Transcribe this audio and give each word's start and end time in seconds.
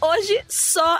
Hoje, 0.00 0.44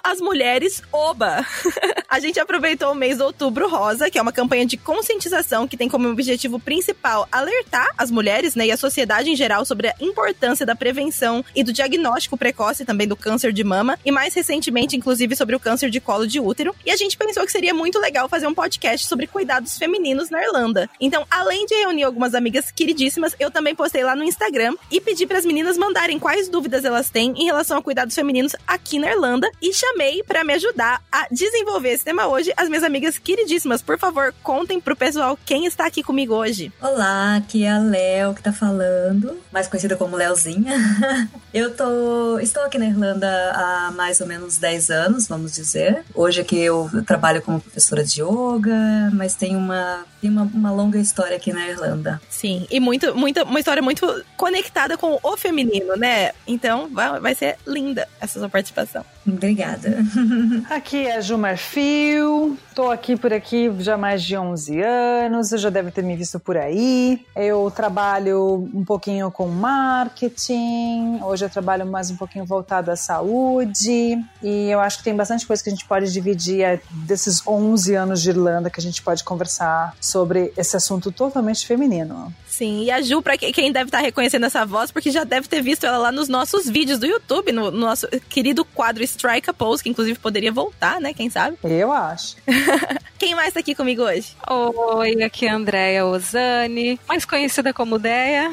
as 0.07 0.21
mulheres 0.21 0.83
oba. 0.93 1.45
a 2.09 2.21
gente 2.21 2.39
aproveitou 2.39 2.93
o 2.93 2.95
mês 2.95 3.17
de 3.17 3.25
outubro 3.25 3.69
rosa, 3.69 4.09
que 4.09 4.17
é 4.19 4.23
uma 4.23 4.33
campanha 4.33 4.65
de 4.65 4.77
conscientização 4.77 5.67
que 5.67 5.77
tem 5.77 5.89
como 5.89 6.09
objetivo 6.09 6.61
principal 6.61 7.29
alertar 7.31 7.91
as 7.99 8.09
mulheres, 8.09 8.55
né, 8.55 8.69
e 8.69 8.73
a 8.73 8.77
sociedade 8.77 9.29
em 9.29 9.35
geral 9.35 9.65
sobre 9.65 9.89
a 9.89 9.95
importância 10.01 10.65
da 10.65 10.77
prevenção 10.77 11.45
e 11.57 11.65
do 11.65 11.73
diagnóstico 11.73 12.37
precoce 12.37 12.85
também 12.85 13.09
do 13.09 13.17
câncer 13.17 13.53
de 13.53 13.65
mama 13.65 13.99
e 14.05 14.13
mais 14.13 14.33
recentemente, 14.33 14.97
inclusive, 14.97 15.35
sobre 15.35 15.57
o 15.57 15.61
câncer 15.61 15.91
de 15.91 16.01
colo 16.01 16.27
de 16.27 16.39
útero. 16.39 16.75
E 16.85 16.91
a 16.93 16.97
gente 16.97 17.17
pensou 17.17 17.45
que 17.45 17.51
seria 17.51 17.75
muito 17.75 17.99
legal 17.99 18.29
fazer 18.29 18.47
um 18.47 18.55
podcast 18.55 19.09
sobre 19.09 19.27
cuidados 19.27 19.77
femininos 19.77 20.31
na 20.31 20.41
Irlanda. 20.41 20.89
Então, 21.01 21.27
além 21.29 21.67
de 21.67 21.75
reunir 21.75 22.05
algumas 22.05 22.33
amigas 22.35 22.71
queridíssimas, 22.71 23.35
eu 23.41 23.51
também 23.51 23.75
postei 23.75 24.05
lá 24.05 24.15
no 24.15 24.23
Instagram 24.23 24.77
e 24.89 25.01
pedi 25.01 25.27
para 25.27 25.39
as 25.39 25.45
meninas 25.45 25.77
mandarem 25.77 26.19
quais 26.19 26.49
dúvidas 26.49 26.85
elas 26.85 27.11
têm 27.11 27.35
em 27.37 27.45
relação 27.45 27.79
a 27.79 27.83
cuidados 27.83 28.15
femininos 28.15 28.55
aqui 28.67 29.01
na 29.01 29.11
Irlanda 29.11 29.51
e 29.61 29.73
chamei 29.73 29.96
para 30.27 30.45
me 30.45 30.53
ajudar 30.53 31.03
a 31.11 31.27
desenvolver 31.31 31.89
esse 31.89 32.05
tema 32.05 32.27
hoje 32.27 32.53
as 32.55 32.69
minhas 32.69 32.85
amigas 32.85 33.17
queridíssimas. 33.17 33.81
Por 33.81 33.99
favor, 33.99 34.35
contem 34.43 34.79
pro 34.79 34.95
pessoal 34.95 35.39
quem 35.47 35.65
está 35.65 35.87
aqui 35.87 36.03
comigo 36.03 36.35
hoje. 36.35 36.71
Olá, 36.83 37.37
aqui 37.37 37.65
é 37.65 37.71
a 37.71 37.79
Léo 37.79 38.35
que 38.35 38.43
tá 38.43 38.53
falando, 38.53 39.39
mais 39.51 39.67
conhecida 39.67 39.97
como 39.97 40.15
Leozinha. 40.15 40.75
eu 41.53 41.75
tô 41.75 42.39
estou 42.41 42.63
aqui 42.65 42.77
na 42.77 42.87
Irlanda 42.87 43.27
há 43.55 43.91
mais 43.93 44.21
ou 44.21 44.27
menos 44.27 44.59
10 44.59 44.91
anos, 44.91 45.29
vamos 45.29 45.53
dizer. 45.55 46.05
Hoje 46.15 46.43
aqui 46.43 46.59
eu 46.59 46.91
trabalho 47.07 47.41
como 47.41 47.59
professora 47.59 48.05
de 48.05 48.21
yoga, 48.21 49.11
mas 49.15 49.35
tenho 49.35 49.59
uma 49.59 50.05
tem 50.21 50.31
uma, 50.31 50.43
uma 50.43 50.73
longa 50.73 50.99
história 50.99 51.37
aqui 51.37 51.53
na 51.53 51.67
Irlanda. 51.69 52.21
Sim, 52.29 52.67
e 52.71 52.81
muito, 52.81 53.15
muito, 53.15 53.43
uma 53.45 53.59
história 53.59 53.83
muito 53.83 54.25
conectada 54.37 54.99
com 54.99 55.19
o 55.23 55.37
feminino, 55.37 55.97
né? 55.97 56.33
Então 56.47 56.89
vai, 56.93 57.19
vai 57.21 57.35
ser 57.35 57.57
linda 57.67 58.07
essa 58.21 58.39
sua 58.39 58.49
participação. 58.49 59.05
Obrigada. 59.27 59.86
Aqui 60.71 61.07
é 61.07 61.17
a 61.17 61.21
Ju 61.21 61.39
Marfil, 61.39 62.57
tô 62.75 62.91
aqui 62.91 63.17
por 63.17 63.33
aqui 63.33 63.71
já 63.79 63.95
há 63.95 63.99
mais 63.99 64.23
de 64.23 64.37
11 64.37 64.81
anos, 64.83 65.49
você 65.49 65.59
já 65.59 65.71
deve 65.71 65.91
ter 65.91 66.03
me 66.03 66.17
visto 66.17 66.39
por 66.39 66.57
aí. 66.57 67.25
Eu 67.35 67.71
trabalho 67.75 68.69
um 68.75 68.85
pouquinho 68.85 69.31
com 69.31 69.47
marketing, 69.49 71.21
hoje 71.23 71.45
eu 71.45 71.51
trabalho 71.51 71.87
mais 71.87 72.11
um 72.11 72.17
pouquinho 72.17 72.45
voltado 72.45 72.91
à 72.91 72.97
saúde, 72.97 74.19
e 74.43 74.71
eu 74.71 74.81
acho 74.81 74.99
que 74.99 75.05
tem 75.05 75.15
bastante 75.15 75.47
coisa 75.47 75.63
que 75.63 75.71
a 75.71 75.73
gente 75.73 75.87
pode 75.87 76.13
dividir 76.13 76.63
é, 76.63 76.81
desses 76.91 77.47
11 77.47 77.95
anos 77.95 78.23
de 78.23 78.31
Irlanda 78.31 78.71
que 78.71 78.81
a 78.81 78.83
gente 78.83 79.03
pode 79.03 79.25
conversar 79.25 79.95
sobre 80.01 80.53
esse 80.57 80.77
assunto 80.77 81.11
totalmente 81.11 81.67
feminino. 81.67 82.33
Sim, 82.47 82.85
e 82.85 82.91
a 82.91 83.03
Ju, 83.03 83.21
pra 83.21 83.37
quem 83.37 83.71
deve 83.71 83.89
estar 83.89 83.99
tá 83.99 84.05
reconhecendo 84.05 84.47
essa 84.47 84.65
voz, 84.65 84.91
porque 84.91 85.11
já 85.11 85.25
deve 85.25 85.47
ter 85.47 85.61
visto 85.61 85.85
ela 85.85 85.99
lá 85.99 86.13
nos 86.13 86.29
nossos 86.29 86.67
vídeos 86.67 86.99
do 86.99 87.07
YouTube, 87.07 87.53
no, 87.53 87.71
no 87.71 87.81
nosso 87.81 88.09
querido 88.29 88.65
quadro 88.65 89.03
Strike 89.05 89.51
a 89.51 89.53
Pose, 89.53 89.76
que 89.83 89.89
inclusive 89.89 90.19
poderia 90.19 90.53
voltar, 90.53 91.01
né? 91.01 91.13
Quem 91.13 91.31
sabe? 91.31 91.57
Eu 91.63 91.93
acho. 91.93 92.37
quem 93.19 93.35
mais 93.35 93.55
tá 93.55 93.61
aqui 93.61 93.75
comigo 93.75 94.03
hoje? 94.03 94.37
Oi, 94.49 95.23
aqui 95.23 95.47
é 95.47 95.51
a 95.51 95.57
Andrea 95.57 96.07
Ozani, 96.07 97.01
mais 97.09 97.25
conhecida 97.25 97.73
como 97.73 97.99
Deia. 97.99 98.53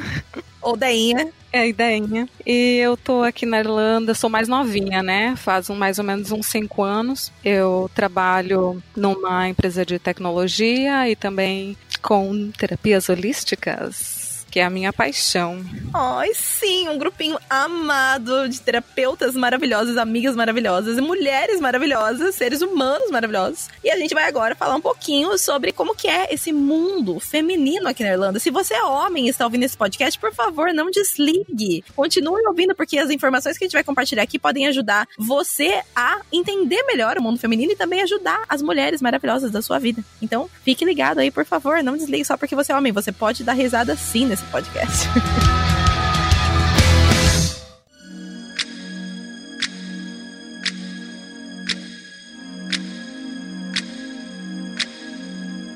Ou 0.61 0.77
Deinha. 0.77 1.29
É, 1.51 1.67
Ideinha. 1.67 2.27
E 2.44 2.77
eu 2.77 2.97
tô 2.97 3.21
aqui 3.21 3.45
na 3.45 3.59
Irlanda, 3.59 4.16
sou 4.16 4.27
mais 4.29 4.47
novinha, 4.47 5.03
né? 5.03 5.35
Faz 5.35 5.69
um, 5.69 5.75
mais 5.75 5.99
ou 5.99 6.05
menos 6.05 6.31
uns 6.31 6.47
cinco 6.47 6.81
anos. 6.81 7.31
Eu 7.45 7.91
trabalho 7.94 8.81
numa 8.95 9.47
empresa 9.47 9.85
de 9.85 10.00
tecnologia 10.00 11.07
e 11.07 11.16
também 11.16 11.78
com 12.01 12.50
terapias 12.57 13.07
holísticas 13.07 14.22
que 14.53 14.59
é 14.59 14.64
a 14.64 14.69
minha 14.69 14.94
paixão. 14.94 15.66
Ai, 15.91 16.30
sim, 16.36 16.88
um 16.88 17.00
grupinho 17.00 17.40
amado 17.50 18.47
de 18.47 18.62
terapeutas 18.62 19.34
maravilhosas, 19.34 19.97
amigas 19.97 20.36
maravilhosas, 20.36 21.00
mulheres 21.00 21.59
maravilhosas, 21.59 22.36
seres 22.36 22.62
humanos 22.62 23.09
maravilhosos. 23.09 23.68
E 23.84 23.90
a 23.90 23.97
gente 23.97 24.14
vai 24.14 24.25
agora 24.28 24.53
falar 24.53 24.75
um 24.75 24.81
pouquinho 24.81 25.36
sobre 25.40 25.72
como 25.72 25.96
que 25.96 26.08
é 26.08 26.31
esse 26.31 26.53
mundo 26.53 27.19
feminino 27.19 27.90
aqui 27.90 28.03
na 28.03 28.12
Irlanda. 28.12 28.38
Se 28.38 28.52
você 28.52 28.75
é 28.75 28.84
homem 28.84 29.25
e 29.25 29.30
está 29.30 29.44
ouvindo 29.44 29.64
esse 29.64 29.75
podcast, 29.75 30.19
por 30.19 30.31
favor, 30.31 30.72
não 30.72 30.91
desligue. 30.91 31.84
Continue 31.96 32.46
ouvindo, 32.46 32.75
porque 32.75 33.00
as 33.00 33.09
informações 33.09 33.58
que 33.58 33.64
a 33.64 33.68
gente 33.68 33.74
vai 33.74 33.84
compartilhar 33.84 34.22
aqui 34.22 34.38
podem 34.38 34.68
ajudar 34.68 35.08
você 35.18 35.81
a 35.96 36.22
entender 36.31 36.84
melhor 36.84 37.18
o 37.18 37.24
mundo 37.24 37.40
feminino 37.40 37.72
e 37.72 37.75
também 37.75 38.03
ajudar 38.03 38.44
as 38.47 38.62
mulheres 38.62 39.02
maravilhosas 39.02 39.50
da 39.50 39.64
sua 39.64 39.80
vida. 39.80 40.06
Então, 40.22 40.47
fique 40.64 40.85
ligado 40.85 41.18
aí, 41.18 41.31
por 41.31 41.44
favor. 41.44 41.81
Não 41.81 41.97
desligue 41.97 42.24
só 42.24 42.38
porque 42.38 42.56
você 42.56 42.72
é 42.72 42.78
homem. 42.78 42.94
Você 42.94 43.12
pode 43.12 43.44
dar 43.44 43.53
risada 43.53 43.96
sim 43.96 44.28
nesse 44.28 44.42
podcast. 44.51 45.79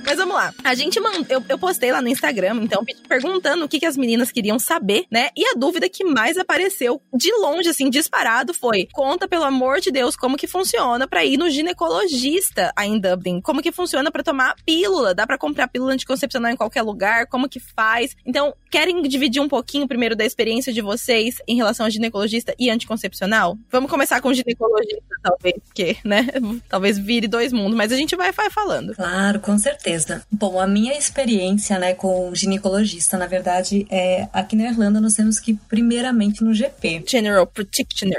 Mas 0.07 0.15
vamos 0.15 0.35
lá. 0.35 0.53
A 0.63 0.73
gente 0.73 1.01
mandou. 1.01 1.25
Eu, 1.27 1.43
eu, 1.49 1.59
postei 1.59 1.91
lá 1.91 2.01
no 2.01 2.07
Instagram, 2.07 2.61
então, 2.63 2.81
perguntando 3.09 3.65
o 3.65 3.67
que, 3.67 3.77
que 3.77 3.85
as 3.85 3.97
meninas 3.97 4.31
queriam 4.31 4.57
saber, 4.57 5.05
né? 5.11 5.27
E 5.35 5.45
a 5.45 5.53
dúvida 5.53 5.89
que 5.89 6.05
mais 6.05 6.37
apareceu 6.37 7.01
de 7.13 7.29
longe, 7.33 7.67
assim, 7.67 7.89
disparado, 7.89 8.53
foi: 8.53 8.87
conta, 8.93 9.27
pelo 9.27 9.43
amor 9.43 9.81
de 9.81 9.91
Deus, 9.91 10.15
como 10.15 10.37
que 10.37 10.47
funciona 10.47 11.05
para 11.05 11.25
ir 11.25 11.35
no 11.35 11.49
ginecologista 11.49 12.71
aí 12.73 12.87
em 12.87 12.97
Dublin. 12.97 13.41
Como 13.41 13.61
que 13.61 13.69
funciona 13.69 14.09
para 14.09 14.23
tomar 14.23 14.55
pílula? 14.65 15.13
Dá 15.13 15.27
para 15.27 15.37
comprar 15.37 15.67
pílula 15.67 15.91
anticoncepcional 15.91 16.53
em 16.53 16.55
qualquer 16.55 16.83
lugar? 16.83 17.27
Como 17.27 17.49
que 17.49 17.59
faz? 17.59 18.15
Então, 18.25 18.55
querem 18.71 19.01
dividir 19.01 19.41
um 19.41 19.49
pouquinho 19.49 19.89
primeiro 19.89 20.15
da 20.15 20.23
experiência 20.23 20.71
de 20.71 20.81
vocês 20.81 21.35
em 21.45 21.57
relação 21.57 21.85
a 21.85 21.89
ginecologista 21.89 22.55
e 22.57 22.69
anticoncepcional? 22.69 23.57
Vamos 23.69 23.91
começar 23.91 24.21
com 24.21 24.33
ginecologista, 24.33 25.03
talvez, 25.21 25.55
porque, 25.65 25.97
né? 26.05 26.27
Talvez 26.69 26.97
vire 26.97 27.27
dois 27.27 27.51
mundos, 27.51 27.75
mas 27.75 27.91
a 27.91 27.95
gente 27.97 28.15
vai, 28.15 28.31
vai 28.31 28.49
falando. 28.49 28.95
Claro, 28.95 29.39
com 29.39 29.57
certeza 29.57 29.96
Bom, 30.31 30.59
a 30.59 30.67
minha 30.67 30.97
experiência, 30.97 31.77
né, 31.79 31.93
com 31.93 32.33
ginecologista, 32.33 33.17
na 33.17 33.27
verdade, 33.27 33.85
é 33.89 34.27
aqui 34.33 34.55
na 34.55 34.69
Irlanda 34.69 35.01
nós 35.01 35.13
temos 35.13 35.39
que 35.39 35.53
primeiramente 35.53 36.43
no 36.43 36.53
GP. 36.53 37.03
General 37.07 37.45
Practitioner. 37.45 38.17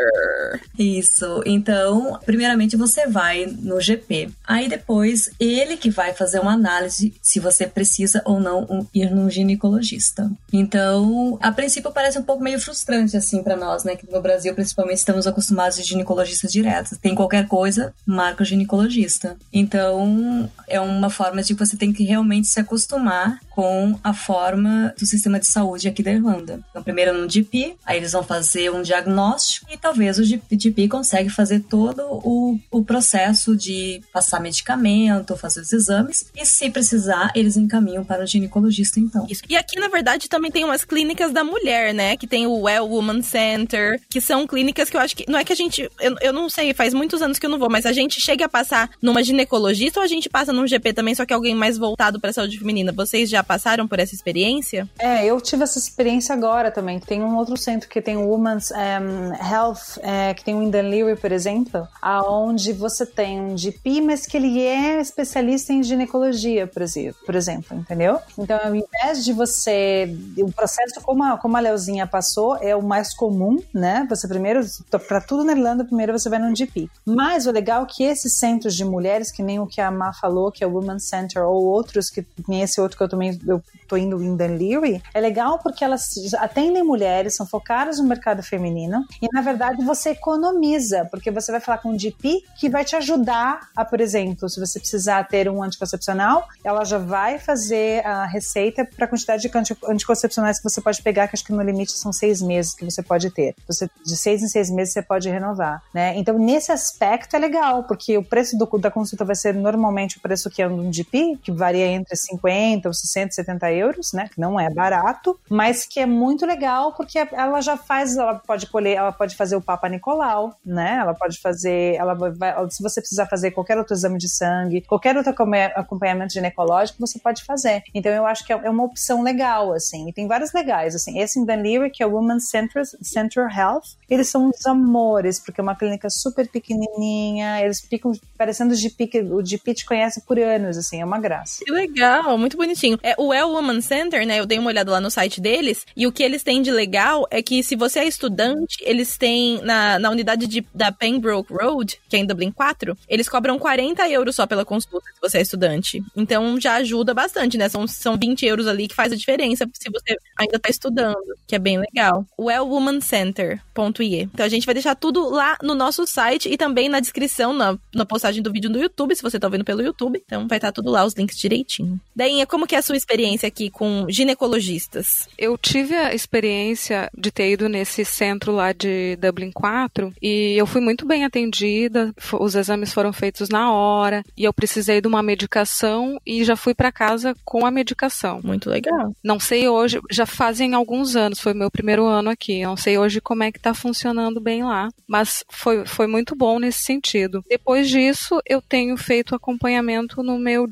Isso. 0.79 1.43
Então, 1.45 2.19
primeiramente 2.25 2.77
você 2.77 3.07
vai 3.07 3.47
no 3.47 3.81
GP. 3.81 4.31
Aí 4.47 4.69
depois 4.69 5.31
ele 5.39 5.77
que 5.77 5.91
vai 5.91 6.15
fazer 6.15 6.41
uma 6.41 6.53
análise 6.53 7.15
se 7.23 7.41
você 7.41 7.67
precisa 7.67 8.23
ou 8.25 8.41
não 8.41 8.87
ir 8.95 9.11
num 9.11 9.31
ginecologista. 9.31 10.31
Então, 10.53 11.39
a 11.41 11.53
princípio 11.53 11.93
parece 11.93 12.19
um 12.19 12.23
pouco 12.23 12.43
meio 12.43 12.61
frustrante 12.61 13.17
assim 13.17 13.43
para 13.43 13.57
nós, 13.57 13.85
né, 13.85 13.97
que 13.97 14.11
no 14.11 14.21
Brasil 14.21 14.55
principalmente 14.55 14.99
estamos 14.99 15.27
acostumados 15.27 15.79
a 15.79 15.83
ginecologistas 15.83 16.51
diretos. 16.51 16.99
Tem 16.99 17.15
qualquer 17.15 17.47
coisa, 17.47 17.93
marca 18.07 18.43
o 18.43 18.47
ginecologista. 18.47 19.37
Então, 19.53 20.51
é 20.67 20.81
uma 20.81 21.11
forma 21.11 21.43
de 21.43 21.55
você 21.55 21.68
tem 21.77 21.93
que 21.93 22.05
realmente 22.05 22.49
se 22.49 22.61
acostumar 22.61 23.41
com 23.51 23.99
a 24.05 24.15
forma 24.15 24.95
do 24.99 25.05
sistema 25.05 25.41
de 25.41 25.47
saúde 25.47 25.89
aqui 25.89 26.03
da 26.03 26.13
Irlanda. 26.13 26.61
Então, 26.71 26.83
primeiro 26.83 27.13
no 27.13 27.29
GP, 27.29 27.75
aí 27.85 27.97
eles 27.97 28.13
vão 28.13 28.23
fazer 28.23 28.71
um 28.71 28.83
diagnóstico 28.83 29.67
e 29.71 29.77
talvez 29.77 30.19
o 30.19 30.25
GP 30.25 30.89
consegue 30.89 31.29
fazer 31.29 31.61
todo 31.61 32.03
o, 32.03 32.59
o 32.71 32.85
processo 32.85 33.57
de 33.57 34.01
passar 34.13 34.41
medicamento, 34.41 35.37
fazer 35.37 35.61
os 35.61 35.73
exames 35.73 36.31
e 36.37 36.47
se 36.47 36.71
precisar, 36.71 37.33
eles 37.35 37.57
encaminham 37.57 38.05
para 38.05 38.23
o 38.23 38.27
ginecologista 38.27 39.01
então. 39.01 39.27
Isso. 39.29 39.43
E 39.49 39.57
aqui, 39.57 39.79
na 39.79 39.89
verdade, 39.89 40.29
também 40.29 40.51
tem 40.51 40.65
umas 40.65 40.85
clínicas 40.85 41.33
da 41.33 41.43
mulher, 41.43 41.93
né? 41.93 42.17
Que 42.17 42.27
tem 42.27 42.47
o 42.47 42.63
Well 42.63 42.89
Woman 42.89 43.23
Center, 43.23 44.01
que 44.09 44.21
são 44.21 44.47
clínicas 44.47 44.89
que 44.89 44.97
eu 44.97 45.01
acho 45.01 45.17
que. 45.17 45.25
Não 45.29 45.39
é 45.39 45.45
que 45.45 45.53
a 45.53 45.57
gente. 45.57 45.91
Eu, 46.01 46.17
eu 46.21 46.33
não 46.33 46.49
sei, 46.49 46.73
faz 46.73 46.95
muitos 46.95 47.23
anos 47.23 47.39
que 47.39 47.47
eu 47.47 47.51
não 47.51 47.59
vou, 47.59 47.69
mas 47.71 47.87
a 47.87 47.93
gente 47.93 48.21
chega 48.21 48.45
a 48.47 48.49
passar 48.49 48.91
numa 49.03 49.23
ginecologista 49.23 50.01
ou 50.01 50.05
a 50.05 50.09
gente 50.09 50.29
passa 50.29 50.53
num 50.53 50.67
GP 50.67 50.93
também, 50.93 51.15
só 51.15 51.27
que 51.27 51.35
alguém 51.35 51.55
mais 51.59 51.77
voltado 51.77 52.21
para 52.21 52.31
a 52.31 52.33
saúde 52.33 52.59
feminina. 52.59 52.93
Vocês 52.93 53.29
já 53.29 53.43
passaram 53.43 53.87
por 53.87 53.99
essa 53.99 54.15
experiência? 54.15 54.89
É, 54.99 55.27
eu 55.27 55.41
tive 55.41 55.65
essa 55.65 55.79
experiência 55.79 56.35
agora 56.35 56.71
também. 56.71 56.99
Tem 56.99 57.23
um 57.23 57.37
outro 57.37 57.57
centro 57.57 57.89
que 57.89 58.01
tem 58.01 58.17
o 58.17 58.29
Women's 58.29 58.71
um, 58.71 59.35
Health, 59.35 59.99
é, 60.01 60.33
que 60.35 60.45
tem 60.45 60.55
o 60.55 60.63
Indanleary, 60.63 61.17
por 61.17 61.33
exemplo, 61.33 61.87
aonde 62.01 62.73
você 62.73 63.05
tem 63.05 63.41
um 63.41 63.57
GP, 63.57 64.01
mas 64.01 64.27
que 64.27 64.37
ele 64.37 64.61
é 64.61 65.01
especialista 65.01 65.73
em 65.73 65.83
ginecologia, 65.83 66.67
por 66.67 67.35
exemplo, 67.35 67.77
entendeu? 67.77 68.19
Então, 68.39 68.59
ao 68.63 68.75
invés 68.75 69.25
de 69.25 69.33
você... 69.33 70.17
O 70.39 70.53
processo, 70.53 71.01
como 71.03 71.25
a, 71.25 71.37
como 71.37 71.57
a 71.57 71.61
Leozinha 71.61 72.07
passou, 72.07 72.57
é 72.57 72.75
o 72.75 72.83
mais 72.83 73.15
comum, 73.15 73.59
né? 73.75 74.07
Você 74.09 74.29
primeiro, 74.29 74.61
para 75.07 75.21
tudo 75.21 75.45
na 75.45 75.53
Irlanda, 75.53 75.85
primeiro 75.85 76.13
você 76.13 76.29
vai 76.29 76.39
num 76.39 76.55
GP. 76.55 76.89
Mas 77.05 77.47
o 77.47 77.51
legal 77.51 77.83
é 77.83 77.87
que 77.87 78.05
esses 78.05 78.39
centros 78.39 78.75
de 78.75 78.85
mulheres, 78.85 79.33
que 79.33 79.43
nem 79.43 79.59
o 79.59 79.67
que 79.67 79.81
a 79.81 79.91
Má 79.91 80.13
falou, 80.13 80.53
que 80.53 80.63
é 80.63 80.67
o 80.67 80.73
Women's 80.73 81.09
Center 81.09 81.43
ou 81.49 81.65
outros, 81.65 82.11
que 82.11 82.27
nem 82.47 82.63
esse 82.63 82.81
outro 82.81 82.97
que 82.97 83.03
eu 83.03 83.09
também 83.09 83.39
eu 83.47 83.63
tô 83.87 83.97
indo 83.97 84.23
em 84.23 84.37
Dan 84.37 84.57
Leary, 84.57 85.03
é 85.15 85.21
legal 85.21 85.59
porque 85.59 85.83
elas 85.83 86.09
atendem 86.39 86.83
mulheres, 86.83 87.37
são 87.37 87.47
focadas 87.47 87.99
no 87.99 88.05
mercado 88.05 88.43
feminino 88.43 89.05
e 89.23 89.27
na 89.33 89.41
verdade 89.41 89.85
você 89.85 90.11
economiza, 90.11 91.07
porque 91.11 91.31
você 91.31 91.51
vai 91.51 91.61
falar 91.61 91.79
com 91.79 91.91
um 91.91 91.99
GP 91.99 92.43
que 92.59 92.69
vai 92.69 92.85
te 92.85 92.95
ajudar 92.97 93.69
a, 93.75 93.85
por 93.85 94.01
exemplo, 94.01 94.49
se 94.49 94.61
você 94.61 94.79
precisar 94.79 95.25
ter 95.25 95.49
um 95.49 95.63
anticoncepcional, 95.63 96.47
ela 96.63 96.85
já 96.85 96.99
vai 96.99 97.39
fazer 97.39 98.05
a 98.05 98.27
receita 98.27 98.85
para 98.85 99.07
a 99.07 99.09
quantidade 99.09 99.43
de 99.43 99.51
anticoncepcionais 99.89 100.59
que 100.59 100.69
você 100.69 100.81
pode 100.81 101.03
pegar, 101.03 101.29
que 101.29 101.35
acho 101.35 101.45
que 101.45 101.53
no 101.53 101.63
limite 101.63 101.93
são 101.93 102.13
seis 102.13 102.43
meses 102.43 102.75
que 102.75 102.85
você 102.85 103.03
pode 103.03 103.31
ter. 103.31 103.55
Você, 103.67 103.89
de 104.05 104.17
seis 104.17 104.43
em 104.43 104.49
seis 104.49 104.71
meses 104.71 104.93
você 104.93 105.03
pode 105.03 105.29
renovar, 105.29 105.83
né? 105.95 106.17
Então, 106.17 106.39
nesse 106.39 106.73
aspecto 106.73 107.35
é 107.37 107.39
legal, 107.39 107.85
porque 107.85 108.17
o 108.17 108.25
preço 108.25 108.57
do, 108.57 108.67
da 108.79 108.91
consulta 108.91 109.25
vai 109.25 109.37
ser 109.37 109.55
normalmente 109.55 110.19
o 110.19 110.21
preço 110.21 110.51
que 110.51 110.63
é 110.63 110.69
um 110.69 110.93
GP, 110.93 111.38
que 111.43 111.53
varia 111.53 111.87
entre 111.87 112.17
50 112.17 112.89
ou 112.89 112.95
60, 112.95 113.33
70 113.33 113.73
euros, 113.73 114.13
né? 114.13 114.29
Que 114.33 114.41
não 114.41 114.59
é 114.59 114.71
barato, 114.71 115.39
mas 115.49 115.87
que 115.87 116.01
é 116.01 116.07
muito 116.07 116.47
legal 116.47 116.93
porque 116.93 117.19
ela 117.19 117.61
já 117.61 117.77
faz, 117.77 118.17
ela 118.17 118.35
pode 118.35 118.67
colher, 118.67 118.97
ela 118.97 119.13
pode 119.13 119.37
fazer 119.37 119.57
o 119.57 119.61
Papa 119.61 119.89
Nicolau, 119.89 120.55
né? 120.65 120.99
Ela 121.01 121.15
pode 121.15 121.41
fazer, 121.41 121.95
ela 121.95 122.15
vai, 122.15 122.55
se 122.71 122.83
você 122.83 123.01
precisar 123.01 123.27
fazer 123.27 123.51
qualquer 123.53 123.79
outro 123.79 123.95
exame 123.95 124.19
de 124.19 124.29
sangue, 124.29 124.83
qualquer 124.83 125.17
outro 125.17 125.35
acompanhamento 125.75 126.33
ginecológico, 126.33 126.99
você 127.01 127.19
pode 127.19 127.45
fazer. 127.45 127.83
Então 127.95 128.13
eu 128.13 128.27
acho 128.27 128.45
que 128.45 128.53
é 128.53 128.71
uma 128.71 128.85
opção 128.85 129.23
legal, 129.23 129.73
assim. 129.73 130.09
E 130.09 130.13
tem 130.13 130.27
vários 130.27 130.53
legais, 130.53 130.95
assim. 130.95 131.19
Esse 131.19 131.39
em 131.39 131.45
Dan 131.45 131.63
Leary, 131.63 131.91
que 131.91 132.03
é 132.03 132.07
o 132.07 132.15
Women's 132.15 132.49
Center, 132.49 132.83
Center 133.03 133.47
Health, 133.57 133.97
eles 134.09 134.29
são 134.29 134.49
uns 134.49 134.67
amores, 134.67 135.41
porque 135.41 135.61
é 135.61 135.63
uma 135.63 135.77
clínica 135.77 136.09
super 136.11 136.49
pequenininha, 136.49 137.61
eles 137.61 137.81
ficam 137.81 138.13
parecendo 138.37 138.73
o 138.73 138.77
GP, 138.77 139.29
o 139.31 139.45
GP 139.45 139.75
te 139.75 139.87
conhece 139.87 140.21
por 140.23 140.39
anos, 140.39 140.77
assim, 140.77 141.01
é 141.01 141.05
uma 141.05 141.18
graça. 141.21 141.65
Que 141.65 141.71
legal, 141.71 142.37
muito 142.39 142.57
bonitinho. 142.57 142.99
É 143.03 143.15
o 143.19 143.29
Well 143.29 143.51
Woman 143.51 143.81
Center, 143.81 144.27
né, 144.27 144.39
eu 144.41 144.47
dei 144.47 144.59
uma 144.59 144.69
olhada 144.69 144.91
lá 144.91 145.01
no 145.01 145.11
site 145.11 145.41
deles, 145.41 145.87
e 145.97 146.07
o 146.07 146.13
que 146.13 146.23
eles 146.23 146.43
têm 146.43 146.63
de 146.63 146.71
legal 146.71 147.27
é 147.31 147.43
que 147.43 147.63
se 147.63 147.77
você 147.77 148.01
é 148.01 148.07
estudante, 148.07 148.77
eles 148.83 149.17
têm 149.17 149.61
na, 149.63 149.99
na 149.99 150.11
unidade 150.11 150.47
de, 150.47 150.67
da 150.75 150.93
Pembroke 150.93 151.53
Road, 151.53 152.01
que 152.09 152.17
é 152.17 152.19
em 152.19 152.27
Dublin 152.27 152.51
4, 152.51 152.97
eles 153.09 153.29
cobram 153.29 153.59
40 153.59 154.09
euros 154.09 154.37
só 154.37 154.47
pela 154.47 154.65
consulta 154.65 155.07
se 155.15 155.21
você 155.21 155.39
é 155.39 155.43
estudante. 155.43 156.03
Então 156.17 156.61
já 156.61 156.75
ajuda 156.75 157.15
bastante, 157.15 157.57
né, 157.57 157.69
são, 157.69 157.87
são 157.87 158.17
20 158.17 158.47
euros 158.47 158.67
ali 158.67 158.89
que 158.89 158.95
faz 158.95 159.13
a 159.13 159.17
diferença 159.17 159.69
se 159.73 159.91
você 159.91 160.17
ainda 160.37 160.59
tá 160.59 160.69
estudando, 160.69 161.17
que 161.47 161.55
é 161.55 161.59
bem 161.59 161.79
legal. 161.79 162.25
Wellwomancenter.ie. 162.39 164.23
Então 164.23 164.47
a 164.47 164.49
gente 164.49 164.67
vai 164.67 164.75
deixar 164.75 164.95
tudo 164.95 165.29
lá 165.31 165.57
no 165.63 165.75
nosso 165.75 166.07
site 166.07 166.49
e 166.49 166.57
também 166.57 166.89
na 166.89 167.01
descrição, 167.01 167.53
na, 167.53 167.77
na 167.95 168.05
postagem 168.05 168.43
do 168.43 168.53
vídeo 168.53 168.71
no 168.71 168.79
YouTube, 168.79 169.15
se 169.15 169.23
você 169.23 169.39
tá 169.39 169.49
vendo 169.49 169.65
pelo 169.65 169.83
YouTube. 169.83 170.23
Então 170.25 170.47
vai 170.47 170.59
estar 170.59 170.69
tá 170.69 170.73
tudo 170.73 170.91
lá, 170.91 171.05
os 171.09 171.15
links 171.15 171.37
direitinho. 171.37 172.01
Dainha, 172.15 172.47
como 172.47 172.67
que 172.67 172.75
é 172.75 172.79
a 172.79 172.83
sua 172.83 172.97
experiência 172.97 173.47
aqui 173.47 173.71
com 173.71 174.07
ginecologistas? 174.09 175.29
Eu 175.37 175.57
tive 175.59 175.95
a 175.95 176.15
experiência 176.15 177.11
de 177.17 177.31
ter 177.31 177.51
ido 177.53 177.69
nesse 177.69 178.05
centro 178.05 178.53
lá 178.53 178.73
de 178.73 179.17
Dublin 179.17 179.51
4 179.51 180.13
e 180.23 180.55
eu 180.57 180.67
fui 180.67 180.81
muito 180.81 181.07
bem 181.07 181.25
atendida, 181.25 182.15
os 182.39 182.55
exames 182.55 182.93
foram 182.93 183.13
feitos 183.13 183.49
na 183.49 183.73
hora 183.73 184.25
e 184.37 184.45
eu 184.45 184.53
precisei 184.53 185.01
de 185.01 185.09
uma 185.09 185.23
medicação 185.23 186.21
e 186.27 186.45
já 186.45 186.57
fui 186.57 186.75
para 186.75 186.93
casa 186.93 187.35
com 187.45 187.67
a 187.67 187.71
medicação. 187.71 188.41
Muito 188.43 188.71
legal. 188.71 189.15
Não 189.23 189.41
sei 189.41 189.69
hoje, 189.69 190.01
já 190.11 190.27
fazem 190.27 190.75
alguns 190.75 191.17
anos, 191.17 191.41
foi 191.41 191.55
meu 191.55 191.71
primeiro 191.71 192.05
ano 192.05 192.31
aqui. 192.31 192.63
Não 192.63 192.77
sei 192.77 192.99
hoje 192.99 193.21
como 193.21 193.43
é 193.43 193.53
que 193.53 193.61
tá 193.61 193.75
funcionando 193.75 194.41
bem 194.41 194.65
lá, 194.65 194.89
mas 195.07 195.45
foi, 195.51 195.87
foi 195.87 196.07
muito 196.07 196.35
bom 196.35 196.59
nesse 196.59 196.85
sentido. 196.85 197.45
Depois 197.49 197.89
disso, 197.89 198.41
eu 198.47 198.61
tenho 198.61 198.97
feito 198.97 199.35
acompanhamento 199.35 200.23
no 200.23 200.39
meu 200.39 200.67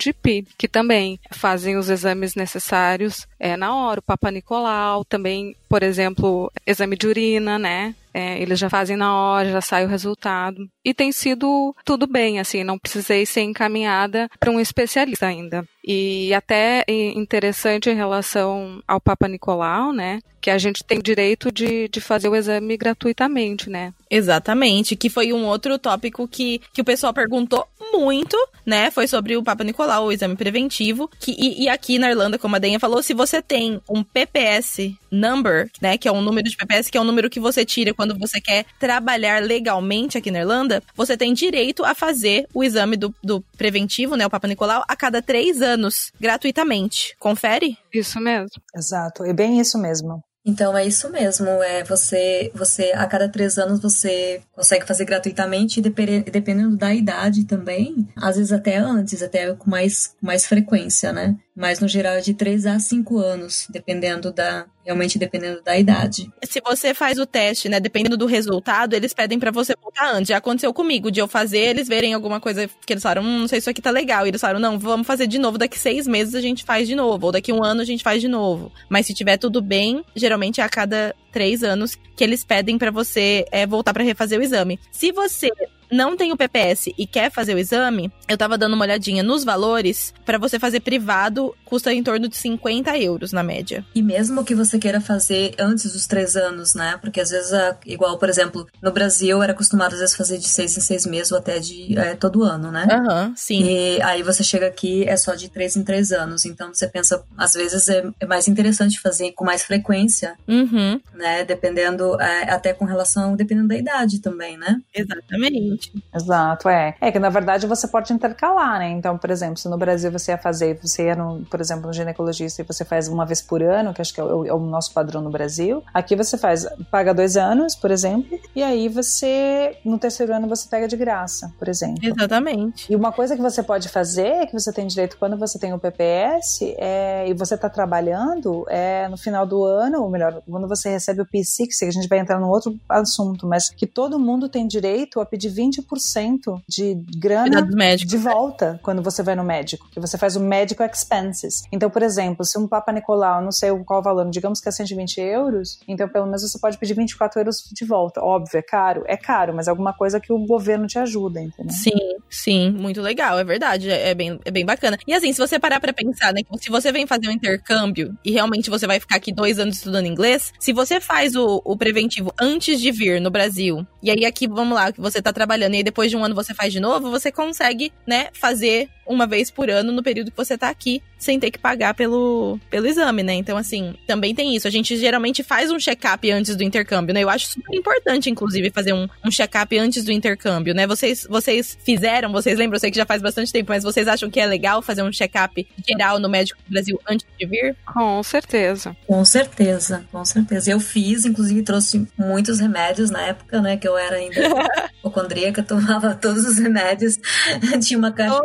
Que 0.58 0.69
também 0.69 1.20
fazem 1.31 1.76
os 1.76 1.88
exames 1.88 2.34
necessários 2.34 3.26
é, 3.38 3.56
na 3.56 3.75
hora, 3.75 4.00
o 4.00 4.03
Papa 4.03 4.31
Nicolau, 4.31 5.05
também, 5.05 5.55
por 5.69 5.83
exemplo, 5.83 6.50
exame 6.67 6.97
de 6.97 7.06
urina, 7.06 7.59
né? 7.59 7.94
É, 8.15 8.41
eles 8.41 8.59
já 8.59 8.71
fazem 8.71 8.97
na 8.97 9.15
hora, 9.15 9.53
já 9.53 9.61
sai 9.61 9.85
o 9.85 9.88
resultado. 9.88 10.67
E 10.83 10.94
tem 10.94 11.12
sido 11.12 11.77
tudo 11.85 12.06
bem, 12.06 12.41
assim, 12.41 12.65
não 12.65 12.79
precisei 12.79 13.27
ser 13.27 13.43
encaminhada 13.43 14.31
para 14.41 14.50
um 14.50 14.59
especialista 14.59 15.27
ainda. 15.27 15.69
E 15.87 16.33
até 16.33 16.83
interessante 16.88 17.91
em 17.91 17.94
relação 17.94 18.83
ao 18.88 19.00
Papa 19.00 19.29
Nicolau, 19.29 19.93
né? 19.93 20.21
Que 20.41 20.49
a 20.49 20.56
gente 20.56 20.82
tem 20.82 20.99
direito 20.99 21.53
de, 21.53 21.89
de 21.89 22.00
fazer 22.00 22.29
o 22.29 22.35
exame 22.35 22.77
gratuitamente, 22.77 23.69
né? 23.69 23.93
Exatamente, 24.11 24.97
que 24.97 25.11
foi 25.11 25.32
um 25.32 25.44
outro 25.44 25.79
tópico 25.79 26.27
que, 26.27 26.61
que 26.73 26.81
o 26.81 26.85
pessoal 26.85 27.12
perguntou 27.12 27.67
muito, 27.93 28.37
né? 28.65 28.91
Foi 28.91 29.06
sobre 29.06 29.37
o 29.37 29.43
Papa 29.43 29.62
Nicolau, 29.62 30.06
o 30.06 30.12
exame 30.12 30.37
preventivo. 30.37 31.11
Que, 31.21 31.37
e, 31.39 31.65
e 31.65 31.69
aqui 31.69 31.99
na 31.99 32.11
Irlanda, 32.11 32.39
como 32.39 32.56
a 32.56 32.59
Denha 32.59 32.81
falou, 32.81 33.03
se 33.03 33.12
você 33.12 33.25
tem 33.43 33.81
um 33.88 34.02
PPS 34.02 34.94
number, 35.11 35.70
né? 35.81 35.96
Que 35.96 36.08
é 36.08 36.12
um 36.12 36.20
número 36.20 36.49
de 36.49 36.56
PPS, 36.56 36.90
que 36.90 36.99
é 36.99 37.00
um 37.00 37.05
número 37.05 37.31
que 37.31 37.40
você 37.40 37.64
tira 37.64 37.94
quando 37.94 38.19
você 38.19 38.40
quer 38.40 38.64
trabalhar 38.78 39.43
legalmente 39.43 40.19
aqui 40.19 40.31
na 40.31 40.40
Irlanda, 40.40 40.82
você 40.94 41.17
tem 41.17 41.32
direito 41.34 41.84
a 41.84 41.94
fazer 41.94 42.46
o 42.55 42.62
exame 42.62 42.96
do, 42.96 43.14
do 43.23 43.43
preventivo, 43.56 44.17
né? 44.17 44.26
O 44.26 44.31
Papa 44.31 44.49
Nicolau, 44.49 44.84
a 44.87 44.96
cada 44.96 45.20
três 45.20 45.61
anos, 45.61 46.12
gratuitamente. 46.20 47.14
Confere? 47.19 47.76
Isso 47.93 48.20
mesmo. 48.20 48.50
Exato, 48.75 49.25
é 49.25 49.32
bem 49.32 49.61
isso 49.61 49.79
mesmo. 49.79 50.22
Então 50.49 50.79
é 50.79 50.87
isso 50.87 51.11
mesmo, 51.11 51.49
é 51.49 51.82
você, 51.82 52.52
você 52.55 52.93
a 52.94 53.05
cada 53.06 53.29
três 53.29 53.58
anos 53.58 53.81
você 53.81 54.40
consegue 54.55 54.87
fazer 54.87 55.05
gratuitamente, 55.05 55.81
dependendo 55.81 56.76
da 56.76 56.94
idade 56.94 57.44
também, 57.44 58.06
às 58.14 58.37
vezes 58.37 58.52
até 58.52 58.76
antes, 58.76 59.25
até 59.25 59.52
com 59.55 59.69
mais, 59.69 60.14
mais 60.22 60.46
frequência, 60.46 61.12
né? 61.12 61.37
Mas 61.56 61.81
no 61.81 61.88
geral 61.88 62.17
é 62.17 62.20
de 62.20 62.35
3 62.35 62.67
a 62.67 62.79
5 62.79 63.19
anos, 63.19 63.67
dependendo 63.70 64.31
da. 64.31 64.67
Realmente 64.85 65.19
dependendo 65.19 65.61
da 65.62 65.76
idade. 65.76 66.31
Se 66.44 66.61
você 66.61 66.94
faz 66.94 67.19
o 67.19 67.26
teste, 67.26 67.69
né? 67.69 67.81
Dependendo 67.81 68.17
do 68.17 68.25
resultado, 68.26 68.94
eles 68.94 69.12
pedem 69.12 69.37
para 69.37 69.50
você 69.50 69.75
voltar 69.82 70.14
antes. 70.14 70.29
Já 70.29 70.37
aconteceu 70.37 70.73
comigo, 70.73 71.11
de 71.11 71.19
eu 71.19 71.26
fazer, 71.26 71.58
eles 71.58 71.88
verem 71.88 72.14
alguma 72.14 72.38
coisa 72.38 72.70
que 72.87 72.93
eles 72.93 73.03
falaram, 73.03 73.23
hum, 73.23 73.41
não 73.41 73.49
sei 73.49 73.58
se 73.58 73.62
isso 73.64 73.70
aqui 73.70 73.82
tá 73.82 73.91
legal. 73.91 74.25
E 74.25 74.29
eles 74.29 74.41
falaram, 74.41 74.61
não, 74.61 74.79
vamos 74.79 75.05
fazer 75.05 75.26
de 75.26 75.41
novo. 75.41 75.58
Daqui 75.58 75.76
seis 75.76 76.06
meses 76.06 76.37
a 76.37 76.41
gente 76.41 76.62
faz 76.62 76.87
de 76.87 76.94
novo. 76.94 77.26
Ou 77.26 77.32
daqui 77.32 77.53
um 77.53 77.64
ano 77.64 77.81
a 77.81 77.85
gente 77.85 78.05
faz 78.05 78.20
de 78.20 78.29
novo. 78.29 78.70
Mas 78.88 79.06
se 79.06 79.14
tiver 79.14 79.38
tudo 79.38 79.61
bem, 79.61 80.05
geralmente 80.14 80.61
é 80.61 80.64
a 80.64 80.69
cada 80.69 81.17
três 81.32 81.64
anos 81.64 81.99
que 82.14 82.23
eles 82.23 82.44
pedem 82.44 82.79
para 82.79 82.91
você 82.93 83.44
é, 83.50 83.67
voltar 83.67 83.93
para 83.93 84.05
refazer 84.05 84.38
o 84.38 84.43
exame. 84.43 84.79
Se 84.93 85.11
você 85.11 85.50
não 85.91 86.17
tem 86.17 86.33
o 86.33 86.37
PPS 86.37 86.93
e 86.97 87.06
quer 87.06 87.31
fazer 87.31 87.55
o 87.55 87.59
exame, 87.59 88.11
eu 88.29 88.37
tava 88.37 88.59
dando 88.59 88.75
uma 88.75 88.85
olhadinha 88.85 89.23
nos 89.23 89.44
valores. 89.44 90.12
para 90.25 90.38
você 90.38 90.59
fazer 90.59 90.81
privado, 90.81 91.55
custa 91.65 91.93
em 91.93 92.03
torno 92.03 92.29
de 92.29 92.37
50 92.37 92.99
euros 92.99 93.33
na 93.33 93.43
média. 93.43 93.85
E 93.94 94.03
mesmo 94.03 94.44
que 94.44 94.55
você 94.55 94.79
queira 94.79 95.00
fazer 95.00 95.55
antes 95.58 95.93
dos 95.93 96.06
três 96.06 96.37
anos, 96.37 96.75
né? 96.75 96.99
Porque 97.01 97.20
às 97.20 97.31
vezes, 97.31 97.53
igual, 97.84 98.19
por 98.19 98.29
exemplo, 98.29 98.67
no 98.82 98.93
Brasil 98.93 99.43
era 99.43 99.53
acostumado 99.53 99.93
às 99.94 100.01
vezes 100.01 100.17
fazer 100.17 100.39
de 100.39 100.49
seis 100.49 100.77
em 100.77 100.81
seis 100.81 101.06
meses 101.06 101.32
ou 101.32 101.39
até 101.39 101.58
de 101.58 101.96
é, 101.99 102.15
todo 102.15 102.43
ano, 102.43 102.70
né? 102.70 102.87
Aham, 102.91 103.29
uhum, 103.29 103.34
sim. 103.37 103.63
E 103.65 104.03
aí 104.03 104.22
você 104.22 104.43
chega 104.43 104.67
aqui, 104.67 105.05
é 105.05 105.17
só 105.17 105.34
de 105.34 105.49
três 105.49 105.77
em 105.77 105.82
três 105.82 106.13
anos. 106.13 106.44
Então 106.44 106.72
você 106.72 106.89
pensa, 106.89 107.22
às 107.37 107.55
vezes 107.55 107.89
é, 107.89 108.05
é 108.20 108.27
mais 108.27 108.49
interessante 108.49 109.01
fazer 109.01 109.32
com 109.32 109.44
mais 109.44 109.63
frequência, 109.63 110.34
uhum. 110.49 111.01
né? 111.15 111.44
Dependendo, 111.44 112.20
é, 112.20 112.51
até 112.51 112.72
com 112.72 112.84
relação, 112.84 113.37
dependendo 113.37 113.69
da 113.69 113.77
idade 113.77 114.20
também, 114.20 114.56
né? 114.56 114.81
Exatamente. 114.94 115.76
Exato, 116.15 116.69
é. 116.69 116.95
É 117.01 117.13
que 117.13 117.19
na 117.19 117.29
verdade 117.29 117.67
você 117.67 117.89
pode 117.89 118.13
intercalar, 118.13 118.79
né? 118.79 118.91
Então, 118.91 119.17
por 119.19 119.31
exemplo, 119.31 119.59
se 119.59 119.69
no 119.69 119.77
Brasil 119.77 120.11
você 120.11 120.33
ia 120.33 120.39
fazer, 120.39 120.79
você 120.81 121.06
ia, 121.06 121.15
no, 121.15 121.45
por 121.47 121.61
exemplo, 121.61 121.87
no 121.87 121.93
ginecologista 121.93 122.63
e 122.63 122.65
você 122.65 122.85
faz 122.85 123.09
uma 123.09 123.25
vez 123.25 123.43
por 123.43 123.63
ano, 123.63 123.93
que 123.93 124.01
acho 124.01 124.13
que 124.13 124.21
é 124.21 124.25
o, 124.25 124.47
é 124.47 124.53
o 124.53 124.59
nosso 124.59 124.93
padrão 124.93 125.21
no 125.21 125.31
Brasil, 125.31 125.83
aqui 125.93 126.17
você 126.17 126.37
faz, 126.39 126.67
paga 126.91 127.13
dois 127.13 127.37
anos, 127.37 127.75
por 127.75 127.91
exemplo, 127.91 128.39
e 128.55 128.63
aí 128.63 128.89
você, 128.89 129.77
no 129.85 129.99
terceiro 129.99 130.35
ano, 130.35 130.49
você 130.49 130.69
pega 130.69 130.89
de 130.89 130.97
graça, 130.97 131.53
por 131.59 131.69
exemplo. 131.69 131.99
Exatamente. 132.03 132.93
E 132.93 132.97
uma 132.97 133.13
coisa 133.13 133.37
que 133.37 133.43
você 133.43 133.63
pode 133.63 133.89
fazer, 133.89 134.47
que 134.47 134.53
você 134.53 134.73
tem 134.73 134.87
direito 134.87 135.17
quando 135.19 135.37
você 135.37 135.59
tem 135.59 135.73
o 135.73 135.79
PPS, 135.79 136.75
é, 136.79 137.29
e 137.29 137.35
você 137.35 137.55
está 137.55 137.69
trabalhando, 137.69 138.65
é 138.69 139.09
no 139.09 139.17
final 139.17 139.47
do 139.47 139.65
ano, 139.65 140.03
ou 140.03 140.11
melhor, 140.11 140.43
quando 140.49 140.69
você 140.69 140.91
recebe 140.91 141.23
o 141.23 141.27
P6, 141.27 141.79
que 141.79 141.85
a 141.85 141.91
gente 141.91 142.09
vai 142.09 142.19
entrar 142.19 142.39
num 142.39 142.49
outro 142.49 142.79
assunto, 142.89 143.47
mas 143.47 143.69
que 143.71 143.87
todo 143.87 144.19
mundo 144.19 144.49
tem 144.49 144.67
direito 144.67 145.21
a 145.21 145.27
pedir 145.27 145.49
20 145.49 145.66
20% 145.70 146.63
de 146.69 146.94
grana 147.17 147.63
de 147.96 148.17
volta 148.17 148.79
quando 148.82 149.03
você 149.03 149.23
vai 149.23 149.35
no 149.35 149.44
médico, 149.44 149.89
que 149.91 150.01
você 150.01 150.17
faz 150.17 150.37
o 150.37 150.41
medical 150.41 150.87
expenses. 150.87 151.63
Então, 151.73 151.91
por 151.91 152.03
exemplo, 152.03 152.44
se 152.44 152.58
um 152.58 152.67
Papa 152.67 152.93
Nicolau, 152.93 153.43
não 153.43 153.53
sei 153.53 153.70
qual 153.85 154.01
o 154.01 154.03
valor, 154.03 154.29
digamos 154.31 154.61
que 154.61 154.69
é 154.69 154.73
120 154.73 155.20
euros, 155.20 155.79
então 155.87 156.08
pelo 156.08 156.27
menos 156.27 156.43
você 156.43 156.58
pode 156.58 156.79
pedir 156.79 156.94
24 156.94 157.41
euros 157.41 157.56
de 157.73 157.85
volta. 157.85 158.20
Óbvio, 158.23 158.58
é 158.58 158.63
caro, 158.63 159.05
é 159.06 159.17
caro, 159.17 159.55
mas 159.55 159.67
é 159.67 159.70
alguma 159.70 159.93
coisa 159.93 160.20
que 160.20 160.32
o 160.32 160.39
governo 160.46 160.87
te 160.87 160.99
ajuda, 160.99 161.41
entendeu? 161.41 161.73
Sim, 161.73 162.17
sim, 162.31 162.70
muito 162.70 163.01
legal, 163.01 163.39
é 163.39 163.44
verdade, 163.44 163.91
é, 163.91 164.11
é 164.11 164.15
bem, 164.15 164.39
é 164.44 164.51
bem 164.51 164.65
bacana. 164.65 164.99
E 165.06 165.13
assim, 165.13 165.32
se 165.32 165.39
você 165.39 165.58
parar 165.58 165.81
pra 165.81 165.93
pensar, 165.93 166.32
né, 166.32 166.43
se 166.58 166.70
você 166.70 166.93
vem 166.93 167.06
fazer 167.06 167.29
um 167.29 167.32
intercâmbio 167.32 168.17
e 168.25 168.32
realmente 168.32 168.70
você 168.70 168.87
vai 168.87 169.01
ficar 169.01 169.17
aqui 169.17 169.32
dois 169.32 169.58
anos 169.58 169.77
estudando 169.77 170.06
inglês, 170.06 170.53
se 170.58 170.73
você 170.73 171.01
faz 171.01 171.35
o, 171.35 171.61
o 171.65 171.77
preventivo 171.77 172.32
antes 172.41 172.81
de 172.81 172.91
vir 172.91 173.20
no 173.20 173.31
Brasil, 173.31 173.87
e 174.03 174.11
aí 174.11 174.25
aqui, 174.25 174.46
vamos 174.46 174.75
lá, 174.75 174.93
que 174.93 175.01
você 175.01 175.20
tá 175.20 175.32
trabalhando 175.32 175.56
trabalhando. 175.56 175.75
E 175.75 175.77
aí 175.79 175.82
depois 175.82 176.10
de 176.10 176.17
um 176.17 176.25
ano 176.25 176.34
você 176.34 176.55
faz 176.55 176.72
de 176.72 176.79
novo, 176.79 177.10
você 177.10 177.32
consegue, 177.32 177.93
né, 178.06 178.29
fazer 178.32 178.89
uma 179.06 179.27
vez 179.27 179.51
por 179.51 179.70
ano 179.70 179.93
no 179.93 180.03
período 180.03 180.31
que 180.31 180.36
você 180.36 180.56
tá 180.56 180.69
aqui, 180.69 181.03
sem 181.19 181.41
ter 181.41 181.51
que 181.51 181.58
pagar 181.58 181.94
pelo, 181.94 182.58
pelo 182.70 182.87
exame, 182.87 183.23
né? 183.23 183.35
Então, 183.35 183.56
assim, 183.56 183.94
também 184.06 184.35
tem 184.35 184.55
isso. 184.55 184.67
A 184.67 184.70
gente 184.70 184.96
geralmente 184.96 185.43
faz 185.43 185.70
um 185.70 185.79
check-up 185.79 186.31
antes 186.31 186.55
do 186.56 186.63
intercâmbio, 186.63 187.15
né? 187.15 187.23
Eu 187.23 187.31
acho 187.31 187.49
super 187.49 187.75
importante, 187.75 188.31
inclusive, 188.31 188.70
fazer 188.70 188.93
um, 188.93 189.08
um 189.25 189.31
check-up 189.31 189.77
antes 189.79 190.05
do 190.05 190.13
intercâmbio, 190.13 190.75
né? 190.75 190.87
Vocês, 190.87 191.27
vocês 191.29 191.77
fizeram, 191.85 192.32
vocês 192.32 192.58
lembram, 192.58 192.77
eu 192.77 192.81
sei 192.81 192.91
que 192.91 192.96
já 192.96 193.06
faz 193.06 193.23
bastante 193.23 193.53
tempo, 193.53 193.70
mas 193.70 193.82
vocês 193.82 194.06
acham 194.06 194.31
que 194.31 194.41
é 194.41 194.46
legal 194.46 194.82
fazer 194.82 195.03
um 195.03 195.13
check-up 195.13 195.67
geral 195.89 196.19
no 196.19 196.29
médico 196.29 196.61
do 196.67 196.70
Brasil 196.70 197.01
antes 197.08 197.27
de 197.39 197.46
vir? 197.46 197.77
Com 197.85 198.23
certeza. 198.23 198.96
Com 199.06 199.25
certeza, 199.25 200.05
com 200.13 200.25
certeza. 200.25 200.70
Eu 200.70 200.81
fiz, 200.81 201.25
inclusive 201.25 201.63
trouxe 201.63 202.06
muitos 202.19 202.61
remédios 202.61 203.11
na 203.11 203.23
época, 203.23 203.61
né? 203.61 203.77
Que 203.77 203.89
eu 203.89 203.96
era 203.96 204.17
ainda 204.17 204.37
hipocondríaca, 204.99 205.63
tomava 205.63 206.15
todos 206.15 206.44
os 206.44 206.58
remédios. 206.58 207.19
Tinha 207.81 207.99
uma 207.99 208.13
caixa. 208.13 208.41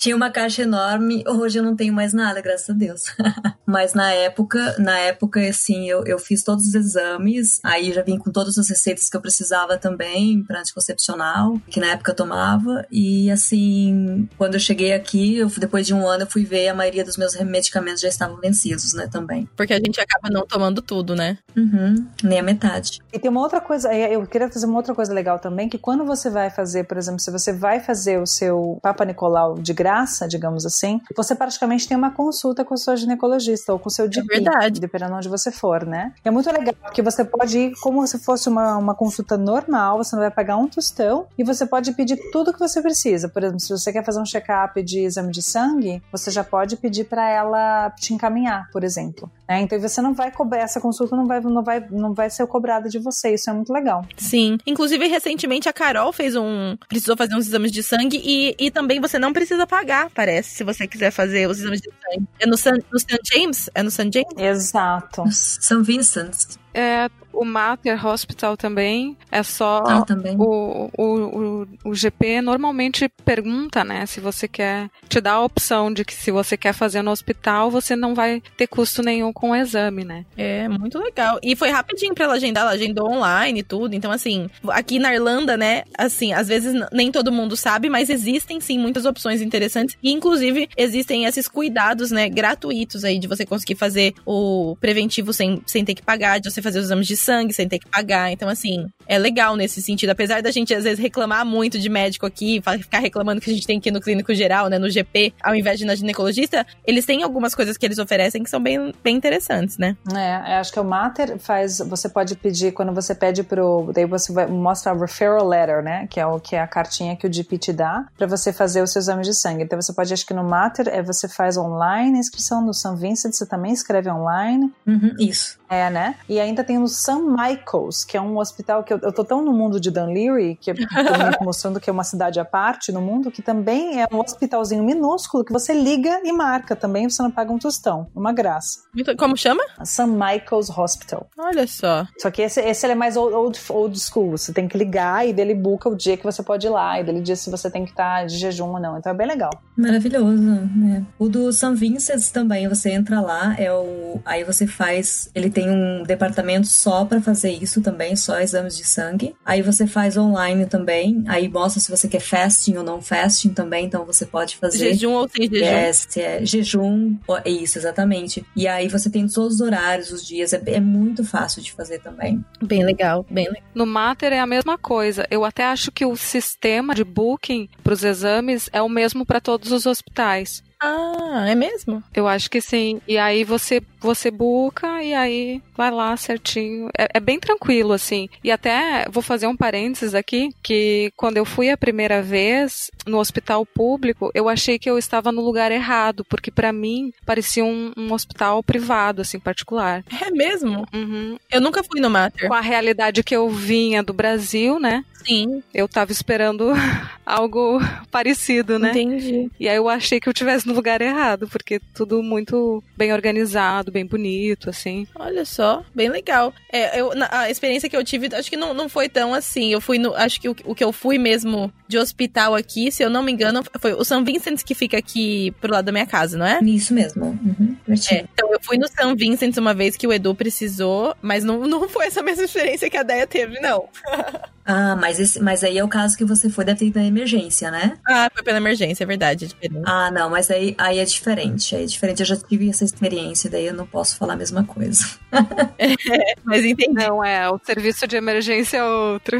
Tinha 0.00 0.16
uma 0.16 0.30
caixa 0.30 0.62
enorme. 0.62 1.22
Hoje 1.26 1.58
eu 1.58 1.62
não 1.62 1.67
tenho 1.76 1.92
mais 1.92 2.12
nada, 2.12 2.40
graças 2.40 2.70
a 2.70 2.72
Deus. 2.72 3.04
Mas 3.66 3.94
na 3.94 4.12
época, 4.12 4.76
na 4.78 4.98
época, 4.98 5.40
assim, 5.46 5.88
eu, 5.88 6.04
eu 6.06 6.18
fiz 6.18 6.42
todos 6.42 6.66
os 6.66 6.74
exames. 6.74 7.60
Aí 7.62 7.92
já 7.92 8.02
vim 8.02 8.18
com 8.18 8.30
todas 8.30 8.56
as 8.58 8.68
receitas 8.68 9.08
que 9.08 9.16
eu 9.16 9.20
precisava 9.20 9.76
também 9.76 10.42
para 10.42 10.60
anticoncepcional, 10.60 11.60
que 11.68 11.80
na 11.80 11.88
época 11.88 12.12
eu 12.12 12.16
tomava. 12.16 12.86
E 12.90 13.30
assim, 13.30 14.28
quando 14.38 14.54
eu 14.54 14.60
cheguei 14.60 14.92
aqui, 14.92 15.36
eu, 15.36 15.48
depois 15.48 15.86
de 15.86 15.94
um 15.94 16.06
ano, 16.06 16.22
eu 16.22 16.30
fui 16.30 16.44
ver 16.44 16.68
a 16.68 16.74
maioria 16.74 17.04
dos 17.04 17.16
meus 17.16 17.34
medicamentos 17.36 18.00
já 18.00 18.08
estavam 18.08 18.36
vencidos, 18.38 18.94
né, 18.94 19.06
também. 19.06 19.48
Porque 19.56 19.72
a 19.72 19.78
gente 19.78 20.00
acaba 20.00 20.28
não 20.30 20.46
tomando 20.46 20.80
tudo, 20.80 21.14
né? 21.14 21.38
Uhum, 21.56 22.06
nem 22.22 22.38
a 22.38 22.42
metade. 22.42 23.00
E 23.12 23.18
tem 23.18 23.30
uma 23.30 23.40
outra 23.40 23.60
coisa, 23.60 23.92
eu 23.92 24.26
queria 24.26 24.50
fazer 24.50 24.66
uma 24.66 24.76
outra 24.76 24.94
coisa 24.94 25.12
legal 25.12 25.38
também, 25.38 25.68
que 25.68 25.78
quando 25.78 26.04
você 26.04 26.30
vai 26.30 26.50
fazer, 26.50 26.84
por 26.84 26.96
exemplo, 26.96 27.20
se 27.20 27.30
você 27.30 27.52
vai 27.52 27.80
fazer 27.80 28.20
o 28.20 28.26
seu 28.26 28.78
Papa 28.82 29.04
Nicolau 29.04 29.58
de 29.58 29.72
graça, 29.72 30.26
digamos 30.26 30.64
assim, 30.64 31.00
você 31.16 31.34
praticamente 31.58 31.88
tem 31.88 31.96
uma 31.96 32.10
consulta 32.10 32.64
com 32.64 32.74
o 32.74 32.78
seu 32.78 32.96
ginecologista 32.96 33.72
ou 33.72 33.78
com 33.78 33.88
o 33.88 33.92
seu 33.92 34.06
GP, 34.10 34.20
é 34.20 34.40
verdade. 34.40 34.80
dependendo 34.80 35.10
de 35.10 35.16
onde 35.18 35.28
você 35.28 35.50
for, 35.50 35.84
né? 35.84 36.12
É 36.24 36.30
muito 36.30 36.50
legal, 36.50 36.74
porque 36.82 37.02
você 37.02 37.24
pode 37.24 37.58
ir 37.58 37.72
como 37.80 38.06
se 38.06 38.18
fosse 38.18 38.48
uma, 38.48 38.76
uma 38.76 38.94
consulta 38.94 39.36
normal, 39.36 39.98
você 39.98 40.14
não 40.14 40.22
vai 40.22 40.30
pagar 40.30 40.56
um 40.56 40.68
tostão 40.68 41.26
e 41.36 41.42
você 41.42 41.66
pode 41.66 41.92
pedir 41.92 42.16
tudo 42.30 42.52
que 42.52 42.58
você 42.58 42.80
precisa. 42.80 43.28
Por 43.28 43.42
exemplo, 43.42 43.60
se 43.60 43.70
você 43.70 43.92
quer 43.92 44.04
fazer 44.04 44.20
um 44.20 44.26
check-up 44.26 44.80
de 44.82 45.00
exame 45.00 45.32
de 45.32 45.42
sangue, 45.42 46.02
você 46.12 46.30
já 46.30 46.44
pode 46.44 46.76
pedir 46.76 47.04
para 47.04 47.28
ela 47.28 47.90
te 47.90 48.14
encaminhar, 48.14 48.70
por 48.70 48.84
exemplo. 48.84 49.30
Né? 49.48 49.62
Então 49.62 49.80
você 49.80 50.02
não 50.02 50.12
vai 50.12 50.30
cobrar, 50.30 50.58
essa 50.58 50.80
consulta 50.80 51.16
não 51.16 51.26
vai, 51.26 51.40
não, 51.40 51.62
vai, 51.62 51.80
não 51.90 52.12
vai 52.12 52.28
ser 52.28 52.46
cobrada 52.46 52.88
de 52.88 52.98
você, 52.98 53.34
isso 53.34 53.48
é 53.48 53.52
muito 53.52 53.72
legal. 53.72 54.04
Sim. 54.16 54.58
Inclusive, 54.66 55.06
recentemente 55.06 55.68
a 55.68 55.72
Carol 55.72 56.12
fez 56.12 56.36
um. 56.36 56.76
precisou 56.88 57.16
fazer 57.16 57.34
uns 57.34 57.46
exames 57.46 57.72
de 57.72 57.82
sangue 57.82 58.20
e, 58.22 58.54
e 58.58 58.70
também 58.70 59.00
você 59.00 59.18
não 59.18 59.32
precisa 59.32 59.66
pagar, 59.66 60.10
parece, 60.10 60.56
se 60.56 60.64
você 60.64 60.86
quiser 60.86 61.10
fazer 61.10 61.48
os 61.48 61.58
exames 61.60 61.80
de 61.80 61.90
sangue. 61.90 62.28
É 62.38 62.46
no 62.46 62.56
St. 62.56 62.84
no. 62.92 62.98
James? 63.32 63.70
É 63.74 63.82
no 63.82 63.90
St. 63.90 64.10
James? 64.12 64.34
Exato. 64.36 65.24
São 65.30 65.82
Vincent. 65.82 66.58
É, 66.74 67.08
o 67.32 67.44
Mater 67.44 68.04
Hospital 68.06 68.56
também 68.56 69.16
é 69.30 69.42
só 69.42 69.82
Ah, 69.86 70.02
também. 70.02 70.34
o, 70.38 70.90
o, 70.96 71.04
o, 71.04 71.68
o 71.90 71.94
GP 71.94 72.40
normalmente 72.40 73.08
pergunta, 73.24 73.84
né, 73.84 74.06
se 74.06 74.20
você 74.20 74.48
quer 74.48 74.88
te 75.08 75.20
dá 75.20 75.32
a 75.34 75.44
opção 75.44 75.92
de 75.92 76.04
que 76.04 76.14
se 76.14 76.30
você 76.30 76.56
quer 76.56 76.72
fazer 76.72 77.02
no 77.02 77.10
hospital, 77.10 77.70
você 77.70 77.94
não 77.96 78.14
vai 78.14 78.42
ter 78.56 78.66
custo 78.66 79.02
nenhum 79.02 79.32
com 79.32 79.50
o 79.50 79.54
exame, 79.56 80.04
né? 80.04 80.24
É, 80.36 80.68
muito 80.68 80.98
legal. 80.98 81.38
E 81.42 81.54
foi 81.56 81.70
rapidinho 81.70 82.14
pra 82.14 82.24
ela 82.24 82.34
agendar, 82.34 82.62
ela 82.64 82.72
agendou 82.72 83.10
online 83.10 83.60
e 83.60 83.62
tudo. 83.62 83.94
Então, 83.94 84.10
assim, 84.10 84.48
aqui 84.68 84.98
na 84.98 85.14
Irlanda, 85.14 85.56
né, 85.56 85.82
assim, 85.96 86.32
às 86.32 86.48
vezes 86.48 86.74
nem 86.92 87.10
todo 87.12 87.32
mundo 87.32 87.56
sabe, 87.56 87.88
mas 87.88 88.10
existem 88.10 88.60
sim 88.60 88.78
muitas 88.78 89.04
opções 89.04 89.40
interessantes. 89.40 89.96
E, 90.02 90.10
inclusive, 90.12 90.68
existem 90.76 91.24
esses 91.24 91.48
cuidados, 91.48 92.10
né, 92.10 92.28
gratuitos 92.28 93.04
aí 93.04 93.18
de 93.18 93.26
você 93.28 93.44
conseguir 93.46 93.76
fazer 93.76 94.14
o 94.26 94.76
preventivo 94.80 95.32
sem, 95.32 95.62
sem 95.66 95.84
ter 95.84 95.94
que 95.94 96.02
pagar, 96.02 96.38
de 96.38 96.50
você 96.50 96.57
fazer 96.62 96.78
os 96.78 96.86
exames 96.86 97.06
de 97.06 97.16
sangue 97.16 97.52
sem 97.52 97.68
ter 97.68 97.78
que 97.78 97.88
pagar. 97.88 98.30
Então, 98.32 98.48
assim, 98.48 98.88
é 99.06 99.18
legal 99.18 99.56
nesse 99.56 99.82
sentido. 99.82 100.10
Apesar 100.10 100.42
da 100.42 100.50
gente, 100.50 100.74
às 100.74 100.84
vezes, 100.84 100.98
reclamar 100.98 101.44
muito 101.44 101.78
de 101.78 101.88
médico 101.88 102.26
aqui, 102.26 102.62
ficar 102.80 102.98
reclamando 102.98 103.40
que 103.40 103.50
a 103.50 103.54
gente 103.54 103.66
tem 103.66 103.80
que 103.80 103.88
ir 103.88 103.92
no 103.92 104.00
clínico 104.00 104.34
geral, 104.34 104.68
né, 104.68 104.78
no 104.78 104.90
GP, 104.90 105.32
ao 105.42 105.54
invés 105.54 105.78
de 105.78 105.84
ir 105.84 105.86
na 105.86 105.94
ginecologista, 105.94 106.66
eles 106.86 107.04
têm 107.04 107.22
algumas 107.22 107.54
coisas 107.54 107.76
que 107.76 107.86
eles 107.86 107.98
oferecem 107.98 108.42
que 108.42 108.50
são 108.50 108.60
bem, 108.60 108.92
bem 109.02 109.16
interessantes, 109.16 109.78
né? 109.78 109.96
É, 110.14 110.54
eu 110.54 110.60
acho 110.60 110.72
que 110.72 110.80
o 110.80 110.84
Mater 110.84 111.38
faz. 111.38 111.78
Você 111.78 112.08
pode 112.08 112.36
pedir, 112.36 112.72
quando 112.72 112.92
você 112.92 113.14
pede 113.14 113.42
pro. 113.42 113.90
Daí 113.94 114.04
você 114.04 114.32
vai, 114.32 114.46
mostra 114.46 114.92
a 114.92 114.94
referral 114.94 115.46
letter, 115.46 115.82
né? 115.82 116.06
Que 116.08 116.20
é, 116.20 116.26
o, 116.26 116.38
que 116.38 116.56
é 116.56 116.60
a 116.60 116.66
cartinha 116.66 117.16
que 117.16 117.26
o 117.26 117.32
GP 117.32 117.58
te 117.58 117.72
dá 117.72 118.06
pra 118.16 118.26
você 118.26 118.52
fazer 118.52 118.82
os 118.82 118.92
seus 118.92 119.04
exames 119.04 119.26
de 119.26 119.34
sangue. 119.34 119.64
Então 119.64 119.80
você 119.80 119.92
pode, 119.92 120.12
acho 120.12 120.26
que 120.26 120.34
no 120.34 120.44
Mater 120.44 120.88
é, 120.88 121.02
você 121.02 121.28
faz 121.28 121.56
online 121.56 122.16
a 122.16 122.20
inscrição, 122.20 122.64
no 122.64 122.74
São 122.74 122.96
Vincent 122.96 123.32
você 123.32 123.46
também 123.46 123.72
escreve 123.72 124.10
online. 124.10 124.72
Uhum, 124.86 125.14
isso. 125.18 125.58
É, 125.68 125.90
né? 125.90 126.14
E 126.28 126.38
ainda 126.48 126.64
tem 126.64 126.78
no 126.78 126.88
St. 126.88 127.20
Michael's, 127.22 128.04
que 128.04 128.16
é 128.16 128.20
um 128.20 128.38
hospital 128.38 128.82
que 128.82 128.92
eu, 128.92 128.98
eu 129.02 129.12
tô 129.12 129.24
tão 129.24 129.42
no 129.42 129.52
mundo 129.52 129.80
de 129.80 129.90
Dunleary, 129.90 130.56
que 130.56 130.70
eu 130.70 130.74
tô 130.74 130.82
mostrando 131.44 131.80
que 131.80 131.88
é 131.88 131.92
uma 131.92 132.04
cidade 132.04 132.40
à 132.40 132.44
parte 132.44 132.92
no 132.92 133.00
mundo, 133.00 133.30
que 133.30 133.42
também 133.42 134.02
é 134.02 134.06
um 134.12 134.18
hospitalzinho 134.18 134.82
minúsculo 134.82 135.44
que 135.44 135.52
você 135.52 135.72
liga 135.72 136.20
e 136.24 136.32
marca 136.32 136.74
também, 136.74 137.08
você 137.08 137.22
não 137.22 137.30
paga 137.30 137.52
um 137.52 137.58
tostão. 137.58 138.08
Uma 138.14 138.32
graça. 138.32 138.80
Como 139.16 139.36
chama? 139.36 139.62
St. 139.84 140.06
Michael's 140.06 140.70
Hospital. 140.70 141.28
Olha 141.38 141.66
só. 141.66 142.06
Só 142.18 142.30
que 142.30 142.42
esse, 142.42 142.60
esse 142.60 142.86
ele 142.86 142.92
é 142.92 142.96
mais 142.96 143.16
old, 143.16 143.34
old, 143.34 143.60
old 143.68 144.00
school. 144.00 144.30
Você 144.36 144.52
tem 144.52 144.66
que 144.66 144.76
ligar 144.76 145.26
e 145.26 145.32
dele 145.32 145.54
buca 145.54 145.88
o 145.88 145.96
dia 145.96 146.16
que 146.16 146.24
você 146.24 146.42
pode 146.42 146.66
ir 146.66 146.70
lá. 146.70 147.00
E 147.00 147.04
dele 147.04 147.20
diz 147.20 147.40
se 147.40 147.50
você 147.50 147.70
tem 147.70 147.84
que 147.84 147.90
estar 147.90 148.26
de 148.26 148.36
jejum 148.38 148.68
ou 148.68 148.80
não. 148.80 148.98
Então 148.98 149.12
é 149.12 149.14
bem 149.14 149.26
legal. 149.26 149.50
Maravilhoso, 149.76 150.42
né? 150.42 151.04
O 151.18 151.28
do 151.28 151.52
São 151.52 151.74
Vincent 151.74 152.30
também, 152.32 152.68
você 152.68 152.90
entra 152.90 153.20
lá, 153.20 153.54
é 153.58 153.72
o 153.72 154.20
aí 154.24 154.44
você 154.44 154.66
faz, 154.66 155.30
ele 155.34 155.50
tem 155.50 155.70
um 155.70 156.02
departamento 156.02 156.37
só 156.64 157.04
pra 157.04 157.20
fazer 157.20 157.50
isso 157.50 157.80
também, 157.80 158.16
só 158.16 158.38
exames 158.40 158.76
de 158.76 158.84
sangue. 158.84 159.34
Aí 159.44 159.62
você 159.62 159.86
faz 159.86 160.16
online 160.16 160.66
também, 160.66 161.24
aí 161.26 161.48
mostra 161.48 161.80
se 161.80 161.90
você 161.90 162.08
quer 162.08 162.20
fasting 162.20 162.76
ou 162.76 162.84
não 162.84 163.00
fasting 163.00 163.50
também, 163.50 163.86
então 163.86 164.04
você 164.04 164.26
pode 164.26 164.56
fazer. 164.56 164.78
Jejum 164.78 165.12
ou 165.12 165.28
sem 165.28 165.48
jejum? 165.48 165.64
É, 165.64 165.92
se 165.92 166.20
é 166.20 166.44
jejum, 166.44 167.16
é 167.44 167.50
isso, 167.50 167.78
exatamente. 167.78 168.44
E 168.54 168.66
aí 168.66 168.88
você 168.88 169.10
tem 169.10 169.26
todos 169.26 169.56
os 169.56 169.60
horários, 169.60 170.10
os 170.10 170.26
dias, 170.26 170.52
é, 170.52 170.62
é 170.66 170.80
muito 170.80 171.24
fácil 171.24 171.62
de 171.62 171.72
fazer 171.72 172.00
também. 172.00 172.44
Bem 172.62 172.84
legal, 172.84 173.24
bem 173.30 173.46
legal. 173.46 173.62
No 173.74 173.86
Mater 173.86 174.32
é 174.32 174.40
a 174.40 174.46
mesma 174.46 174.78
coisa. 174.78 175.26
Eu 175.30 175.44
até 175.44 175.64
acho 175.64 175.90
que 175.92 176.04
o 176.04 176.16
sistema 176.16 176.94
de 176.94 177.04
booking 177.04 177.68
para 177.82 177.92
os 177.92 178.04
exames 178.04 178.68
é 178.72 178.82
o 178.82 178.88
mesmo 178.88 179.24
para 179.24 179.40
todos 179.40 179.72
os 179.72 179.86
hospitais. 179.86 180.62
Ah, 180.80 181.44
é 181.48 181.54
mesmo? 181.54 182.02
Eu 182.14 182.28
acho 182.28 182.50
que 182.50 182.60
sim. 182.60 183.00
E 183.06 183.18
aí 183.18 183.44
você 183.44 183.80
você 184.00 184.30
buca 184.30 185.02
e 185.02 185.12
aí 185.12 185.60
vai 185.76 185.90
lá 185.90 186.16
certinho. 186.16 186.88
É, 186.96 187.08
é 187.14 187.20
bem 187.20 187.38
tranquilo, 187.38 187.92
assim. 187.92 188.28
E 188.44 188.50
até 188.50 189.06
vou 189.10 189.22
fazer 189.22 189.46
um 189.46 189.56
parênteses 189.56 190.14
aqui, 190.14 190.50
que 190.62 191.12
quando 191.16 191.36
eu 191.36 191.44
fui 191.44 191.68
a 191.70 191.76
primeira 191.76 192.22
vez 192.22 192.90
no 193.06 193.18
hospital 193.18 193.66
público, 193.66 194.30
eu 194.34 194.48
achei 194.48 194.78
que 194.78 194.88
eu 194.88 194.98
estava 194.98 195.32
no 195.32 195.42
lugar 195.42 195.72
errado, 195.72 196.24
porque 196.24 196.50
para 196.50 196.72
mim 196.72 197.12
parecia 197.26 197.64
um, 197.64 197.92
um 197.96 198.12
hospital 198.12 198.62
privado, 198.62 199.22
assim, 199.22 199.40
particular. 199.40 200.04
É 200.24 200.30
mesmo? 200.30 200.86
Uhum. 200.92 201.36
Eu 201.50 201.60
nunca 201.60 201.82
fui 201.82 202.00
no 202.00 202.10
Mater. 202.10 202.48
Com 202.48 202.54
a 202.54 202.60
realidade 202.60 203.24
que 203.24 203.34
eu 203.34 203.48
vinha 203.48 204.02
do 204.02 204.12
Brasil, 204.12 204.78
né? 204.78 205.04
Sim, 205.26 205.62
Eu 205.74 205.88
tava 205.88 206.12
esperando 206.12 206.72
algo 207.26 207.78
parecido, 208.10 208.78
né? 208.78 208.90
entendi. 208.90 209.50
E 209.58 209.68
aí 209.68 209.76
eu 209.76 209.88
achei 209.88 210.20
que 210.20 210.28
eu 210.28 210.32
tivesse 210.32 210.66
no 210.66 210.72
lugar 210.74 211.00
errado, 211.00 211.48
porque 211.48 211.80
tudo 211.94 212.22
muito 212.22 212.82
bem 212.96 213.12
organizado, 213.12 213.90
bem 213.92 214.06
bonito, 214.06 214.70
assim. 214.70 215.06
Olha 215.14 215.44
só, 215.44 215.84
bem 215.94 216.08
legal. 216.08 216.54
É, 216.72 217.00
eu, 217.00 217.14
na- 217.14 217.28
a 217.30 217.50
experiência 217.50 217.88
que 217.88 217.96
eu 217.96 218.04
tive, 218.04 218.34
acho 218.34 218.48
que 218.48 218.56
não, 218.56 218.72
não 218.72 218.88
foi 218.88 219.08
tão 219.08 219.34
assim. 219.34 219.72
Eu 219.72 219.80
fui 219.80 219.98
no. 219.98 220.14
Acho 220.14 220.40
que 220.40 220.48
o, 220.48 220.56
o 220.64 220.74
que 220.74 220.84
eu 220.84 220.92
fui 220.92 221.18
mesmo 221.18 221.72
de 221.88 221.98
hospital 221.98 222.54
aqui, 222.54 222.92
se 222.92 223.02
eu 223.02 223.08
não 223.08 223.22
me 223.22 223.32
engano, 223.32 223.62
foi 223.80 223.94
o 223.94 224.04
São 224.04 224.22
Vincent 224.24 224.62
que 224.62 224.74
fica 224.74 224.98
aqui 224.98 225.52
pro 225.60 225.72
lado 225.72 225.86
da 225.86 225.92
minha 225.92 226.06
casa, 226.06 226.36
não 226.36 226.46
é? 226.46 226.60
Isso 226.62 226.92
mesmo. 226.92 227.24
Uhum, 227.26 227.76
É, 228.10 228.26
então 228.32 228.52
eu 228.52 228.60
fui 228.62 228.76
no 228.76 228.86
São 228.88 229.16
Vincent 229.16 229.56
uma 229.56 229.72
vez 229.72 229.96
que 229.96 230.06
o 230.06 230.12
Edu 230.12 230.34
precisou, 230.34 231.16
mas 231.22 231.42
não, 231.42 231.66
não 231.66 231.88
foi 231.88 232.06
essa 232.06 232.22
mesma 232.22 232.44
experiência 232.44 232.90
que 232.90 232.96
a 232.96 233.02
Deia 233.02 233.26
teve, 233.26 233.58
não. 233.60 233.88
Ah, 234.70 234.94
mas, 234.96 235.18
esse, 235.18 235.40
mas 235.40 235.64
aí 235.64 235.78
é 235.78 235.82
o 235.82 235.88
caso 235.88 236.14
que 236.14 236.26
você 236.26 236.50
foi, 236.50 236.62
deve 236.62 236.80
ter 236.80 236.84
ido 236.88 236.98
na 236.98 237.06
emergência, 237.06 237.70
né? 237.70 237.96
Ah, 238.06 238.28
foi 238.30 238.42
pela 238.42 238.58
emergência, 238.58 239.02
é 239.02 239.06
verdade, 239.06 239.46
é 239.46 239.48
diferente. 239.48 239.82
Ah, 239.86 240.10
não, 240.10 240.28
mas 240.28 240.50
aí, 240.50 240.74
aí 240.76 240.98
é 240.98 241.04
diferente. 241.06 241.74
Aí 241.74 241.84
é 241.84 241.86
diferente. 241.86 242.20
Eu 242.20 242.26
já 242.26 242.36
tive 242.36 242.68
essa 242.68 242.84
experiência, 242.84 243.48
daí 243.48 243.64
eu 243.64 243.72
não 243.72 243.86
posso 243.86 244.18
falar 244.18 244.34
a 244.34 244.36
mesma 244.36 244.62
coisa. 244.64 245.02
Mas 246.44 246.64
entendi. 246.66 246.92
Não, 246.92 247.24
é, 247.24 247.48
o 247.48 247.58
serviço 247.64 248.06
de 248.06 248.16
emergência 248.16 248.76
é 248.76 248.84
outro. 248.84 249.38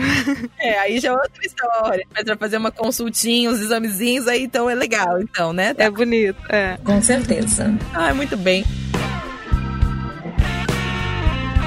É, 0.59 0.79
aí 0.79 0.99
já 0.99 1.11
é 1.11 1.13
outra 1.13 1.45
história. 1.45 2.07
Mas 2.15 2.25
pra 2.25 2.38
fazer 2.39 2.57
uma 2.57 2.71
consultinha, 2.71 3.51
uns 3.51 3.61
examezinhos, 3.61 4.27
aí 4.29 4.45
então 4.45 4.69
é 4.71 4.75
legal, 4.75 5.21
então, 5.21 5.53
né? 5.53 5.75
É 5.77 5.91
bonito, 5.91 6.39
é. 6.49 6.79
Com 6.85 7.03
certeza. 7.03 7.75
Ah, 7.93 8.15
muito 8.15 8.37
bem. 8.37 8.65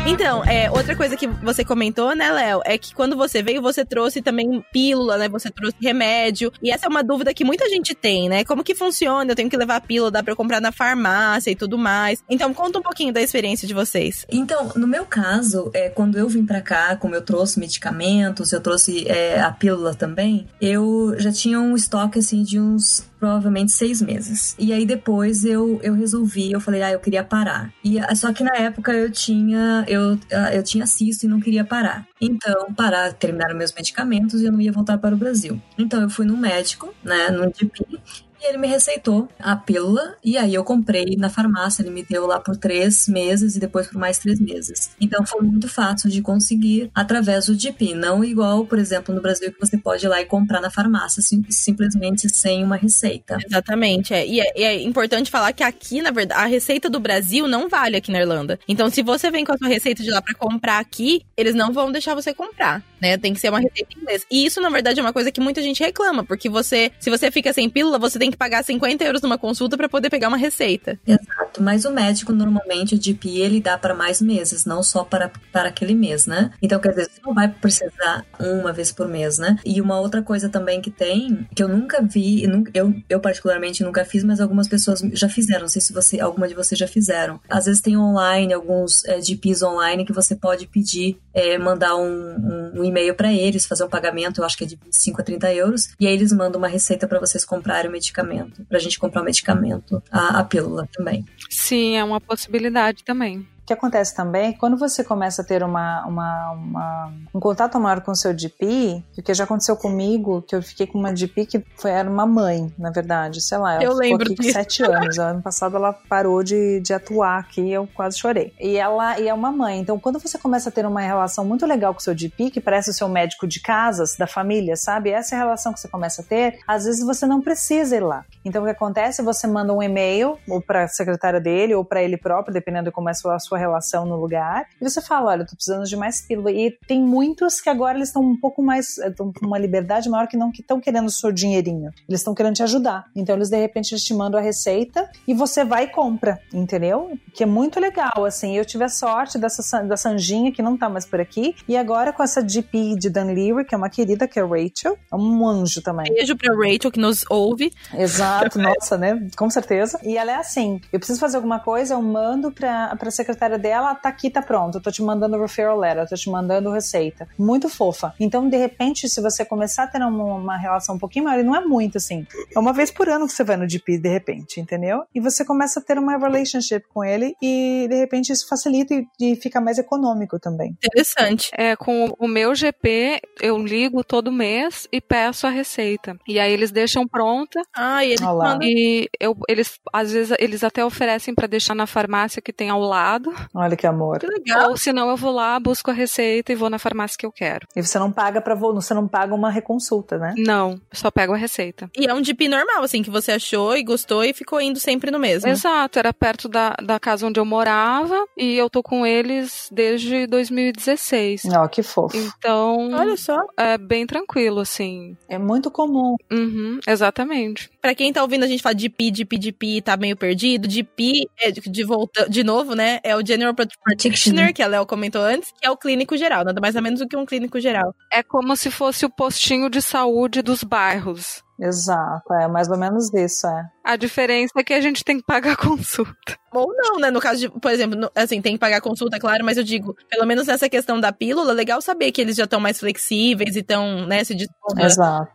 Então, 0.07 0.43
é, 0.43 0.69
outra 0.71 0.95
coisa 0.95 1.15
que 1.15 1.27
você 1.27 1.63
comentou, 1.63 2.15
né, 2.15 2.31
Léo, 2.31 2.61
é 2.65 2.77
que 2.77 2.93
quando 2.93 3.15
você 3.15 3.43
veio, 3.43 3.61
você 3.61 3.85
trouxe 3.85 4.21
também 4.21 4.63
pílula, 4.73 5.17
né? 5.17 5.29
Você 5.29 5.49
trouxe 5.51 5.75
remédio. 5.79 6.51
E 6.61 6.71
essa 6.71 6.87
é 6.87 6.89
uma 6.89 7.03
dúvida 7.03 7.33
que 7.33 7.43
muita 7.43 7.69
gente 7.69 7.93
tem, 7.93 8.27
né? 8.27 8.43
Como 8.43 8.63
que 8.63 8.73
funciona? 8.73 9.31
Eu 9.31 9.35
tenho 9.35 9.49
que 9.49 9.55
levar 9.55 9.75
a 9.75 9.81
pílula, 9.81 10.11
dá 10.11 10.23
pra 10.23 10.31
eu 10.31 10.35
comprar 10.35 10.59
na 10.59 10.71
farmácia 10.71 11.51
e 11.51 11.55
tudo 11.55 11.77
mais. 11.77 12.23
Então, 12.29 12.53
conta 12.53 12.79
um 12.79 12.81
pouquinho 12.81 13.13
da 13.13 13.21
experiência 13.21 13.67
de 13.67 13.73
vocês. 13.73 14.25
Então, 14.31 14.71
no 14.75 14.87
meu 14.87 15.05
caso, 15.05 15.69
é, 15.73 15.89
quando 15.89 16.17
eu 16.17 16.27
vim 16.27 16.45
para 16.45 16.61
cá, 16.61 16.95
como 16.95 17.13
eu 17.13 17.21
trouxe 17.21 17.59
medicamentos, 17.59 18.51
eu 18.51 18.59
trouxe 18.59 19.07
é, 19.07 19.39
a 19.39 19.51
pílula 19.51 19.93
também, 19.93 20.47
eu 20.59 21.13
já 21.19 21.31
tinha 21.31 21.59
um 21.59 21.75
estoque, 21.75 22.19
assim, 22.19 22.43
de 22.43 22.59
uns 22.59 23.10
provavelmente 23.21 23.71
seis 23.71 24.01
meses. 24.01 24.55
E 24.57 24.73
aí 24.73 24.83
depois 24.83 25.45
eu, 25.45 25.79
eu 25.83 25.93
resolvi, 25.93 26.51
eu 26.51 26.59
falei, 26.59 26.81
ah, 26.81 26.91
eu 26.91 26.99
queria 26.99 27.23
parar. 27.23 27.71
E 27.85 27.99
só 28.15 28.33
que 28.33 28.43
na 28.43 28.55
época 28.55 28.91
eu 28.91 29.11
tinha 29.11 29.85
eu, 29.87 30.17
eu 30.51 30.63
tinha 30.63 30.87
cisto 30.87 31.27
e 31.27 31.29
não 31.29 31.39
queria 31.39 31.63
parar. 31.63 32.07
Então, 32.19 32.73
parar, 32.73 33.13
terminaram 33.13 33.55
meus 33.55 33.71
medicamentos 33.73 34.41
e 34.41 34.45
eu 34.45 34.51
não 34.51 34.59
ia 34.59 34.71
voltar 34.71 34.97
para 34.97 35.13
o 35.13 35.17
Brasil. 35.17 35.61
Então 35.77 36.01
eu 36.01 36.09
fui 36.09 36.25
no 36.25 36.35
médico, 36.35 36.91
né, 37.03 37.29
no 37.29 37.43
GP, 37.43 37.99
e 38.41 38.47
ele 38.47 38.57
me 38.57 38.67
receitou 38.67 39.27
a 39.39 39.55
pílula, 39.55 40.15
e 40.23 40.37
aí 40.37 40.53
eu 40.53 40.63
comprei 40.63 41.15
na 41.17 41.29
farmácia. 41.29 41.81
Ele 41.81 41.91
me 41.91 42.03
deu 42.03 42.25
lá 42.25 42.39
por 42.39 42.57
três 42.57 43.07
meses 43.07 43.55
e 43.55 43.59
depois 43.59 43.87
por 43.87 43.97
mais 43.97 44.17
três 44.17 44.39
meses. 44.39 44.91
Então 44.99 45.25
foi 45.25 45.41
muito 45.41 45.67
fácil 45.67 46.09
de 46.09 46.21
conseguir 46.21 46.89
através 46.93 47.45
do 47.45 47.55
DP. 47.55 47.93
Não 47.93 48.23
igual, 48.23 48.65
por 48.65 48.79
exemplo, 48.79 49.13
no 49.13 49.21
Brasil, 49.21 49.51
que 49.51 49.59
você 49.59 49.77
pode 49.77 50.05
ir 50.05 50.09
lá 50.09 50.21
e 50.21 50.25
comprar 50.25 50.61
na 50.61 50.69
farmácia 50.69 51.21
sim, 51.21 51.43
simplesmente 51.49 52.27
sem 52.29 52.63
uma 52.63 52.75
receita. 52.75 53.37
Exatamente. 53.45 54.13
É. 54.13 54.25
E, 54.25 54.39
é, 54.39 54.53
e, 54.55 54.63
é, 54.63 54.81
importante 54.81 55.29
falar 55.29 55.53
que 55.53 55.63
aqui, 55.63 56.01
na 56.01 56.11
verdade, 56.11 56.41
a 56.41 56.45
receita 56.45 56.89
do 56.89 56.99
Brasil 56.99 57.47
não 57.47 57.69
vale 57.69 57.97
aqui 57.97 58.11
na 58.11 58.19
Irlanda. 58.19 58.59
Então, 58.67 58.89
se 58.89 59.03
você 59.03 59.29
vem 59.29 59.45
com 59.45 59.53
a 59.53 59.57
sua 59.57 59.67
receita 59.67 60.01
de 60.01 60.09
lá 60.09 60.21
para 60.21 60.33
comprar 60.35 60.79
aqui, 60.79 61.21
eles 61.37 61.53
não 61.53 61.71
vão 61.71 61.91
deixar 61.91 62.15
você 62.15 62.33
comprar, 62.33 62.83
né? 63.01 63.17
Tem 63.17 63.33
que 63.33 63.39
ser 63.39 63.49
uma 63.49 63.59
receita 63.59 63.97
inglesa. 63.97 64.25
E 64.29 64.45
isso, 64.45 64.61
na 64.61 64.69
verdade, 64.69 64.99
é 64.99 65.03
uma 65.03 65.13
coisa 65.13 65.31
que 65.31 65.41
muita 65.41 65.61
gente 65.61 65.83
reclama, 65.83 66.23
porque 66.23 66.49
você, 66.49 66.91
se 66.99 67.09
você 67.09 67.31
fica 67.31 67.51
sem 67.51 67.69
pílula, 67.69 67.97
você 67.97 68.19
tem 68.19 68.29
que 68.29 68.37
pagar 68.37 68.63
50 68.63 69.03
euros 69.03 69.21
numa 69.21 69.37
consulta 69.37 69.75
para 69.75 69.89
poder 69.89 70.09
pegar 70.09 70.27
uma 70.27 70.37
receita. 70.37 70.99
Exato, 71.05 71.61
mas 71.61 71.85
o 71.85 71.91
médico 71.91 72.31
normalmente, 72.31 72.95
o 72.95 73.01
GP, 73.01 73.39
ele 73.39 73.59
dá 73.59 73.77
para 73.77 73.93
mais 73.93 74.21
meses, 74.21 74.65
não 74.65 74.83
só 74.83 75.03
para, 75.03 75.31
para 75.51 75.69
aquele 75.69 75.95
mês, 75.95 76.25
né? 76.25 76.51
Então, 76.61 76.79
quer 76.79 76.89
dizer, 76.89 77.05
você 77.05 77.21
não 77.25 77.33
vai 77.33 77.47
precisar 77.47 78.25
uma 78.39 78.71
vez 78.71 78.91
por 78.91 79.07
mês, 79.07 79.37
né? 79.37 79.57
E 79.65 79.81
uma 79.81 79.99
outra 79.99 80.21
coisa 80.21 80.49
também 80.49 80.81
que 80.81 80.91
tem, 80.91 81.47
que 81.55 81.63
eu 81.63 81.67
nunca 81.67 82.01
vi, 82.01 82.43
eu, 82.73 82.93
eu 83.09 83.19
particularmente 83.19 83.83
nunca 83.83 84.05
fiz, 84.05 84.23
mas 84.23 84.39
algumas 84.39 84.67
pessoas 84.67 85.01
já 85.13 85.27
fizeram, 85.27 85.61
não 85.61 85.67
sei 85.67 85.81
se 85.81 85.93
você, 85.93 86.19
alguma 86.19 86.47
de 86.47 86.53
vocês 86.53 86.77
já 86.77 86.87
fizeram. 86.87 87.39
Às 87.49 87.65
vezes 87.65 87.81
tem 87.81 87.97
online, 87.97 88.53
alguns 88.53 89.03
é, 89.05 89.21
GPs 89.21 89.63
online 89.63 90.05
que 90.05 90.13
você 90.13 90.35
pode 90.35 90.67
pedir, 90.67 91.17
é, 91.33 91.57
mandar 91.57 91.95
um, 91.95 92.01
um, 92.05 92.81
um 92.81 92.83
e-mail 92.91 93.15
para 93.15 93.33
eles, 93.33 93.65
fazer 93.65 93.83
um 93.83 93.89
pagamento, 93.89 94.41
eu 94.41 94.45
acho 94.45 94.57
que 94.57 94.63
é 94.63 94.67
de 94.67 94.75
25 94.75 95.21
a 95.21 95.23
30 95.23 95.53
euros, 95.53 95.89
e 95.99 96.07
aí 96.07 96.13
eles 96.13 96.31
mandam 96.31 96.59
uma 96.59 96.67
receita 96.67 97.07
para 97.07 97.19
vocês 97.19 97.43
comprarem 97.43 97.89
o 97.89 97.91
medicamento 97.91 98.11
medicamento, 98.11 98.65
pra 98.65 98.79
gente 98.79 98.99
comprar 98.99 99.21
o 99.21 99.25
medicamento, 99.25 100.03
a, 100.11 100.39
a 100.39 100.43
pílula 100.43 100.87
também. 100.93 101.25
Sim, 101.49 101.97
é 101.97 102.03
uma 102.03 102.19
possibilidade 102.19 103.03
também 103.03 103.45
que 103.71 103.73
acontece 103.73 104.13
também 104.13 104.49
é 104.49 104.53
que 104.53 104.59
quando 104.59 104.77
você 104.77 105.03
começa 105.03 105.41
a 105.41 105.45
ter 105.45 105.63
uma, 105.63 106.05
uma, 106.05 106.51
uma, 106.51 107.13
um 107.33 107.39
contato 107.39 107.79
maior 107.79 108.01
com 108.01 108.11
o 108.11 108.15
seu 108.15 108.33
DP, 108.33 109.03
que 109.23 109.33
já 109.33 109.45
aconteceu 109.45 109.77
comigo, 109.77 110.41
que 110.41 110.55
eu 110.55 110.61
fiquei 110.61 110.85
com 110.85 110.99
uma 110.99 111.13
DP 111.13 111.45
que 111.45 111.63
foi, 111.77 111.91
era 111.91 112.09
uma 112.09 112.25
mãe, 112.25 112.73
na 112.77 112.91
verdade, 112.91 113.41
sei 113.41 113.57
lá, 113.57 113.75
ela 113.75 113.83
eu 113.83 113.91
ficou 113.91 114.01
lembro 114.01 114.33
aqui 114.33 114.35
com 114.35 114.43
sete 114.51 114.83
anos. 114.83 115.17
Ano 115.17 115.41
passado 115.41 115.75
ela 115.77 115.93
parou 115.93 116.43
de, 116.43 116.81
de 116.81 116.93
atuar 116.93 117.39
aqui 117.39 117.61
e 117.61 117.73
eu 117.73 117.87
quase 117.93 118.17
chorei. 118.17 118.53
E 118.59 118.75
ela 118.75 119.19
e 119.19 119.27
é 119.27 119.33
uma 119.33 119.51
mãe. 119.51 119.79
Então, 119.79 119.97
quando 119.99 120.19
você 120.19 120.37
começa 120.37 120.69
a 120.69 120.71
ter 120.71 120.85
uma 120.85 121.01
relação 121.01 121.45
muito 121.45 121.65
legal 121.65 121.93
com 121.93 121.99
o 121.99 122.03
seu 122.03 122.15
DP, 122.15 122.51
que 122.51 122.59
parece 122.59 122.89
o 122.89 122.93
seu 122.93 123.07
médico 123.07 123.47
de 123.47 123.61
casas, 123.61 124.15
da 124.17 124.27
família, 124.27 124.75
sabe? 124.75 125.11
Essa 125.11 125.35
é 125.35 125.37
a 125.37 125.41
relação 125.41 125.73
que 125.73 125.79
você 125.79 125.87
começa 125.87 126.21
a 126.21 126.25
ter, 126.25 126.59
às 126.67 126.85
vezes 126.85 127.05
você 127.05 127.25
não 127.25 127.41
precisa 127.41 127.95
ir 127.95 128.01
lá. 128.01 128.25
Então, 128.43 128.63
o 128.63 128.65
que 128.65 128.71
acontece? 128.71 129.21
Você 129.21 129.47
manda 129.47 129.71
um 129.73 129.81
e-mail, 129.81 130.37
ou 130.49 130.61
para 130.61 130.83
a 130.83 130.87
secretária 130.87 131.39
dele, 131.39 131.73
ou 131.75 131.85
para 131.85 132.01
ele 132.01 132.17
próprio, 132.17 132.53
dependendo 132.53 132.85
de 132.85 132.91
como 132.91 133.07
é 133.07 133.11
a 133.11 133.15
sua, 133.15 133.35
a 133.35 133.39
sua 133.39 133.60
relação 133.61 134.05
no 134.05 134.15
lugar, 134.15 134.65
e 134.79 134.89
você 134.89 135.01
fala, 135.01 135.31
olha, 135.31 135.41
eu 135.41 135.47
tô 135.47 135.55
precisando 135.55 135.85
de 135.85 135.95
mais 135.95 136.21
pílula. 136.21 136.51
E 136.51 136.71
tem 136.87 137.01
muitos 137.01 137.61
que 137.61 137.69
agora 137.69 137.97
eles 137.97 138.09
estão 138.09 138.21
um 138.21 138.37
pouco 138.37 138.61
mais, 138.61 138.97
estão 138.97 139.31
com 139.31 139.45
uma 139.45 139.57
liberdade 139.57 140.09
maior 140.09 140.27
que 140.27 140.37
não 140.37 140.51
que 140.51 140.61
estão 140.61 140.79
querendo 140.79 141.07
o 141.07 141.11
seu 141.11 141.31
dinheirinho. 141.31 141.91
Eles 142.07 142.21
estão 142.21 142.33
querendo 142.33 142.55
te 142.55 142.63
ajudar. 142.63 143.05
Então 143.15 143.35
eles 143.35 143.49
de 143.49 143.57
repente 143.57 143.91
eles 143.93 144.03
te 144.03 144.13
mandam 144.13 144.39
a 144.39 144.43
receita 144.43 145.09
e 145.27 145.33
você 145.33 145.63
vai 145.63 145.85
e 145.85 145.87
compra, 145.87 146.39
entendeu? 146.53 147.17
Que 147.33 147.43
é 147.43 147.45
muito 147.45 147.79
legal, 147.79 148.25
assim. 148.25 148.57
Eu 148.57 148.65
tive 148.65 148.83
a 148.83 148.89
sorte 148.89 149.37
dessa 149.37 149.61
da 149.83 149.97
Sanjinha 149.97 150.51
que 150.51 150.61
não 150.61 150.77
tá 150.77 150.89
mais 150.89 151.05
por 151.05 151.19
aqui 151.19 151.55
e 151.67 151.77
agora 151.77 152.11
com 152.11 152.23
essa 152.23 152.47
GP 152.47 152.95
de 152.97 153.09
Dan 153.09 153.25
Leary, 153.25 153.65
que 153.65 153.75
é 153.75 153.77
uma 153.77 153.89
querida 153.89 154.27
que 154.27 154.39
é 154.39 154.43
Rachel, 154.43 154.97
é 155.11 155.15
um 155.15 155.47
anjo 155.47 155.81
também. 155.81 156.11
Beijo 156.13 156.35
pra 156.35 156.53
Rachel 156.53 156.91
que 156.91 156.99
nos 156.99 157.23
ouve. 157.29 157.71
Exato, 157.93 158.57
nossa, 158.59 158.97
né? 158.97 159.29
Com 159.37 159.49
certeza. 159.49 159.99
E 160.03 160.17
ela 160.17 160.31
é 160.31 160.35
assim, 160.35 160.81
eu 160.91 160.99
preciso 160.99 161.19
fazer 161.19 161.37
alguma 161.37 161.59
coisa, 161.59 161.93
eu 161.93 162.01
mando 162.01 162.51
pra, 162.51 162.95
pra 162.95 163.11
secretária 163.11 163.50
dela, 163.57 163.95
tá 163.95 164.09
aqui, 164.09 164.29
tá 164.29 164.41
pronto. 164.41 164.77
Eu 164.77 164.81
tô 164.81 164.91
te 164.91 165.01
mandando 165.01 165.39
referral 165.39 165.77
letter, 165.77 166.03
eu 166.03 166.07
tô 166.07 166.15
te 166.15 166.29
mandando 166.29 166.71
receita. 166.71 167.27
Muito 167.37 167.69
fofa. 167.69 168.13
Então, 168.19 168.47
de 168.47 168.57
repente, 168.57 169.07
se 169.09 169.21
você 169.21 169.45
começar 169.45 169.83
a 169.83 169.87
ter 169.87 170.01
uma, 170.01 170.35
uma 170.35 170.57
relação 170.57 170.95
um 170.95 170.99
pouquinho 170.99 171.25
maior, 171.25 171.41
e 171.41 171.43
não 171.43 171.55
é 171.55 171.61
muito 171.61 171.97
assim. 171.97 172.25
É 172.53 172.59
uma 172.59 172.73
vez 172.73 172.91
por 172.91 173.09
ano 173.09 173.27
que 173.27 173.33
você 173.33 173.43
vai 173.43 173.57
no 173.57 173.69
GP, 173.69 173.97
de 173.97 174.09
repente, 174.09 174.59
entendeu? 174.59 175.03
E 175.13 175.19
você 175.19 175.45
começa 175.45 175.79
a 175.79 175.83
ter 175.83 175.97
uma 175.97 176.17
relationship 176.17 176.85
com 176.93 177.03
ele 177.03 177.35
e, 177.41 177.87
de 177.89 177.95
repente, 177.95 178.31
isso 178.31 178.47
facilita 178.47 178.93
e, 178.93 179.07
e 179.19 179.35
fica 179.35 179.59
mais 179.61 179.77
econômico 179.77 180.39
também. 180.39 180.75
Interessante. 180.83 181.51
É, 181.53 181.75
com 181.75 182.13
o 182.19 182.27
meu 182.27 182.53
GP, 182.55 183.21
eu 183.41 183.57
ligo 183.57 184.03
todo 184.03 184.31
mês 184.31 184.87
e 184.91 185.01
peço 185.01 185.47
a 185.47 185.49
receita. 185.49 186.17
E 186.27 186.39
aí 186.39 186.51
eles 186.51 186.71
deixam 186.71 187.07
pronta. 187.07 187.61
Ah, 187.75 188.03
e 188.03 188.09
eles 188.09 188.21
mandam. 188.21 188.59
E 188.63 189.09
eu, 189.19 189.37
eles, 189.47 189.79
às 189.91 190.11
vezes, 190.11 190.35
eles 190.39 190.63
até 190.63 190.83
oferecem 190.83 191.33
para 191.33 191.47
deixar 191.47 191.75
na 191.75 191.87
farmácia 191.87 192.41
que 192.41 192.53
tem 192.53 192.69
ao 192.69 192.81
lado. 192.81 193.30
Olha 193.53 193.75
que 193.75 193.87
amor. 193.87 194.19
Que 194.19 194.27
legal. 194.27 194.69
Ou 194.69 194.77
senão 194.77 195.09
eu 195.09 195.17
vou 195.17 195.31
lá, 195.31 195.59
busco 195.59 195.91
a 195.91 195.93
receita 195.93 196.51
e 196.51 196.55
vou 196.55 196.69
na 196.69 196.79
farmácia 196.79 197.17
que 197.17 197.25
eu 197.25 197.31
quero. 197.31 197.67
E 197.75 197.81
você 197.81 197.97
não 197.99 198.11
paga 198.11 198.41
para 198.41 198.55
você 198.55 198.93
não 198.93 199.07
paga 199.07 199.33
uma 199.33 199.49
reconsulta, 199.49 200.17
né? 200.17 200.33
Não, 200.37 200.79
só 200.91 201.09
pego 201.11 201.33
a 201.33 201.37
receita. 201.37 201.89
E 201.97 202.05
é 202.07 202.13
um 202.13 202.21
DP 202.21 202.47
normal, 202.47 202.83
assim, 202.83 203.01
que 203.01 203.09
você 203.09 203.33
achou 203.33 203.75
e 203.75 203.83
gostou 203.83 204.23
e 204.23 204.33
ficou 204.33 204.61
indo 204.61 204.79
sempre 204.79 205.11
no 205.11 205.19
mesmo. 205.19 205.49
Exato, 205.49 205.99
era 205.99 206.13
perto 206.13 206.47
da, 206.47 206.75
da 206.81 206.99
casa 206.99 207.25
onde 207.25 207.39
eu 207.39 207.45
morava 207.45 208.25
e 208.37 208.55
eu 208.55 208.69
tô 208.69 208.83
com 208.83 209.05
eles 209.05 209.67
desde 209.71 210.27
2016. 210.27 211.43
Ó, 211.45 211.67
que 211.67 211.83
fofo. 211.83 212.17
Então, 212.17 212.91
Olha 212.93 213.17
só. 213.17 213.37
é 213.57 213.77
bem 213.77 214.05
tranquilo, 214.05 214.59
assim. 214.59 215.15
É 215.27 215.37
muito 215.37 215.69
comum. 215.71 216.15
Uhum, 216.31 216.79
exatamente. 216.87 217.69
Pra 217.81 217.95
quem 217.95 218.13
tá 218.13 218.21
ouvindo 218.21 218.43
a 218.43 218.47
gente 218.47 218.61
falar 218.61 218.73
de 218.73 218.87
DP, 218.87 219.11
DP, 219.11 219.37
DP, 219.37 219.81
tá 219.81 219.97
meio 219.97 220.15
perdido, 220.15 220.67
DP 220.67 221.27
é 221.39 221.51
de, 221.51 221.61
de 221.61 221.83
volta, 221.83 222.29
de 222.29 222.43
novo, 222.43 222.75
né? 222.75 222.99
É 223.03 223.15
o 223.15 223.20
General 223.25 223.53
Practitioner, 223.53 224.53
que 224.53 224.61
a 224.61 224.67
Léo 224.67 224.85
comentou 224.85 225.21
antes, 225.21 225.51
que 225.51 225.65
é 225.65 225.71
o 225.71 225.77
clínico 225.77 226.17
geral, 226.17 226.43
nada 226.43 226.59
mais 226.61 226.75
ou 226.75 226.81
menos 226.81 226.99
do 226.99 227.07
que 227.07 227.17
um 227.17 227.25
clínico 227.25 227.59
geral. 227.59 227.93
É 228.11 228.21
como 228.23 228.55
se 228.55 228.69
fosse 228.69 229.05
o 229.05 229.09
postinho 229.09 229.69
de 229.69 229.81
saúde 229.81 230.41
dos 230.41 230.63
bairros. 230.63 231.43
Exato, 231.59 232.33
é 232.33 232.47
mais 232.47 232.69
ou 232.69 232.77
menos 232.77 233.13
isso, 233.13 233.45
é. 233.45 233.65
A 233.83 233.95
diferença 233.95 234.51
é 234.57 234.63
que 234.63 234.73
a 234.73 234.81
gente 234.81 235.03
tem 235.03 235.17
que 235.17 235.25
pagar 235.25 235.53
a 235.53 235.55
consulta. 235.57 236.37
Ou 236.53 236.67
não, 236.75 236.99
né? 236.99 237.09
No 237.09 237.21
caso 237.21 237.39
de, 237.39 237.49
por 237.49 237.71
exemplo, 237.71 237.97
no- 237.97 238.11
assim, 238.13 238.41
tem 238.41 238.53
que 238.53 238.59
pagar 238.59 238.77
a 238.77 238.81
consulta, 238.81 239.17
claro, 239.17 239.43
mas 239.45 239.57
eu 239.57 239.63
digo, 239.63 239.95
pelo 240.09 240.25
menos 240.25 240.47
nessa 240.47 240.67
questão 240.69 240.99
da 240.99 241.11
pílula, 241.13 241.53
legal 241.53 241.81
saber 241.81 242.11
que 242.11 242.19
eles 242.19 242.35
já 242.35 242.43
estão 242.43 242.59
mais 242.59 242.77
flexíveis 242.77 243.55
e 243.55 243.59
estão, 243.59 244.05
né, 244.05 244.21
se 244.23 244.35
dispondo 244.35 244.81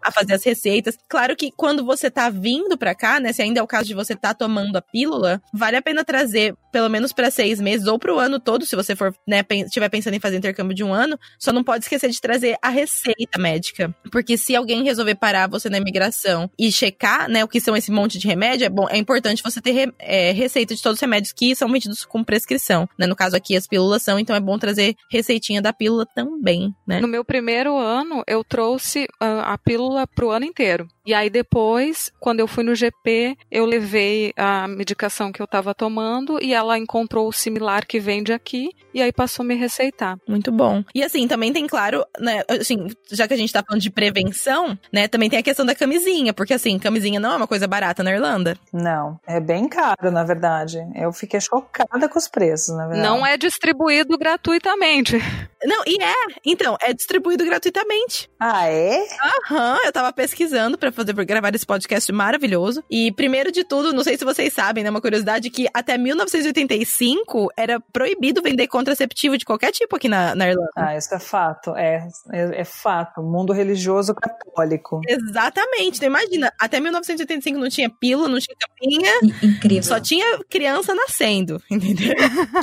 a- 0.02 0.12
fazer 0.12 0.34
as 0.34 0.44
receitas. 0.44 0.96
Claro 1.08 1.34
que 1.34 1.50
quando 1.56 1.84
você 1.86 2.10
tá 2.10 2.28
vindo 2.28 2.76
pra 2.76 2.94
cá, 2.94 3.18
né, 3.18 3.32
se 3.32 3.40
ainda 3.40 3.60
é 3.60 3.62
o 3.62 3.66
caso 3.66 3.86
de 3.86 3.94
você 3.94 4.14
tá 4.14 4.34
tomando 4.34 4.76
a 4.76 4.82
pílula, 4.82 5.40
vale 5.54 5.76
a 5.78 5.82
pena 5.82 6.04
trazer 6.04 6.54
pelo 6.70 6.90
menos 6.90 7.12
pra 7.14 7.30
seis 7.30 7.58
meses 7.62 7.86
ou 7.86 7.98
pro 7.98 8.18
ano 8.18 8.38
todo, 8.38 8.66
se 8.66 8.76
você 8.76 8.94
for, 8.94 9.14
né, 9.26 9.42
estiver 9.64 9.88
pensando 9.88 10.12
em 10.14 10.20
fazer 10.20 10.36
intercâmbio 10.36 10.74
de 10.76 10.84
um 10.84 10.92
ano, 10.92 11.18
só 11.38 11.50
não 11.50 11.64
pode 11.64 11.84
esquecer 11.84 12.10
de 12.10 12.20
trazer 12.20 12.58
a 12.60 12.68
receita 12.68 13.38
médica. 13.38 13.94
Porque 14.12 14.36
se 14.36 14.54
alguém 14.54 14.84
resolver 14.84 15.14
parar 15.14 15.48
você 15.48 15.70
na 15.70 15.78
imigração 15.78 16.50
e 16.58 16.70
checar, 16.70 17.26
né, 17.30 17.42
o 17.42 17.48
que 17.48 17.58
são 17.60 17.74
esse 17.74 17.90
monte 17.90 18.18
de 18.18 18.28
remédio, 18.36 18.66
é 18.66 18.68
bom, 18.68 18.86
é 18.88 18.96
importante 18.96 19.42
você 19.42 19.60
ter 19.60 19.72
re- 19.72 19.92
é, 19.98 20.32
receita 20.32 20.74
de 20.74 20.82
todos 20.82 20.96
os 20.98 21.00
remédios 21.00 21.32
que 21.32 21.54
são 21.54 21.68
vendidos 21.70 22.04
com 22.04 22.22
prescrição, 22.22 22.88
né? 22.98 23.06
No 23.06 23.16
caso 23.16 23.34
aqui 23.36 23.56
as 23.56 23.66
pílulas 23.66 24.02
são, 24.02 24.18
então 24.18 24.36
é 24.36 24.40
bom 24.40 24.58
trazer 24.58 24.94
receitinha 25.10 25.60
da 25.62 25.72
pílula 25.72 26.06
também, 26.14 26.74
né? 26.86 27.00
No 27.00 27.08
meu 27.08 27.24
primeiro 27.24 27.76
ano, 27.76 28.22
eu 28.26 28.44
trouxe 28.44 29.06
ah, 29.20 29.52
a 29.54 29.58
pílula 29.58 30.06
pro 30.06 30.30
ano 30.30 30.44
inteiro. 30.44 30.86
E 31.06 31.14
aí 31.14 31.30
depois, 31.30 32.10
quando 32.18 32.40
eu 32.40 32.48
fui 32.48 32.64
no 32.64 32.74
GP, 32.74 33.36
eu 33.50 33.64
levei 33.64 34.32
a 34.36 34.66
medicação 34.66 35.30
que 35.30 35.40
eu 35.40 35.44
estava 35.44 35.72
tomando 35.72 36.42
e 36.42 36.52
ela 36.52 36.76
encontrou 36.76 37.28
o 37.28 37.32
similar 37.32 37.86
que 37.86 38.00
vende 38.00 38.32
aqui 38.32 38.70
e 38.92 39.00
aí 39.00 39.12
passou 39.12 39.44
a 39.44 39.46
me 39.46 39.54
receitar. 39.54 40.18
Muito 40.26 40.50
bom. 40.50 40.82
E 40.94 41.04
assim, 41.04 41.28
também 41.28 41.52
tem 41.52 41.66
claro, 41.66 42.04
né, 42.18 42.42
assim, 42.48 42.88
já 43.10 43.28
que 43.28 43.34
a 43.34 43.36
gente 43.36 43.52
tá 43.52 43.62
falando 43.62 43.80
de 43.80 43.90
prevenção, 43.90 44.76
né, 44.92 45.06
também 45.06 45.30
tem 45.30 45.38
a 45.38 45.42
questão 45.42 45.64
da 45.64 45.74
camisinha, 45.74 46.34
porque 46.34 46.54
assim, 46.54 46.78
camisinha 46.78 47.20
não 47.20 47.32
é 47.32 47.36
uma 47.36 47.46
coisa 47.46 47.68
barata 47.68 48.02
na 48.02 48.12
Irlanda. 48.12 48.58
Não, 48.72 49.20
é 49.26 49.38
bem 49.38 49.68
caro, 49.68 50.10
na 50.10 50.24
verdade. 50.24 50.78
Eu 50.96 51.12
fiquei 51.12 51.40
chocada 51.40 52.08
com 52.08 52.18
os 52.18 52.26
preços, 52.26 52.76
na 52.76 52.88
verdade. 52.88 53.08
Não 53.08 53.24
é 53.24 53.36
distribuído 53.36 54.18
gratuitamente. 54.18 55.18
Não, 55.64 55.82
e 55.86 56.02
é. 56.02 56.14
Então, 56.44 56.76
é 56.80 56.92
distribuído 56.92 57.44
gratuitamente. 57.44 58.28
Ah, 58.40 58.66
é? 58.68 59.06
Aham, 59.22 59.78
eu 59.84 59.92
tava 59.92 60.12
pesquisando 60.12 60.76
pra 60.76 60.92
fazer 60.96 61.14
pra 61.14 61.24
gravar 61.24 61.54
esse 61.54 61.66
podcast 61.66 62.10
maravilhoso. 62.12 62.82
E 62.90 63.12
primeiro 63.12 63.52
de 63.52 63.64
tudo, 63.64 63.92
não 63.92 64.02
sei 64.02 64.16
se 64.16 64.24
vocês 64.24 64.52
sabem, 64.52 64.82
né, 64.82 64.90
uma 64.90 65.00
curiosidade 65.00 65.50
que 65.50 65.68
até 65.72 65.96
1985 65.98 67.48
era 67.56 67.80
proibido 67.92 68.42
vender 68.42 68.66
contraceptivo 68.66 69.36
de 69.36 69.44
qualquer 69.44 69.70
tipo 69.72 69.96
aqui 69.96 70.08
na, 70.08 70.34
na 70.34 70.48
Irlanda. 70.48 70.70
Ah, 70.76 70.96
isso 70.96 71.14
é 71.14 71.18
fato. 71.18 71.76
É, 71.76 72.08
é, 72.32 72.60
é 72.60 72.64
fato. 72.64 73.22
Mundo 73.22 73.52
religioso 73.52 74.14
católico. 74.14 75.00
Exatamente. 75.06 75.96
Então 75.96 76.08
imagina, 76.08 76.52
até 76.58 76.80
1985 76.80 77.58
não 77.58 77.68
tinha 77.68 77.90
pílula, 77.90 78.28
não 78.28 78.38
tinha 78.38 78.56
capinha. 78.58 79.12
Incrível. 79.42 79.82
Só 79.82 80.00
tinha 80.00 80.38
criança 80.48 80.94
nascendo, 80.94 81.60
entendeu? 81.70 82.14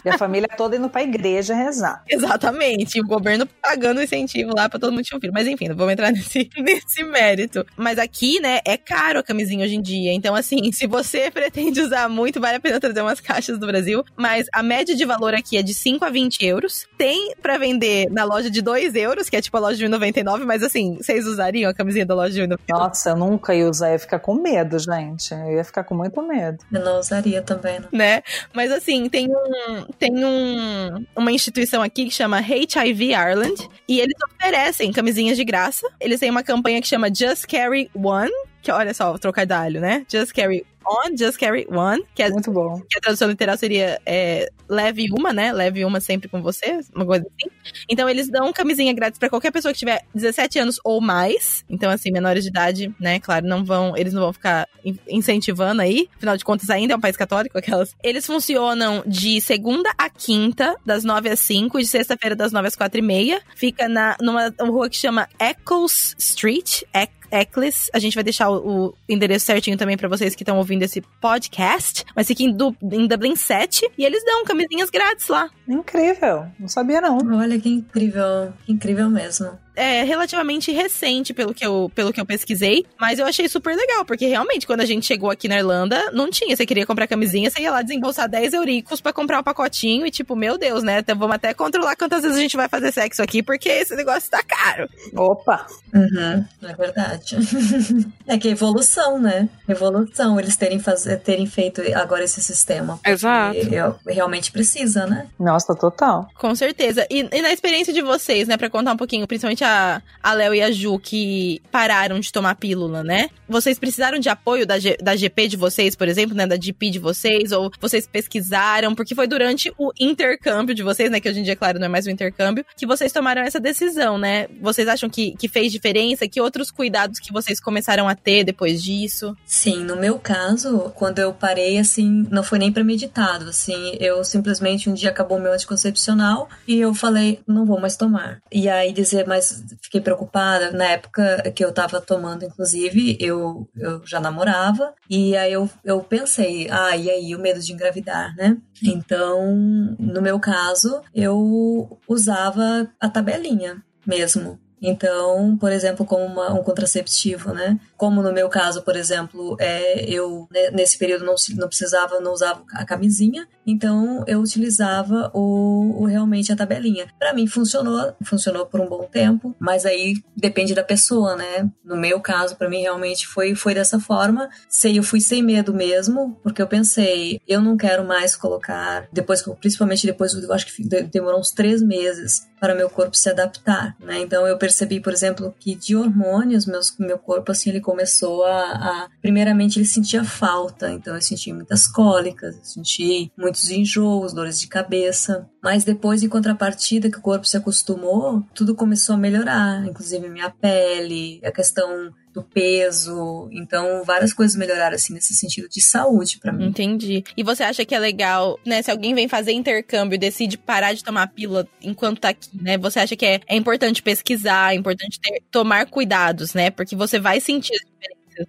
E 0.04 0.10
a 0.10 0.17
família 0.17 0.48
toda 0.56 0.76
indo 0.76 0.89
pra 0.89 1.04
igreja 1.04 1.54
rezar. 1.54 2.04
Exatamente. 2.10 2.98
E 2.98 3.02
o 3.02 3.08
governo 3.08 3.46
pagando 3.62 4.02
incentivo 4.02 4.52
lá 4.56 4.67
pra 4.69 4.80
todo 4.80 4.91
mundo 4.91 5.06
ter 5.06 5.15
um 5.15 5.19
filho. 5.19 5.34
Mas 5.34 5.48
enfim, 5.48 5.67
não 5.67 5.76
vamos 5.76 5.93
entrar 5.93 6.12
nesse, 6.13 6.50
nesse 6.58 7.04
mérito. 7.04 7.65
Mas 7.78 7.98
aqui, 7.98 8.22
né, 8.41 8.59
é 8.65 8.77
caro 8.77 9.19
a 9.19 9.23
camisinha 9.23 9.65
hoje 9.65 9.75
em 9.75 9.81
dia. 9.81 10.13
Então, 10.13 10.36
assim, 10.36 10.71
se 10.73 10.88
você 10.88 11.29
pretende 11.31 11.81
usar 11.81 12.09
muito, 12.09 12.39
vale 12.39 12.57
a 12.57 12.59
pena 12.59 12.79
trazer 12.79 13.01
umas 13.01 13.19
caixas 13.19 13.57
do 13.57 13.67
Brasil. 13.67 14.03
Mas 14.15 14.47
a 14.53 14.63
média 14.63 14.95
de 14.95 15.05
valor 15.05 15.33
aqui 15.33 15.57
é 15.57 15.63
de 15.63 15.73
5 15.73 16.03
a 16.05 16.09
20 16.09 16.45
euros. 16.45 16.86
Tem 16.97 17.33
pra 17.41 17.57
vender 17.57 18.09
na 18.09 18.23
loja 18.23 18.49
de 18.49 18.62
2 18.62 18.95
euros, 18.95 19.29
que 19.29 19.36
é 19.36 19.41
tipo 19.41 19.57
a 19.57 19.59
loja 19.59 19.77
de 19.77 19.86
1,99. 19.86 20.45
Mas 20.45 20.63
assim, 20.63 20.95
vocês 20.95 21.25
usariam 21.25 21.69
a 21.69 21.73
camisinha 21.73 22.05
da 22.05 22.15
loja 22.15 22.33
de 22.33 22.41
1,99? 22.41 22.57
Nossa, 22.69 23.09
eu 23.09 23.15
nunca 23.15 23.55
ia 23.55 23.69
usar, 23.69 23.88
eu 23.88 23.93
ia 23.93 23.99
ficar 23.99 24.19
com 24.19 24.36
medo, 24.36 24.77
gente. 24.79 25.33
Eu 25.33 25.57
ia 25.57 25.63
ficar 25.63 25.83
com 25.83 25.95
muito 25.95 26.21
medo. 26.21 26.57
Eu 26.71 26.83
não 26.83 26.99
usaria 26.99 27.41
também, 27.41 27.79
não. 27.79 27.88
né? 27.91 28.21
Mas 28.53 28.71
assim, 28.71 29.09
tem 29.09 29.27
um 29.29 29.86
tem 29.99 30.23
um, 30.23 31.05
uma 31.15 31.31
instituição 31.31 31.81
aqui 31.81 32.05
que 32.05 32.12
chama 32.12 32.38
HIV 32.38 33.12
Ireland 33.12 33.69
e 33.88 33.99
eles 33.99 34.15
oferecem 34.31 34.91
camisinhas 34.91 35.38
de 35.38 35.43
graça. 35.43 35.88
Eles 35.99 36.19
têm 36.19 36.29
uma 36.29 36.43
campanha 36.43 36.81
que 36.81 36.88
chama 36.88 37.07
Just 37.13 37.45
Carry 37.47 37.89
One, 37.93 38.12
que 38.62 38.71
olha 38.71 38.93
só, 38.93 39.17
trocadilho, 39.17 39.82
né? 39.82 40.06
Just 40.10 40.32
Carry 40.34 40.65
On, 40.86 41.15
Just 41.17 41.38
Carry 41.38 41.65
One, 41.69 42.04
que, 42.13 42.21
é, 42.23 42.30
Muito 42.30 42.52
bom. 42.52 42.82
que 42.89 42.97
a 42.97 43.02
tradução 43.02 43.30
literal 43.30 43.58
seria 43.58 44.02
é, 44.06 44.49
leve 44.69 45.08
uma, 45.17 45.32
né? 45.32 45.54
Leve 45.54 45.84
uma 45.86 46.02
sempre 46.02 46.28
com 46.28 46.41
você, 46.41 46.80
uma 46.93 47.06
coisa 47.06 47.26
assim. 47.26 47.49
Então 47.89 48.08
eles 48.10 48.30
dão 48.30 48.52
camisinha 48.52 48.91
grátis 48.93 49.17
pra 49.17 49.30
qualquer 49.30 49.52
pessoa 49.52 49.71
que 49.73 49.80
tiver 49.80 50.02
17 50.13 50.60
anos 50.60 50.80
ou 50.84 50.99
mais. 50.99 51.63
Então 51.69 51.89
assim, 51.89 52.12
menores 52.12 52.43
de 52.43 52.49
idade, 52.49 52.93
né? 52.99 53.19
Claro, 53.21 53.45
não 53.47 53.63
vão, 53.63 53.95
eles 53.95 54.13
não 54.13 54.21
vão 54.23 54.34
ficar 54.34 54.67
in- 54.84 54.97
incentivando 55.08 55.82
aí. 55.82 56.10
Afinal 56.17 56.36
de 56.36 56.43
contas, 56.43 56.69
ainda 56.69 56.93
é 56.93 56.97
um 56.97 57.02
país 57.02 57.15
católico, 57.15 57.58
aquelas. 57.58 57.95
Eles 58.04 58.26
funcionam 58.26 59.04
de 59.08 59.39
segunda 59.39 59.89
a 59.97 60.10
quinta, 60.10 60.76
das 60.86 61.06
9 61.06 61.30
às 61.30 61.39
5, 61.39 61.80
e 61.80 61.84
de 61.84 61.88
sexta-feira 61.89 62.36
das 62.36 62.52
9 62.52 62.67
às 62.67 62.76
4 62.76 62.99
e 62.99 63.02
meia. 63.02 63.41
Fica 63.56 63.88
na, 63.88 64.17
numa 64.21 64.54
rua 64.60 64.89
que 64.89 64.97
chama 64.97 65.30
Eccles 65.39 66.13
Street. 66.17 66.82
Ec- 66.93 67.22
Eccles. 67.34 67.89
A 67.93 68.00
gente 68.00 68.13
vai 68.15 68.24
deixar 68.24 68.50
o, 68.50 68.88
o 68.89 68.93
endereço 69.10 69.46
certinho 69.46 69.78
também 69.78 69.98
pra 69.98 70.08
vocês 70.08 70.36
que 70.36 70.43
estão 70.43 70.58
ouvindo 70.58 70.84
esse 70.84 71.02
podcast. 71.19 72.06
Mas 72.15 72.28
fica 72.28 72.43
em, 72.43 72.52
Du- 72.56 72.76
em 72.82 73.08
Dublin 73.08 73.36
7 73.36 73.89
e 73.98 74.06
eles 74.06 74.24
dão 74.24 74.46
camisinhas 74.46 74.89
grátis 74.89 75.28
lá. 75.28 75.50
Incrível. 75.67 76.46
Não 76.60 76.67
sabia, 76.67 77.02
não. 77.02 77.17
Olha 77.38 77.60
que 77.60 77.69
incrível, 77.69 78.54
que 78.65 78.72
incrível 78.72 79.10
mesmo. 79.10 79.58
É 79.75 80.03
relativamente 80.03 80.71
recente 80.71 81.33
pelo 81.33 81.53
que, 81.53 81.65
eu, 81.65 81.91
pelo 81.93 82.12
que 82.13 82.19
eu 82.21 82.25
pesquisei, 82.25 82.86
mas 82.99 83.19
eu 83.19 83.25
achei 83.25 83.47
super 83.49 83.75
legal, 83.75 84.05
porque 84.05 84.25
realmente, 84.27 84.67
quando 84.67 84.81
a 84.81 84.86
gente 84.86 85.05
chegou 85.05 85.29
aqui 85.29 85.47
na 85.47 85.57
Irlanda, 85.57 86.12
não 86.12 86.29
tinha. 86.29 86.55
Você 86.55 86.65
queria 86.65 86.86
comprar 86.86 87.07
camisinha, 87.07 87.49
você 87.49 87.62
ia 87.62 87.71
lá 87.71 87.81
desembolsar 87.81 88.29
10 88.29 88.53
euricos 88.53 89.01
pra 89.01 89.12
comprar 89.13 89.39
um 89.39 89.43
pacotinho 89.43 90.05
e, 90.05 90.12
tipo, 90.12 90.36
meu 90.36 90.57
Deus, 90.57 90.83
né? 90.83 90.99
Então 90.99 91.17
vamos 91.17 91.36
até 91.36 91.53
controlar 91.53 91.95
quantas 91.95 92.21
vezes 92.21 92.38
a 92.38 92.41
gente 92.41 92.55
vai 92.57 92.69
fazer 92.69 92.91
sexo 92.91 93.21
aqui, 93.21 93.41
porque 93.41 93.69
esse 93.69 93.95
negócio 93.95 94.29
tá 94.29 94.43
caro. 94.43 94.89
Opa. 95.15 95.65
Uhum, 95.93 96.45
é 96.63 96.73
verdade. 96.75 97.38
é 98.27 98.38
que 98.38 98.47
é 98.47 98.51
evolução, 98.51 99.19
né? 99.19 99.49
Evolução, 99.67 100.39
eles 100.39 100.55
terem, 100.55 100.79
faz... 100.79 101.03
terem 101.23 101.45
feito 101.45 101.81
agora 101.95 102.23
esse 102.23 102.41
sistema. 102.41 102.99
Exato. 103.05 103.57
eu- 103.57 103.95
realmente 104.07 104.51
precisa, 104.51 105.05
né? 105.05 105.27
Nossa, 105.39 105.75
total. 105.75 106.27
Com 106.36 106.53
certeza. 106.55 107.05
E, 107.09 107.27
e 107.31 107.41
na 107.41 107.51
experiência 107.51 107.93
de 107.93 108.01
vocês, 108.01 108.47
né, 108.47 108.57
pra 108.57 108.69
contar 108.69 108.93
um 108.93 108.97
pouquinho, 108.97 109.27
principalmente 109.27 109.62
a, 109.63 110.02
a 110.21 110.34
Léo 110.34 110.54
e 110.54 110.62
a 110.62 110.71
Ju, 110.71 110.99
que 110.99 111.62
pararam 111.71 112.19
de 112.19 112.32
tomar 112.32 112.56
pílula, 112.56 113.04
né? 113.04 113.30
Vocês 113.47 113.78
precisaram 113.80 114.19
de 114.19 114.30
apoio 114.30 114.65
da, 114.65 114.80
G- 114.80 114.97
da 115.02 115.15
GP 115.15 115.47
de 115.47 115.58
vocês, 115.58 115.95
por 115.95 116.08
exemplo, 116.08 116.36
né, 116.36 116.45
da 116.47 116.56
GP 116.60 116.89
de 116.89 116.99
vocês, 116.99 117.52
ou 117.52 117.71
vocês 117.80 118.08
pesquisaram, 118.08 118.95
porque 118.95 119.13
foi 119.15 119.28
durante 119.28 119.71
o 119.78 119.91
intercâmbio 119.99 120.73
de 120.76 120.84
vocês, 120.84 121.10
né, 121.12 121.19
que 121.19 121.30
hoje 121.30 121.39
em 121.39 121.43
dia, 121.43 121.56
claro, 121.56 121.80
não 121.80 121.86
é 121.86 121.89
mais 121.89 122.06
o 122.06 122.10
intercâmbio, 122.10 122.65
que 122.76 122.86
vocês 122.86 123.12
tomaram 123.12 123.41
essa 123.41 123.60
decisão, 123.60 124.17
né? 124.17 124.47
Vocês 124.62 124.88
acham 124.88 125.10
que, 125.10 125.36
que 125.38 125.47
fez 125.47 125.71
diferença? 125.71 126.28
Que 126.28 126.41
outros 126.41 126.71
cuidados 126.71 127.19
que 127.19 127.32
vocês 127.32 127.60
começaram 127.60 128.08
a 128.08 128.15
ter 128.15 128.43
depois 128.43 128.82
disso? 128.82 129.36
Sim, 129.45 129.84
no 129.84 129.95
meu 129.95 130.17
caso, 130.17 130.91
quando 130.95 131.19
eu 131.19 131.34
parei, 131.34 131.78
assim, 131.78 132.26
não 132.32 132.43
foi 132.43 132.58
nem 132.60 132.71
premeditado, 132.71 133.49
assim, 133.49 133.95
eu 133.99 134.23
simplesmente 134.23 134.89
um 134.89 134.93
dia 134.93 135.10
acabou 135.10 135.39
meu 135.39 135.54
anticoncepcional 135.54 136.49
e 136.67 136.80
eu 136.80 136.93
falei, 136.93 137.39
não 137.47 137.65
vou 137.65 137.80
mais 137.80 137.95
tomar. 137.95 138.39
E 138.52 138.67
aí 138.69 138.91
dizer, 138.93 139.28
mas 139.28 139.53
fiquei 139.82 140.02
preocupada, 140.02 140.72
na 140.72 140.86
época 140.86 141.52
que 141.56 141.63
eu 141.63 141.72
tava 141.72 142.02
tomando, 142.02 142.46
inclusive, 142.46 143.18
eu, 143.20 143.68
eu 143.78 144.02
já 144.06 144.20
namorava, 144.20 144.94
e 145.10 145.36
aí 145.36 145.54
eu, 145.54 145.70
eu 145.84 146.02
pensei, 146.02 146.68
ah, 146.70 146.96
e 146.96 147.10
aí 147.10 147.36
o 147.36 147.39
medo 147.39 147.60
de 147.60 147.74
engravidar, 147.74 148.36
né? 148.36 148.58
Então, 148.84 149.56
no 150.00 150.22
meu 150.22 150.39
caso, 150.39 151.02
eu 151.13 152.00
usava 152.08 152.88
a 153.00 153.10
tabelinha 153.10 153.84
mesmo. 154.06 154.60
Então, 154.86 155.58
por 155.58 155.72
exemplo, 155.72 156.06
como 156.06 156.26
uma- 156.26 156.54
um 156.54 156.62
contraceptivo, 156.62 157.54
né? 157.54 157.80
Como 157.96 158.22
no 158.22 158.34
meu 158.34 158.50
caso, 158.50 158.82
por 158.82 158.98
exemplo, 158.98 159.56
é, 159.58 160.04
eu 160.04 160.46
né, 160.52 160.72
nesse 160.72 160.98
período 160.98 161.24
não, 161.24 161.36
não 161.56 161.70
precisava, 161.70 162.20
não 162.20 162.34
usava 162.34 162.62
a 162.74 162.84
camisinha, 162.84 163.48
então 163.65 164.23
eu 164.28 164.39
utilizava 164.39 165.32
o, 165.34 166.02
o- 166.02 166.06
realmente 166.06 166.52
a 166.52 166.56
tabelinha. 166.56 167.08
Pra 167.19 167.34
mim 167.34 167.47
funcionou, 167.47 168.13
funcionou 168.23 168.65
por 168.65 168.80
um 168.82 168.88
bom 168.88 169.04
tempo, 169.04 169.56
mas 169.60 169.86
aí 169.86 170.15
depende 170.36 170.73
da 170.73 170.84
pessoa, 170.84 171.36
né? 171.36 171.69
No 171.84 171.95
meu 171.97 172.19
caso, 172.19 172.56
pra 172.56 172.69
mim 172.69 172.82
realmente 172.82 173.28
foi 173.28 173.56
foi 173.56 173.73
dessa 173.73 173.99
forma. 173.99 174.49
Sei, 174.69 174.97
eu 174.99 175.04
fui 175.04 175.21
sem 175.21 175.41
medo 175.43 175.73
mesmo, 175.73 176.38
porque 176.43 176.62
eu 176.62 176.67
pensei, 176.67 177.39
eu 177.47 177.62
não 177.62 177.78
quero 177.78 178.04
mais 178.06 178.36
colocar 178.36 179.08
depois, 179.12 179.43
principalmente 179.60 180.06
depois, 180.06 180.34
eu 180.34 180.54
acho 180.54 180.65
que 180.67 180.84
de- 180.88 181.04
demorou 181.04 181.39
uns 181.39 181.52
três 181.52 181.82
meses 181.82 182.47
para 182.60 182.73
meu 182.76 182.89
corpo 182.89 183.15
se 183.17 183.30
adaptar, 183.30 183.95
né? 183.99 184.19
Então 184.21 184.47
eu 184.47 184.58
percebi, 184.58 184.99
por 185.02 185.12
exemplo, 185.12 185.54
que 185.60 185.76
de 185.76 185.95
hormônios, 185.97 186.65
meus, 186.65 186.95
meu 186.97 187.17
corpo 187.17 187.52
assim 187.52 187.69
ele 187.69 187.82
começou 187.82 188.45
a, 188.45 188.62
a- 188.71 189.10
primeiramente 189.21 189.78
ele 189.78 189.86
sentia 189.86 190.23
falta, 190.23 190.89
então 190.91 191.13
eu 191.13 191.21
senti 191.21 191.52
muitas 191.52 191.88
cólicas, 191.88 192.56
eu 192.56 192.63
senti 192.63 193.32
muitos 193.54 193.70
enjoos, 193.70 194.34
dores 194.34 194.60
de 194.60 194.68
cabeça, 194.68 195.48
mas 195.62 195.84
depois 195.84 196.24
em 196.24 196.30
contrapartida 196.30 197.10
que 197.10 197.20
o 197.20 197.22
corpo 197.22 197.46
se 197.46 197.56
acostumou, 197.56 198.44
tudo 198.54 198.76
começou 198.76 199.13
a 199.13 199.18
melhorar, 199.18 199.86
inclusive 199.86 200.28
minha 200.28 200.50
pele, 200.50 201.39
a 201.44 201.52
questão 201.52 202.12
do 202.34 202.42
peso, 202.42 203.48
então 203.52 204.04
várias 204.04 204.34
coisas 204.34 204.58
melhoraram 204.58 204.96
assim 204.96 205.13
nesse 205.13 205.36
sentido 205.36 205.70
de 205.70 205.80
saúde 205.82 206.39
para 206.39 206.52
mim. 206.52 206.66
Entendi. 206.66 207.24
E 207.38 207.44
você 207.44 207.62
acha 207.62 207.86
que 207.86 207.94
é 207.94 208.00
legal, 208.00 208.60
né? 208.66 208.82
Se 208.82 208.89
alguém 208.89 209.13
vem 209.13 209.28
fazer 209.28 209.52
intercâmbio 209.52 210.16
e 210.16 210.20
decide 210.20 210.58
parar 210.58 210.94
de 210.94 211.04
tomar 211.04 211.24
a 211.24 211.28
pílula 211.28 211.68
enquanto 211.80 212.22
tá 212.22 212.30
aqui, 212.30 212.50
né? 212.60 212.76
Você 212.80 213.00
acha 213.00 213.16
que 213.16 213.24
é, 213.26 213.39
é 213.48 213.56
importante 213.56 214.02
pesquisar, 214.02 214.74
é 214.74 214.76
importante 214.76 215.20
ter- 215.22 215.44
tomar 215.52 215.86
cuidados, 215.86 216.56
né? 216.56 216.72
Porque 216.72 216.96
você 216.96 217.20
vai 217.20 217.39
sentir 217.39 217.76
as 217.76 217.82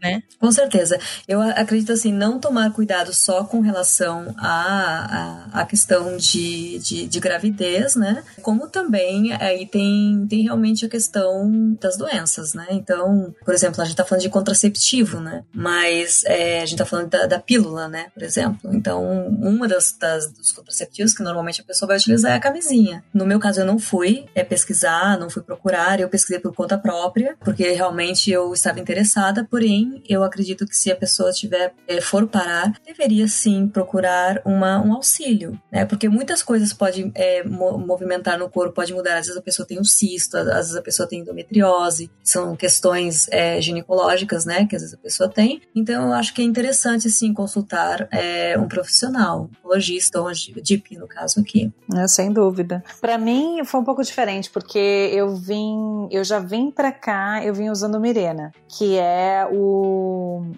né? 0.03 0.23
Com 0.38 0.51
certeza. 0.53 0.99
Eu 1.27 1.40
a- 1.40 1.51
acredito 1.51 1.92
assim, 1.92 2.12
não 2.12 2.38
tomar 2.38 2.73
cuidado 2.73 3.12
só 3.12 3.44
com 3.44 3.61
relação 3.61 4.35
à, 4.38 5.49
à, 5.53 5.61
à 5.62 5.66
questão 5.66 6.16
de, 6.16 6.79
de, 6.79 7.07
de 7.07 7.20
gravidez, 7.20 7.94
né? 7.97 8.23
Como 8.42 8.68
também 8.68 9.33
aí 9.35 9.66
tem, 9.66 10.27
tem 10.29 10.42
realmente 10.42 10.85
a 10.87 10.88
questão 10.88 11.77
das 11.81 11.97
doenças, 11.97 12.55
né? 12.55 12.66
Então, 12.70 13.35
por 13.44 13.55
exemplo, 13.55 13.81
a 13.83 13.85
gente 13.85 13.97
tá 13.97 14.05
falando 14.05 14.23
de 14.23 14.29
contraceptivo, 14.29 15.20
né? 15.20 15.42
Mas 15.53 16.23
é, 16.25 16.62
a 16.62 16.66
gente 16.66 16.79
tá 16.79 16.85
falando 16.85 17.09
da, 17.09 17.27
da 17.27 17.38
pílula, 17.38 17.88
né? 17.88 18.07
Por 18.14 18.23
exemplo. 18.23 18.70
Então, 18.73 19.03
uma 19.40 19.66
das, 19.68 19.92
das 19.99 20.31
dos 20.33 20.53
contraceptivos 20.53 21.14
que 21.14 21.23
normalmente 21.23 21.61
a 21.61 21.64
pessoa 21.64 21.88
vai 21.88 21.97
utilizar 21.97 22.33
é 22.33 22.37
a 22.37 22.40
camisinha. 22.40 23.03
No 23.12 23.27
meu 23.27 23.38
caso, 23.38 23.61
eu 23.61 23.66
não 23.66 23.79
fui 23.79 24.27
é, 24.35 24.42
pesquisar, 24.44 25.18
não 25.18 25.31
fui 25.31 25.42
procurar, 25.42 26.01
eu 26.01 26.09
pesquisei 26.09 26.38
por 26.38 26.55
conta 26.55 26.79
própria, 26.79 27.37
porque 27.40 27.70
realmente 27.73 28.31
eu 28.31 28.53
estava 28.53 28.81
interessada, 28.81 29.47
porém 29.51 29.73
Porém, 29.74 30.02
eu 30.08 30.22
acredito 30.22 30.66
que 30.66 30.76
se 30.76 30.90
a 30.92 30.96
pessoa 30.96 31.32
tiver 31.32 31.74
é, 31.88 32.00
for 32.00 32.26
parar, 32.28 32.72
deveria 32.87 33.26
sim 33.26 33.66
procurar 33.66 34.40
uma, 34.44 34.80
um 34.80 34.94
auxílio, 34.94 35.60
né? 35.70 35.84
Porque 35.84 36.08
muitas 36.08 36.42
coisas 36.42 36.72
podem 36.72 37.10
é, 37.14 37.42
movimentar 37.42 38.38
no 38.38 38.48
corpo, 38.48 38.74
pode 38.74 38.94
mudar. 38.94 39.18
Às 39.18 39.26
vezes 39.26 39.37
a 39.37 39.42
pessoa 39.42 39.66
tem 39.66 39.80
um 39.80 39.84
cisto, 39.84 40.37
às 40.37 40.44
vezes 40.44 40.76
a 40.76 40.82
pessoa 40.82 41.08
tem 41.08 41.20
endometriose, 41.20 42.10
são 42.22 42.54
questões 42.54 43.26
é, 43.30 43.60
ginecológicas, 43.60 44.44
né? 44.44 44.64
Que 44.66 44.76
às 44.76 44.82
vezes 44.82 44.94
a 44.94 44.98
pessoa 44.98 45.28
tem. 45.28 45.60
Então, 45.74 46.04
eu 46.08 46.12
acho 46.12 46.32
que 46.32 46.42
é 46.42 46.44
interessante 46.44 47.10
sim 47.10 47.32
consultar 47.32 48.06
é, 48.12 48.56
um 48.58 48.68
profissional, 48.68 49.50
um 49.64 49.68
logista 49.68 50.20
ou 50.20 50.28
um 50.28 50.62
DIP, 50.62 50.96
no 50.96 51.08
caso 51.08 51.40
aqui. 51.40 51.72
É, 51.96 52.06
sem 52.06 52.32
dúvida. 52.32 52.84
Para 53.00 53.18
mim 53.18 53.64
foi 53.64 53.80
um 53.80 53.84
pouco 53.84 54.02
diferente, 54.02 54.50
porque 54.50 54.78
eu 54.78 55.34
vim, 55.34 56.08
eu 56.10 56.22
já 56.22 56.38
vim 56.38 56.70
para 56.70 56.92
cá, 56.92 57.44
eu 57.44 57.52
vim 57.52 57.70
usando 57.70 57.98
Mirena, 57.98 58.52
que 58.68 58.96
é 58.96 59.46
o, 59.50 59.63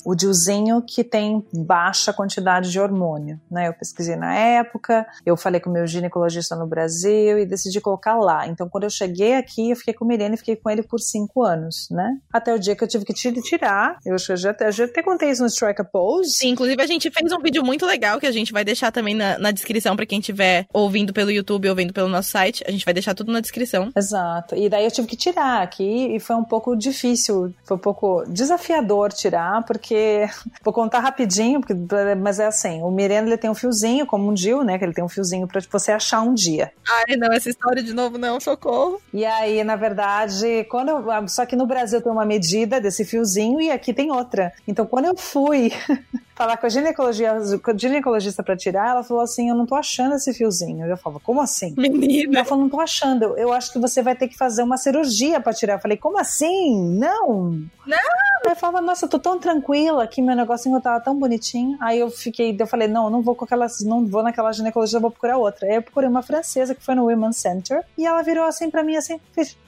o 0.05 0.15
diozinho 0.15 0.83
que 0.83 1.03
tem 1.03 1.45
baixa 1.53 2.13
quantidade 2.13 2.71
de 2.71 2.81
hormônio, 2.81 3.41
né? 3.51 3.69
Eu 3.69 3.75
pesquisei 3.75 4.17
na 4.17 4.35
época, 4.35 5.07
eu 5.25 5.37
falei 5.37 5.61
com 5.61 5.71
o 5.71 5.73
meu 5.73 5.87
ginecologista 5.87 6.57
no 6.57 6.67
Brasil 6.67 7.39
e 7.39 7.47
decidi 7.47 7.81
colocar 7.81 8.17
lá. 8.17 8.47
Então, 8.47 8.69
quando 8.69 8.85
eu 8.85 8.91
cheguei 8.91 9.35
aqui, 9.35 9.71
eu 9.71 9.77
fiquei 9.77 9.95
com 9.95 10.05
o 10.05 10.09
Mirena 10.09 10.35
e 10.35 10.39
fiquei 10.39 10.57
com 10.57 10.71
ele 10.71 10.83
por 10.83 11.01
cinco 11.01 11.43
anos, 11.43 11.89
né? 11.91 12.17
Até 12.33 12.55
o 12.55 12.59
dia 12.59 12.75
que 12.75 12.85
eu 12.85 12.89
tive 12.89 13.05
que 13.05 13.13
tirar. 13.13 13.99
Eu 14.05 14.19
já, 14.19 14.37
já, 14.37 14.55
já 14.71 14.85
até 14.85 15.03
contei 15.03 15.31
isso 15.31 15.43
no 15.43 15.49
Strike 15.49 15.81
a 15.81 15.85
Pose. 15.85 16.31
Sim, 16.31 16.51
inclusive 16.51 16.81
a 16.83 16.87
gente 16.87 17.11
fez 17.11 17.33
um 17.33 17.41
vídeo 17.41 17.65
muito 17.65 17.85
legal 17.87 18.19
que 18.19 18.27
a 18.27 18.33
gente 18.33 18.53
vai 18.53 18.65
deixar 18.65 18.91
também 18.93 19.15
na, 19.15 19.39
na 19.39 19.51
descrição 19.51 19.97
para 19.97 20.07
quem 20.07 20.21
estiver 20.21 20.67
ouvindo 20.73 21.13
pelo 21.13 21.31
YouTube 21.31 21.69
ou 21.69 21.75
vendo 21.75 21.93
pelo 21.93 22.09
nosso 22.09 22.31
site. 22.31 22.65
A 22.67 22.71
gente 22.71 22.85
vai 22.85 22.95
deixar 22.95 23.15
tudo 23.15 23.33
na 23.33 23.41
descrição. 23.41 23.91
Exato. 23.97 24.55
E 24.55 24.69
daí 24.69 24.85
eu 24.85 24.91
tive 24.91 25.07
que 25.07 25.17
tirar 25.17 25.63
aqui 25.63 26.15
e 26.15 26.21
foi 26.21 26.37
um 26.37 26.45
pouco 26.45 26.77
difícil, 26.77 27.55
foi 27.65 27.77
um 27.77 27.81
pouco 27.81 28.25
desafiador 28.29 28.96
tirar, 29.13 29.65
porque 29.65 30.29
vou 30.63 30.73
contar 30.73 31.01
rapidinho, 31.01 31.61
porque, 31.61 31.75
mas 32.17 32.39
é 32.39 32.47
assim, 32.47 32.83
o 32.83 32.91
Mirena 32.91 33.29
ele 33.29 33.37
tem 33.37 33.51
um 33.51 33.55
fiozinho, 33.55 34.07
como 34.07 34.29
um 34.29 34.35
Dil, 34.35 34.63
né, 34.65 34.79
que 34.79 34.85
ele 34.85 34.93
tem 34.93 35.05
um 35.05 35.09
fiozinho 35.09 35.47
para 35.47 35.61
você 35.71 35.93
achar 35.93 36.21
um 36.21 36.35
dia. 36.35 36.73
Ai, 36.89 37.17
não, 37.17 37.33
essa 37.33 37.49
história 37.49 37.83
de 37.83 37.93
novo 37.93 38.19
não, 38.19 38.41
socorro. 38.41 39.01
E 39.13 39.25
aí, 39.25 39.63
na 39.65 39.77
verdade, 39.77 40.65
quando 40.71 40.91
eu, 40.91 41.29
só 41.29 41.47
que 41.47 41.57
no 41.57 41.67
Brasil 41.67 42.01
tem 42.01 42.13
uma 42.13 42.25
medida 42.25 42.81
desse 42.81 43.05
fiozinho 43.05 43.61
e 43.61 43.71
aqui 43.71 43.93
tem 43.93 44.11
outra. 44.11 44.53
Então, 44.67 44.87
quando 44.87 45.07
eu 45.07 45.17
fui 45.17 45.73
falar 46.37 46.59
com 46.59 46.67
a, 46.67 46.69
ginecologia, 46.69 47.35
com 47.63 47.71
a 47.71 47.77
ginecologista 47.77 48.43
para 48.43 48.57
tirar, 48.57 48.91
ela 48.91 49.03
falou 49.03 49.23
assim: 49.23 49.49
Eu 49.49 49.57
não 49.57 49.67
tô 49.67 49.75
achando 49.75 50.15
esse 50.15 50.33
fiozinho. 50.35 50.87
Eu 50.87 50.97
falava, 50.97 51.21
como 51.21 51.41
assim? 51.41 51.75
Menina. 51.77 52.39
Ela 52.39 52.45
falou, 52.45 52.65
não 52.65 52.71
tô 52.71 52.81
achando. 52.81 53.37
Eu 53.37 53.53
acho 53.53 53.73
que 53.73 53.79
você 53.79 54.03
vai 54.03 54.15
ter 54.15 54.29
que 54.29 54.37
fazer 54.37 54.63
uma 54.63 54.77
cirurgia 54.77 55.41
para 55.41 55.55
tirar. 55.55 55.75
Eu 55.75 55.81
falei, 55.81 55.97
como 55.97 56.19
assim? 56.19 56.79
Não. 56.99 57.63
Não. 57.87 57.99
Eu 58.45 58.55
falava, 58.55 58.81
nossa, 58.87 59.05
eu 59.05 59.09
tô 59.11 59.19
tão 59.19 59.39
tranquila 59.39 60.07
que 60.07 60.23
meu 60.23 60.37
negocinho 60.37 60.81
tava 60.81 61.01
tão 61.01 61.19
bonitinho. 61.19 61.77
Aí 61.81 61.99
eu 61.99 62.09
fiquei, 62.09 62.57
eu 62.59 62.67
falei, 62.67 62.89
não, 62.89 63.11
não 63.11 63.21
vou 63.21 63.35
com 63.35 63.45
aquelas, 63.45 63.81
não 63.81 64.07
vou 64.07 64.23
naquela 64.23 64.53
ginecologista, 64.53 65.01
vou 65.01 65.11
procurar 65.11 65.37
outra. 65.37 65.67
Aí 65.67 65.75
eu 65.75 65.83
procurei 65.83 66.09
uma 66.09 66.23
francesa 66.23 66.75
que 66.75 66.83
foi 66.83 66.95
no 66.95 67.07
Women's 67.07 67.37
Center 67.37 67.85
e 67.99 68.07
ela 68.07 68.23
virou 68.23 68.45
assim 68.45 68.71
para 68.71 68.83
mim 68.83 68.97
assim, 68.97 69.21
fez 69.33 69.59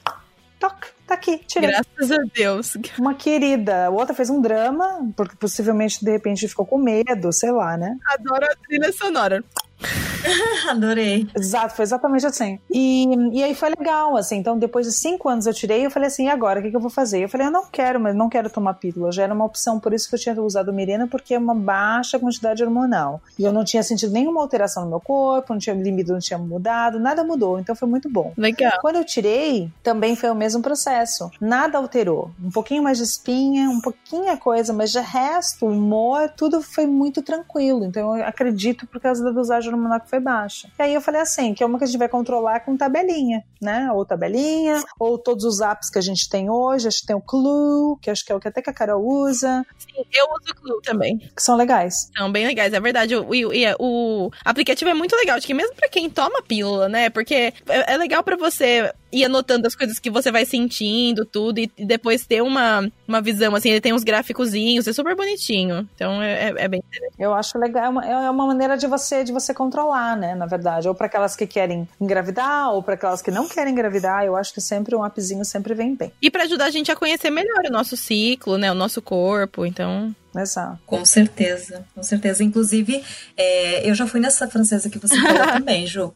toque, 0.59 0.88
tá 1.07 1.14
aqui, 1.14 1.38
tirei. 1.46 1.70
Graças 1.70 2.12
a 2.12 2.22
Deus. 2.35 2.76
Uma 2.98 3.14
querida. 3.14 3.87
A 3.87 3.90
outra 3.90 4.14
fez 4.14 4.31
um 4.31 4.40
drama, 4.40 5.11
porque 5.16 5.37
possivelmente 5.37 6.04
de 6.04 6.11
repente 6.11 6.48
ficou 6.48 6.64
com 6.64 6.78
medo, 6.78 7.33
sei 7.33 7.50
lá, 7.50 7.76
né? 7.76 7.96
Adoro 8.07 8.44
a 8.44 8.54
trilha 8.66 8.92
sonora. 8.92 9.44
Adorei. 10.69 11.29
Exato, 11.37 11.75
foi 11.75 11.85
exatamente 11.85 12.27
assim. 12.27 12.59
E, 12.71 13.07
e 13.33 13.43
aí 13.43 13.55
foi 13.55 13.71
legal, 13.71 14.17
assim. 14.17 14.37
Então, 14.37 14.59
depois 14.59 14.87
de 14.87 14.93
cinco 14.93 15.29
anos 15.29 15.47
eu 15.47 15.55
tirei, 15.55 15.87
eu 15.87 15.91
falei 15.91 16.09
assim, 16.09 16.27
e 16.27 16.31
agora? 16.31 16.61
O 16.61 16.62
que, 16.62 16.71
que 16.71 16.77
eu 16.77 16.81
vou 16.81 16.91
fazer? 16.91 17.23
Eu 17.23 17.29
falei, 17.29 17.47
eu 17.47 17.51
não 17.51 17.64
quero, 17.67 18.01
mas 18.01 18.14
não 18.14 18.29
quero 18.29 18.51
tomar 18.51 18.75
pílula. 18.75 19.12
Já 19.12 19.25
era 19.25 19.35
uma 19.35 19.45
opção, 19.45 19.79
por 19.79 19.93
isso 19.93 20.09
que 20.09 20.14
eu 20.14 20.19
tinha 20.19 20.41
usado 20.41 20.73
Mirena, 20.73 21.07
porque 21.07 21.35
é 21.35 21.38
uma 21.38 21.55
baixa 21.55 22.19
quantidade 22.19 22.62
hormonal. 22.62 23.21
E 23.38 23.45
eu 23.45 23.53
não 23.53 23.64
tinha 23.64 23.83
sentido 23.83 24.12
nenhuma 24.12 24.41
alteração 24.41 24.85
no 24.85 24.91
meu 24.91 25.01
corpo, 25.01 25.53
não 25.53 25.61
tinha 25.61 25.75
limite, 25.75 26.11
não 26.11 26.19
tinha 26.19 26.38
mudado, 26.38 26.99
nada 26.99 27.25
mudou. 27.25 27.59
Então 27.59 27.75
foi 27.75 27.88
muito 27.88 28.09
bom. 28.09 28.33
Legal. 28.37 28.79
Quando 28.81 28.97
eu 28.97 29.05
tirei, 29.05 29.71
também 29.83 30.17
foi 30.17 30.31
o 30.31 30.35
mesmo 30.35 30.62
processo. 30.62 31.31
Nada 31.41 31.79
alterou. 31.79 32.31
Um 32.43 32.51
pouquinho 32.51 32.83
mais 32.83 32.99
de 32.99 33.05
espinha, 33.05 33.69
um 33.69 33.81
pouquinho 33.81 34.31
a 34.31 34.37
coisa, 34.37 34.73
mas 34.73 34.91
de 34.91 35.01
resto, 35.01 35.67
humor, 35.67 36.31
tudo 36.37 36.61
foi 36.61 36.87
muito 36.87 37.23
tranquilo. 37.23 37.85
Então 37.85 38.17
eu 38.17 38.25
acredito 38.25 38.87
por 38.87 39.01
causa 39.01 39.23
da 39.23 39.31
dosagem 39.31 39.67
hormonal 39.68 40.00
que 40.00 40.11
foi 40.11 40.20
baixa. 40.20 40.68
E 40.78 40.83
aí 40.83 40.94
eu 40.94 41.00
falei 41.00 41.20
assim, 41.20 41.54
que 41.54 41.62
é 41.62 41.66
uma 41.66 41.78
que 41.78 41.85
a 41.85 41.87
gente 41.87 41.98
vai 41.98 42.09
controlar 42.09 42.61
com 42.61 42.76
tabelinha, 42.76 43.44
né? 43.61 43.90
Ou 43.92 44.04
tabelinha, 44.04 44.83
ou 44.98 45.18
todos 45.18 45.44
os 45.44 45.61
apps 45.61 45.90
que 45.90 45.98
a 45.98 46.02
gente 46.02 46.28
tem 46.28 46.50
hoje, 46.50 46.88
acho 46.88 47.00
que 47.00 47.07
tem 47.07 47.16
o 47.16 47.20
Clue, 47.20 47.98
que 48.00 48.11
acho 48.11 48.24
que 48.24 48.33
é 48.33 48.35
o 48.35 48.40
que 48.40 48.48
até 48.48 48.62
que 48.62 48.70
a 48.70 48.72
Carol 48.72 49.04
usa. 49.04 49.64
Sim, 49.78 50.04
eu 50.12 50.26
uso 50.40 50.52
o 50.52 50.54
Clue 50.54 50.83
também. 50.83 51.18
Que 51.18 51.42
são 51.42 51.57
legais. 51.57 52.11
São 52.16 52.31
bem 52.31 52.46
legais, 52.46 52.72
é 52.72 52.81
verdade. 52.81 53.16
O, 53.16 53.26
o, 53.28 54.26
o 54.26 54.31
aplicativo 54.44 54.90
é 54.90 54.94
muito 54.94 55.14
legal, 55.16 55.37
acho 55.37 55.46
que 55.46 55.54
mesmo 55.54 55.74
para 55.74 55.88
quem 55.88 56.09
toma 56.11 56.42
pílula, 56.42 56.88
né? 56.88 57.11
Porque 57.11 57.52
é, 57.66 57.94
é 57.94 57.96
legal 57.96 58.22
para 58.22 58.37
você 58.37 58.92
ir 59.12 59.25
anotando 59.25 59.66
as 59.66 59.75
coisas 59.75 59.99
que 59.99 60.11
você 60.11 60.31
vai 60.31 60.44
sentindo, 60.44 61.25
tudo, 61.25 61.59
e, 61.59 61.71
depois 61.79 62.27
ter 62.27 62.42
uma, 62.42 62.88
uma 63.07 63.21
visão, 63.21 63.55
assim, 63.55 63.71
ele 63.71 63.81
tem 63.81 63.92
uns 63.92 64.05
gráficozinhos, 64.05 64.87
é 64.87 64.92
super 64.92 65.16
bonitinho. 65.16 65.88
Então 65.94 66.23
é, 66.23 66.49
é, 66.49 66.55
é 66.57 66.68
bem 66.68 66.83
interessante. 66.87 67.14
Eu 67.18 67.35
acho 67.35 67.59
legal, 67.59 67.85
é 67.85 67.88
uma, 67.88 68.07
é 68.07 68.31
uma 68.31 68.47
maneira 68.47 68.77
de 68.77 68.87
você, 68.87 69.25
de 69.25 69.33
você 69.33 69.53
controlar, 69.55 70.16
né, 70.16 70.35
na 70.35 70.47
verdade. 70.47 70.88
Ou 70.88 70.94
para 70.94 71.07
aquelas 71.07 71.35
que 71.35 71.47
querem 71.47 71.88
engravidar, 72.01 72.73
ou 72.73 72.83
para 72.83 72.94
aquelas 72.94 73.23
que 73.23 73.31
não 73.31 73.49
querem 73.49 73.73
engravidar, 73.73 74.25
eu 74.25 74.37
acho 74.37 74.53
que 74.53 74.61
sempre 74.61 74.94
um 74.94 75.03
appzinho 75.03 75.44
sempre 75.44 75.75
vem 75.75 75.94
bem. 75.94 76.12
E 76.21 76.31
para 76.31 76.44
ajudar 76.44 76.66
a 76.66 76.71
gente 76.71 76.90
a 76.90 76.97
conhecer 76.97 77.31
melhor 77.31 77.64
o 77.66 77.73
nosso 77.73 77.97
ciclo, 77.97 78.59
né, 78.59 78.71
o 78.71 78.75
nosso 78.75 79.01
corpo, 79.01 79.64
então... 79.64 80.14
Exato. 80.37 80.79
Com 80.87 81.05
certeza, 81.05 81.85
com 81.95 82.03
certeza. 82.03 82.45
Inclusive, 82.45 83.03
é, 83.37 83.88
eu 83.88 83.95
já 83.95 84.07
fui 84.07 84.21
nessa 84.21 84.49
francesa 84.49 84.91
que 84.91 84.99
você 84.99 85.21
falou 85.21 85.47
também, 85.53 85.87
Ju. 85.87 86.12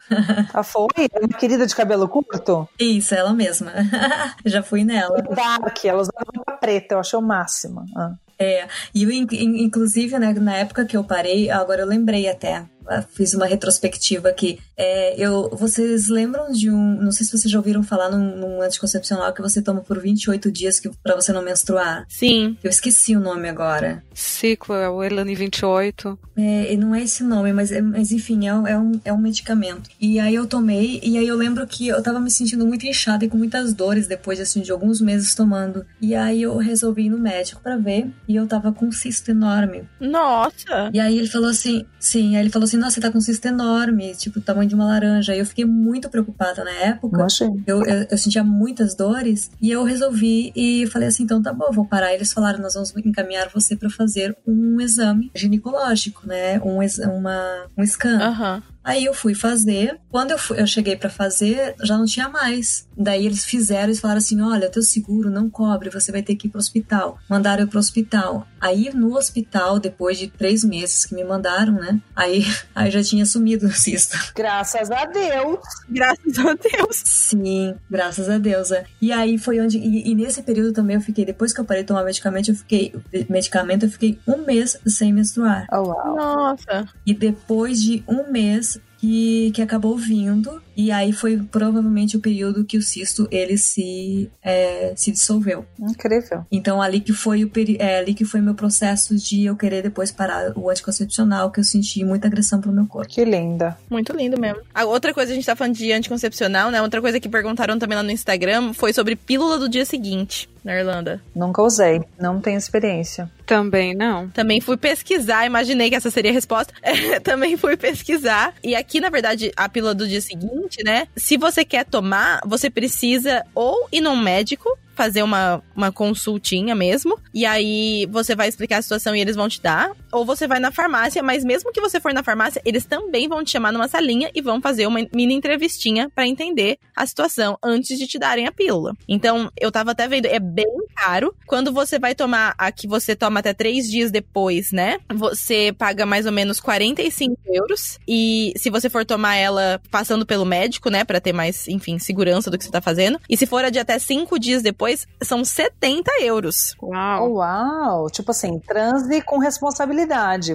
A 0.53 0.63
foi? 0.63 0.87
É 1.13 1.19
uma 1.19 1.39
querida 1.39 1.67
de 1.67 1.75
cabelo 1.75 2.09
curto? 2.09 2.69
Isso, 2.79 3.15
ela 3.15 3.33
mesma. 3.33 3.73
já 4.45 4.63
fui 4.63 4.85
nela. 4.85 5.23
Dark, 5.23 5.85
ela 5.85 6.01
usava 6.01 6.25
roupa 6.35 6.53
preta, 6.53 6.95
eu 6.95 7.01
achei 7.01 7.19
o 7.19 7.23
máximo. 7.23 7.85
Ah. 7.97 8.15
É, 8.39 8.67
e 8.93 9.05
eu, 9.05 9.11
inclusive, 9.13 10.19
né, 10.19 10.33
na 10.33 10.57
época 10.57 10.85
que 10.85 10.97
eu 10.97 11.05
parei, 11.05 11.49
agora 11.49 11.83
eu 11.83 11.87
lembrei 11.87 12.29
até, 12.29 12.65
fiz 13.11 13.35
uma 13.35 13.47
retrospectiva 13.47 14.29
aqui. 14.29 14.59
É, 14.77 15.15
eu, 15.19 15.51
vocês 15.51 16.09
lembram 16.09 16.51
de 16.53 16.71
um. 16.71 17.03
Não 17.03 17.13
sei 17.13 17.27
se 17.27 17.33
vocês 17.33 17.51
já 17.51 17.59
ouviram 17.59 17.83
falar 17.83 18.11
num, 18.11 18.37
num 18.37 18.63
anticoncepcional 18.63 19.33
que 19.33 19.43
você 19.43 19.63
toma 19.63 19.81
por 19.81 20.01
28 20.01 20.51
dias 20.51 20.81
que, 20.81 20.91
pra 21.03 21.15
você 21.15 21.33
não 21.33 21.43
menstruar. 21.43 22.05
Sim. 22.09 22.57
Eu 22.63 22.71
esqueci 22.71 23.17
o 23.17 23.21
nome 23.21 23.49
agora. 23.49 24.03
Ciclo, 24.15 24.75
é 24.75 24.89
o 24.89 25.03
Elane 25.03 25.35
28. 25.35 26.19
É, 26.37 26.77
não 26.77 26.95
é 26.95 27.03
esse 27.03 27.23
nome, 27.23 27.53
mas, 27.53 27.71
é, 27.71 27.81
mas 27.81 28.11
enfim, 28.11 28.47
é, 28.47 28.51
é, 28.51 28.79
um, 28.79 29.01
é 29.05 29.13
um 29.13 29.19
medicamento. 29.19 29.91
E 30.01 30.19
aí 30.19 30.35
eu 30.35 30.47
tomei, 30.47 31.01
e 31.03 31.19
aí 31.19 31.27
eu 31.27 31.37
lembro 31.37 31.67
que 31.67 31.89
eu 31.89 32.03
tava 32.03 32.21
me 32.21 32.31
sentindo 32.31 32.67
muito 32.67 32.87
inchada 32.87 33.25
e 33.25 33.29
com 33.29 33.37
muitas 33.37 33.73
dores 33.73 34.07
depois 34.07 34.41
assim, 34.41 34.61
de 34.61 34.73
alguns 34.73 35.01
meses 35.01 35.35
tomando. 35.35 35.85
E 36.01 36.15
aí 36.15 36.43
eu 36.43 36.57
resolvi 36.57 37.07
ir 37.07 37.11
no 37.11 37.19
médico 37.19 37.61
para 37.63 37.77
ver, 37.77 38.11
e 38.27 38.37
eu 38.37 38.47
tava 38.47 38.73
com 38.73 38.87
um 38.87 38.93
cisto 38.93 39.31
enorme. 39.31 39.85
Nossa! 40.01 40.91
E 40.93 41.01
aí 41.01 41.19
ele 41.19 41.29
falou 41.29 41.51
assim: 41.51 41.85
sim, 41.99 42.37
aí 42.37 42.43
ele 42.43 42.51
falou 42.51 42.65
assim: 42.65 42.72
nossa, 42.77 42.95
você 42.95 43.01
tá 43.01 43.11
com 43.11 43.19
um 43.19 43.21
cisto 43.21 43.47
enorme, 43.47 44.15
tipo, 44.15 44.39
o 44.39 44.43
tamanho 44.43 44.69
de 44.69 44.75
uma 44.75 44.87
laranja. 44.87 45.33
Aí 45.33 45.39
eu 45.39 45.47
fiquei 45.47 45.65
muito 45.65 46.09
preocupada 46.09 46.65
na 46.65 46.71
época. 46.71 47.19
Eu, 47.67 47.85
eu, 47.85 48.07
eu, 48.11 48.19
sentia 48.19 48.43
muitas 48.45 48.95
dores 48.95 49.51
e 49.61 49.71
eu 49.71 49.85
resolvi 49.85 50.53
e 50.55 50.87
falei 50.87 51.09
assim: 51.09 51.25
então 51.25 51.43
tá 51.43 51.53
bom, 51.53 51.71
vou 51.73 51.85
parar. 51.85 52.13
Eles 52.13 52.33
falaram: 52.33 52.61
nós 52.61 52.75
vamos 52.75 52.95
encaminhar 52.97 53.49
você 53.49 53.77
para 53.77 53.91
fazer 53.91 54.37
um 54.47 54.81
exame 54.81 55.31
ginecológico, 55.35 56.27
né? 56.27 56.61
Um, 56.61 56.79
uma, 57.11 57.67
um 57.77 57.87
scan. 57.87 58.19
Uhum. 58.31 58.63
Aí 58.85 59.05
eu 59.05 59.15
fui 59.15 59.35
fazer. 59.35 59.99
Quando 60.11 60.33
eu, 60.33 60.39
fui, 60.39 60.61
eu 60.61 60.67
cheguei 60.67 60.97
para 60.97 61.09
fazer, 61.09 61.75
já 61.83 61.97
não 61.97 62.05
tinha 62.05 62.29
mais. 62.29 62.89
Daí 62.97 63.25
eles 63.25 63.45
fizeram 63.45 63.93
e 63.93 63.97
falaram 63.97 64.19
assim: 64.19 64.41
olha, 64.41 64.71
teu 64.71 64.83
seguro 64.83 65.31
não 65.31 65.49
cobre, 65.49 65.91
você 65.91 66.11
vai 66.11 66.23
ter 66.23 66.37
que 66.37 66.47
ir 66.47 66.51
pro 66.51 66.59
hospital. 66.59 67.19
Mandaram 67.29 67.63
eu 67.63 67.69
pro 67.69 67.79
hospital. 67.79 68.47
Aí 68.61 68.91
no 68.95 69.17
hospital, 69.17 69.79
depois 69.79 70.19
de 70.19 70.29
três 70.29 70.65
meses 70.65 71.07
que 71.07 71.15
me 71.15 71.25
mandaram, 71.25 71.75
né? 71.75 72.01
Aí, 72.15 72.45
aí 72.75 72.91
já 72.91 73.03
tinha 73.03 73.25
sumido 73.25 73.67
o 73.67 73.73
cisto. 73.73 74.17
Graças 74.35 74.91
a 74.91 75.05
Deus. 75.07 75.61
Graças 75.89 76.39
a 76.39 76.55
Deus. 76.55 77.03
Sim, 77.05 77.75
graças 77.91 78.29
a 78.29 78.39
Deus. 78.39 78.71
É. 78.73 78.85
E 79.01 79.13
aí 79.13 79.39
foi 79.39 79.61
onde. 79.61 79.79
E, 79.79 80.11
e, 80.11 80.15
nesse 80.15 80.43
período 80.43 80.73
também 80.73 80.97
eu 80.97 81.03
fiquei, 81.03 81.25
depois 81.25 81.53
que 81.53 81.61
eu 81.61 81.65
parei 81.65 81.83
de 81.83 81.89
tomar 81.89 82.05
medicamento, 82.05 82.51
eu 82.51 82.55
fiquei. 82.55 82.93
Medicamento, 83.29 83.87
eu 83.87 83.91
fiquei 83.91 84.19
um 84.27 84.45
mês 84.45 84.79
sem 84.87 85.13
menstruar. 85.13 85.67
Oh, 85.73 85.83
wow. 85.83 86.17
Nossa. 86.17 86.89
E 87.07 87.15
depois 87.15 87.83
de 87.83 88.05
um 88.09 88.31
mês 88.31 88.72
que, 89.03 89.51
que 89.53 89.61
acabou 89.61 89.97
vindo 89.97 90.63
E 90.77 90.91
aí 90.91 91.13
foi 91.13 91.39
provavelmente 91.39 92.17
o 92.17 92.21
período 92.21 92.65
que 92.65 92.79
o 92.79 92.83
cisto 92.83 93.29
ele 93.31 93.57
se, 93.59 94.31
é, 94.43 94.93
se 94.97 95.13
dissolveu. 95.13 95.65
Incrível. 95.79 96.45
Então 96.51 96.81
ali 96.81 97.01
que 97.01 97.13
foi 97.13 97.45
o 97.45 97.51
é, 97.79 97.99
ali 97.99 98.15
que 98.15 98.25
foi 98.25 98.41
meu 98.41 98.55
processo 98.55 99.15
de 99.17 99.45
eu 99.45 99.57
querer 99.57 99.83
depois 99.83 100.11
parar 100.11 100.53
o 100.57 100.71
anticoncepcional, 100.71 101.51
que 101.51 101.61
eu 101.61 101.65
senti 101.65 102.05
muita 102.05 102.27
agressão 102.27 102.61
pro 102.61 102.73
meu 102.73 102.87
corpo. 102.87 103.13
Que 103.13 103.25
linda. 103.25 103.77
Muito 103.91 104.13
lindo 104.17 104.41
mesmo. 104.41 104.61
A 104.75 104.85
outra 104.85 105.13
coisa, 105.13 105.33
a 105.33 105.35
gente 105.35 105.47
tá 105.47 105.55
falando 105.55 105.75
de 105.75 105.93
anticoncepcional, 105.93 106.71
né? 106.71 106.81
Outra 106.81 107.01
coisa 107.01 107.21
que 107.21 107.29
perguntaram 107.29 107.79
também 107.79 107.97
lá 107.97 108.03
no 108.03 108.11
Instagram 108.11 108.73
foi 108.73 108.93
sobre 108.93 109.17
pílula 109.17 109.59
do 109.59 109.69
dia 109.69 109.85
seguinte 109.85 110.49
na 110.65 110.77
Irlanda. 110.77 111.21
Nunca 111.35 111.63
usei, 111.63 112.03
não 112.19 112.41
tenho 112.41 112.59
experiência. 112.59 113.31
Também 113.45 113.95
não. 113.95 114.29
Também 114.29 114.61
fui 114.61 114.77
pesquisar, 114.77 115.45
imaginei 115.45 115.91
que 115.91 115.97
essa 115.97 116.11
seria 116.11 116.31
a 116.31 116.35
resposta. 116.35 116.73
É, 116.93 117.19
também 117.21 117.57
fui 117.57 117.77
pesquisar. 117.77 118.55
E 118.63 118.75
aqui, 118.75 119.01
na 119.01 119.09
verdade, 119.09 119.51
a 119.57 119.69
pílula 119.69 119.95
do 119.95 120.07
dia 120.07 120.21
seguinte, 120.21 120.62
né? 120.85 121.09
Se 121.17 121.37
você 121.37 121.65
quer 121.65 121.85
tomar, 121.85 122.41
você 122.47 122.71
precisa 122.71 123.45
ou 123.55 123.89
ir 123.91 124.01
num 124.01 124.17
médico 124.17 124.69
fazer 124.95 125.23
uma, 125.23 125.63
uma 125.75 125.91
consultinha 125.91 126.75
mesmo. 126.75 127.19
E 127.33 127.47
aí 127.47 128.07
você 128.11 128.35
vai 128.35 128.49
explicar 128.49 128.79
a 128.79 128.83
situação 128.83 129.17
e 129.17 129.21
eles 129.21 129.37
vão 129.37 129.49
te 129.49 129.61
dar. 129.61 129.91
Ou 130.13 130.25
você 130.25 130.47
vai 130.47 130.59
na 130.59 130.71
farmácia, 130.71 131.23
mas 131.23 131.45
mesmo 131.45 131.73
que 131.73 131.81
você 131.81 132.01
for 132.01 132.13
na 132.13 132.23
farmácia, 132.23 132.61
eles 132.65 132.85
também 132.85 133.29
vão 133.29 133.45
te 133.45 133.51
chamar 133.51 133.73
numa 133.73 133.89
salinha 133.89 134.31
e 134.35 134.41
vão 134.41 134.61
fazer 134.61 134.87
uma 134.87 135.01
mini 135.15 135.35
entrevistinha 135.35 136.11
para 136.15 136.27
entender 136.27 136.79
a 136.95 137.07
situação 137.07 137.59
antes 137.63 137.99
de 137.99 138.07
te 138.07 138.19
darem 138.19 138.47
a 138.47 138.53
pílula. 138.53 138.95
Então, 139.09 139.51
eu 139.61 139.71
tava 139.71 139.93
até 139.93 140.09
vendo, 140.09 140.27
é 140.27 140.39
bem 140.39 140.67
caro. 140.95 141.35
Quando 141.47 141.73
você 141.73 141.99
vai 141.99 142.15
tomar 142.15 142.55
a 142.59 142.71
que 142.73 142.87
você 142.87 143.15
toma 143.15 143.41
até 143.41 143.55
três 143.55 143.91
dias 143.91 144.11
depois, 144.11 144.73
né? 144.73 144.99
Você 145.15 145.75
paga 145.77 146.05
mais 146.05 146.27
ou 146.27 146.33
menos 146.33 146.61
45 146.61 147.37
euros. 147.47 147.99
E 148.07 148.53
se 148.57 148.71
você 148.71 148.89
for 148.89 149.05
tomar 149.05 149.37
ela 149.37 149.81
passando 149.91 150.27
pelo 150.27 150.45
médico, 150.45 150.91
né? 150.91 151.05
para 151.05 151.21
ter 151.21 151.33
mais, 151.33 151.69
enfim, 151.69 151.99
segurança 151.99 152.51
do 152.51 152.59
que 152.59 152.65
você 152.65 152.71
tá 152.71 152.81
fazendo. 152.81 153.21
E 153.29 153.37
se 153.37 153.47
for 153.47 153.65
a 153.65 153.71
de 153.71 153.79
até 153.79 153.99
cinco 153.99 154.39
dias 154.39 154.63
depois, 154.63 155.07
são 155.23 155.45
70 155.45 156.11
euros. 156.23 156.75
Uau! 156.83 157.35
Uau! 157.35 158.11
Tipo 158.11 158.31
assim, 158.31 158.59
transe 158.61 159.21
com 159.23 159.39
responsabilidade, 159.39 160.02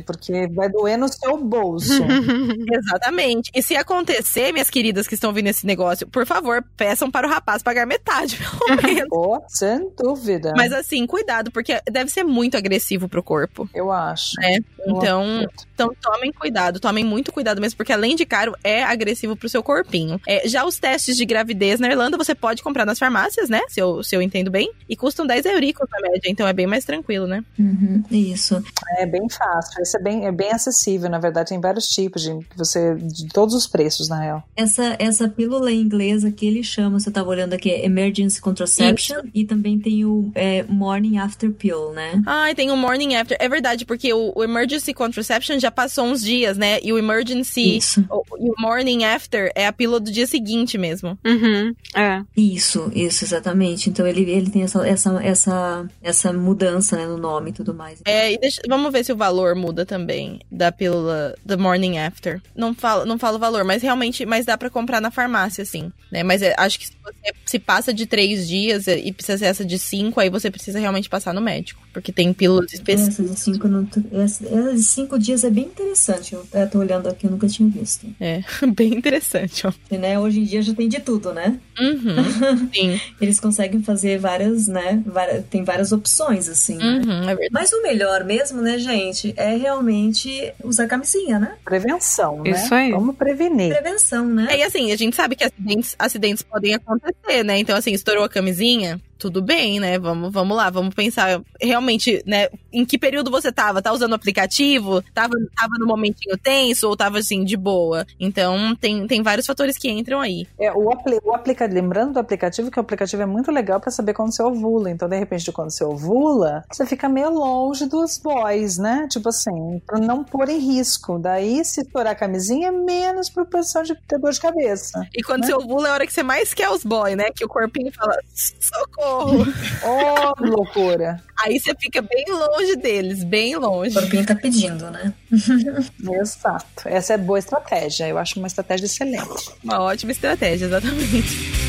porque 0.06 0.48
vai 0.48 0.70
doer 0.70 0.98
no 0.98 1.08
seu 1.08 1.38
bolso. 1.38 2.04
Exatamente. 2.72 3.52
E 3.54 3.62
se 3.62 3.76
acontecer, 3.76 4.52
minhas 4.52 4.70
queridas 4.70 5.08
que 5.08 5.14
estão 5.14 5.30
ouvindo 5.30 5.48
esse 5.48 5.66
negócio, 5.66 6.08
por 6.08 6.26
favor, 6.26 6.64
peçam 6.76 7.10
para 7.10 7.28
o 7.28 7.30
rapaz 7.30 7.64
pagar 7.64 7.86
metade, 7.86 8.38
pelo 8.38 8.82
menos. 8.84 9.08
oh, 9.12 9.40
sem 9.48 9.90
dúvida. 9.98 10.54
Mas 10.56 10.72
assim, 10.72 11.06
cuidado, 11.06 11.52
porque 11.52 11.82
deve 11.90 12.10
ser 12.10 12.24
muito 12.24 12.58
agressivo 12.58 13.08
pro 13.08 13.24
corpo. 13.24 13.70
Eu 13.74 13.92
acho. 13.92 14.34
Né? 14.40 14.60
Então, 14.86 15.46
então 15.74 15.92
tomem 16.02 16.32
cuidado, 16.32 16.80
tomem 16.80 17.04
muito 17.04 17.32
cuidado 17.32 17.62
mesmo, 17.62 17.78
porque 17.78 17.94
além 17.94 18.16
de 18.16 18.26
caro, 18.26 18.56
é 18.64 18.84
agressivo 18.84 19.36
pro 19.36 19.50
seu 19.50 19.64
corpinho. 19.64 20.20
É, 20.28 20.48
já 20.48 20.66
os 20.66 20.78
testes 20.78 21.16
de 21.18 21.26
gravidez 21.26 21.80
na 21.80 21.88
Irlanda 21.88 22.18
você 22.18 22.34
pode 22.34 22.64
comprar 22.64 22.86
nas 22.86 23.00
farmácias, 23.00 23.50
né? 23.50 23.62
Se 23.68 23.80
eu, 23.80 24.04
se 24.04 24.16
eu 24.16 24.22
entendo 24.22 24.52
bem. 24.52 24.72
E 24.88 24.96
custam 24.96 25.26
10 25.26 25.46
euricos 25.46 25.88
na 25.92 26.00
média, 26.00 26.30
então 26.30 26.48
é 26.48 26.54
bem 26.54 26.68
mais 26.68 26.86
tranquilo, 26.86 27.28
né? 27.28 27.44
Uhum, 27.60 28.04
isso. 28.10 28.64
É 28.98 29.06
bem 29.06 29.28
fácil. 29.38 29.82
Esse 29.82 29.98
é 29.98 30.02
bem, 30.02 30.26
é 30.26 30.32
bem 30.32 30.52
acessível, 30.52 31.10
na 31.10 31.20
verdade, 31.20 31.50
tem 31.50 31.60
vários 31.60 31.88
tipos 31.88 32.22
de 32.22 32.38
você. 32.56 32.96
de 32.96 33.28
todos 33.28 33.54
os 33.54 33.68
preços, 33.68 34.08
na 34.10 34.20
real. 34.20 34.44
Essa, 34.56 34.96
essa 35.00 35.28
pílula 35.28 35.72
inglesa 35.72 36.32
que 36.32 36.46
ele 36.46 36.64
chama, 36.64 37.00
você 37.00 37.12
tava 37.12 37.30
olhando 37.30 37.54
aqui, 37.54 37.70
é 37.70 37.86
Emergency 37.86 38.42
Contraception. 38.42 39.20
Isso. 39.20 39.30
E 39.34 39.46
também 39.46 39.80
tem 39.80 40.06
o 40.06 40.32
é, 40.36 40.64
Morning 40.64 41.18
After 41.18 41.52
Pill, 41.52 41.94
né? 41.94 42.22
Ah, 42.26 42.48
tem 42.56 42.72
o 42.72 42.78
Morning 42.78 43.16
After. 43.16 43.38
É 43.40 43.48
verdade, 43.48 43.86
porque 43.86 44.14
o, 44.14 44.34
o 44.36 44.44
Emergency 44.44 44.94
Contraception 44.94 45.60
já 45.60 45.72
passou 45.72 46.06
uns 46.06 46.22
dias, 46.22 46.58
né? 46.58 46.80
E 46.82 46.92
o 46.92 46.98
Emergency. 46.98 47.78
Isso. 47.78 48.06
O, 48.10 48.24
e 48.40 48.50
o 48.50 48.56
Morning 48.60 49.04
After 49.04 49.52
é 49.56 49.68
a 49.68 49.74
pílula 49.74 50.00
do 50.00 50.12
dia 50.12 50.28
seguinte 50.28 50.78
mesmo. 50.78 51.18
Uhum. 51.26 51.74
É. 51.96 52.24
Isso, 52.36 52.92
isso, 52.94 53.24
exatamente. 53.24 53.90
Então 53.90 54.06
ele, 54.06 54.30
ele 54.30 54.50
tem 54.50 54.64
essa, 54.64 54.88
essa, 54.88 55.24
essa, 55.24 55.90
essa 56.02 56.34
mudança 56.34 56.96
né, 56.96 57.06
no 57.06 57.18
nome 57.18 57.50
e 57.50 57.54
tudo 57.54 57.74
mais. 57.74 58.02
É, 58.06 58.32
e 58.34 58.38
deixa, 58.38 58.62
vamos 58.68 58.92
ver 58.92 59.04
se 59.04 59.12
o 59.12 59.16
valor 59.28 59.56
muda 59.56 59.86
também 59.86 60.40
da 60.50 60.72
pílula 60.72 61.36
do 61.46 61.58
Morning 61.58 61.98
After. 61.98 62.42
Não 62.56 62.74
falo, 62.74 63.06
não 63.06 63.20
falo 63.20 63.36
o 63.36 63.40
valor, 63.40 63.64
mas 63.64 63.82
realmente, 63.82 64.26
mas 64.26 64.46
dá 64.46 64.58
para 64.58 64.70
comprar 64.70 65.02
na 65.02 65.12
farmácia, 65.12 65.66
sim. 65.66 65.92
Né? 66.12 66.24
Mas 66.24 66.42
é, 66.42 66.56
acho 66.58 66.80
que 66.80 66.88
se 66.88 66.94
você 67.04 67.34
se 67.46 67.60
passa 67.60 67.94
de 67.94 68.06
três 68.06 68.48
dias 68.48 68.88
e 68.88 69.12
precisa 69.12 69.38
ser 69.38 69.46
essa 69.46 69.66
de 69.66 69.78
cinco, 69.78 70.20
aí 70.20 70.30
você 70.30 70.50
precisa 70.50 70.80
realmente 70.80 71.10
passar 71.10 71.34
no 71.34 71.42
médico. 71.42 71.82
Porque 71.92 72.12
tem 72.12 72.32
pílulas 72.32 72.72
específicas. 72.74 73.20
Essa 73.20 73.34
de 73.34 73.40
cinco, 73.40 73.68
não, 73.68 73.88
essa, 74.14 74.74
de 74.74 74.84
cinco 74.84 75.18
dias 75.18 75.44
é 75.44 75.50
bem 75.50 75.66
interessante. 75.66 76.34
Eu 76.34 76.70
tô 76.70 76.80
olhando 76.80 77.10
aqui, 77.10 77.26
eu 77.26 77.32
nunca 77.32 77.48
tinha 77.48 77.68
visto. 77.68 78.08
É, 78.20 78.44
bem 78.76 78.94
interessante, 78.94 79.66
ó. 79.66 79.74
E, 79.92 79.98
né, 79.98 80.20
hoje 80.20 80.40
em 80.40 80.44
dia 80.44 80.62
já 80.62 80.74
tem 80.74 80.88
de 80.88 81.00
tudo, 81.00 81.34
né? 81.34 81.60
Uhum, 81.80 82.70
sim. 82.74 83.02
Eles 83.20 83.40
conseguem 83.40 83.82
fazer 83.82 84.20
várias, 84.20 84.68
né? 84.68 85.02
Várias, 85.06 85.46
tem 85.48 85.64
várias 85.64 85.92
opções, 85.92 86.48
assim. 86.48 86.78
Uhum, 86.78 87.26
né? 87.26 87.36
é 87.40 87.48
Mas 87.52 87.74
o 87.74 87.82
melhor 87.82 88.24
mesmo, 88.24 88.62
né, 88.62 88.78
gente, 88.78 89.17
é 89.36 89.56
realmente 89.56 90.54
usar 90.64 90.88
camisinha, 90.88 91.40
né? 91.40 91.56
Prevenção, 91.64 92.44
né? 92.44 92.52
Isso 92.52 92.74
aí. 92.74 92.92
Vamos 92.92 93.16
prevenir. 93.16 93.74
Prevenção, 93.74 94.26
né? 94.26 94.48
É, 94.50 94.58
e 94.58 94.64
assim, 94.64 94.92
a 94.92 94.96
gente 94.96 95.16
sabe 95.16 95.36
que 95.36 95.44
acidentes, 95.44 95.96
acidentes 95.98 96.44
podem 96.44 96.76
acontecer, 96.76 97.44
né? 97.44 97.58
Então, 97.58 97.76
assim, 97.76 97.92
estourou 97.92 98.24
a 98.24 98.30
camisinha, 98.30 99.00
tudo 99.18 99.42
bem, 99.42 99.80
né? 99.80 99.98
Vamos, 100.00 100.32
vamos 100.32 100.56
lá, 100.56 100.70
vamos 100.70 100.94
pensar 100.94 101.42
realmente, 101.62 102.22
né? 102.26 102.48
Em 102.72 102.86
que 102.86 102.98
período 102.98 103.32
você 103.32 103.52
tava? 103.52 103.82
Tá 103.82 103.92
usando 103.92 104.12
o 104.12 104.16
aplicativo? 104.16 105.02
Tava, 105.14 105.34
tava 105.56 105.74
no 105.80 105.88
momentinho 105.88 106.38
tenso 106.38 106.88
ou 106.88 106.96
tava 106.96 107.18
assim, 107.18 107.44
de 107.44 107.58
boa? 107.58 108.06
Então, 108.20 108.76
tem, 108.76 109.08
tem 109.08 109.24
vários 109.24 109.46
fatores 109.46 109.78
que 109.78 109.90
entram 109.90 110.22
aí. 110.22 110.48
É, 110.60 110.72
o, 110.72 110.92
apli 110.92 111.20
o 111.24 111.34
aplicativo, 111.34 111.80
lembrando 111.80 112.14
do 112.14 112.20
aplicativo, 112.20 112.72
que 112.72 112.80
o 112.80 112.82
aplicativo 112.82 113.24
é 113.24 113.26
muito 113.26 113.52
legal 113.52 113.80
para 113.80 113.92
saber 113.92 114.14
quando 114.14 114.34
você 114.34 114.44
ovula. 114.44 114.90
Então, 114.92 115.10
de 115.10 115.18
repente, 115.18 115.52
quando 115.52 115.72
você 115.72 115.84
ovula, 115.84 116.64
você 116.72 116.86
fica 116.86 117.10
meio 117.10 117.30
longe 117.32 117.86
dos 117.88 118.18
boys, 118.18 118.78
né? 118.78 119.08
Tipo 119.10 119.30
assim, 119.30 119.82
pra 119.86 120.00
não 120.00 120.24
pôr 120.24 120.50
em 120.50 120.60
risco. 120.60 121.18
Daí, 121.18 121.64
se 121.66 121.82
estourar 121.82 122.14
a 122.14 122.16
camisinha, 122.16 122.68
é 122.68 122.72
menos 122.72 123.30
proporção 123.30 123.84
de 123.84 123.96
ter 124.08 124.20
dor 124.20 124.32
de 124.32 124.40
cabeça. 124.40 125.02
E 125.16 125.24
quando 125.24 125.42
né? 125.42 125.48
você 125.48 125.54
ovula, 125.54 125.88
é 125.88 125.92
a 125.92 125.94
hora 125.94 126.08
que 126.08 126.14
você 126.14 126.24
mais 126.24 126.54
quer 126.54 126.70
os 126.70 126.84
boys, 126.84 127.16
né? 127.16 127.26
Que 127.36 127.44
o 127.44 127.48
corpinho 127.48 127.92
fala, 127.94 128.16
socorro! 128.34 129.07
Oh, 129.08 130.34
loucura! 130.44 131.22
Aí 131.44 131.60
você 131.60 131.74
fica 131.80 132.02
bem 132.02 132.26
longe 132.30 132.76
deles, 132.76 133.24
bem 133.24 133.56
longe. 133.56 133.98
O 133.98 134.02
corpinho 134.02 134.26
tá 134.26 134.36
pedindo, 134.36 134.90
né? 134.92 135.14
Exato. 136.22 136.66
Essa 136.86 137.14
é 137.14 137.18
boa 137.18 137.40
estratégia. 137.40 138.08
Eu 138.08 138.18
acho 138.18 138.40
uma 138.40 138.48
estratégia 138.48 138.86
excelente. 138.86 139.52
Uma 139.64 139.82
ótima 139.82 140.12
estratégia, 140.12 140.66
exatamente. 140.66 141.68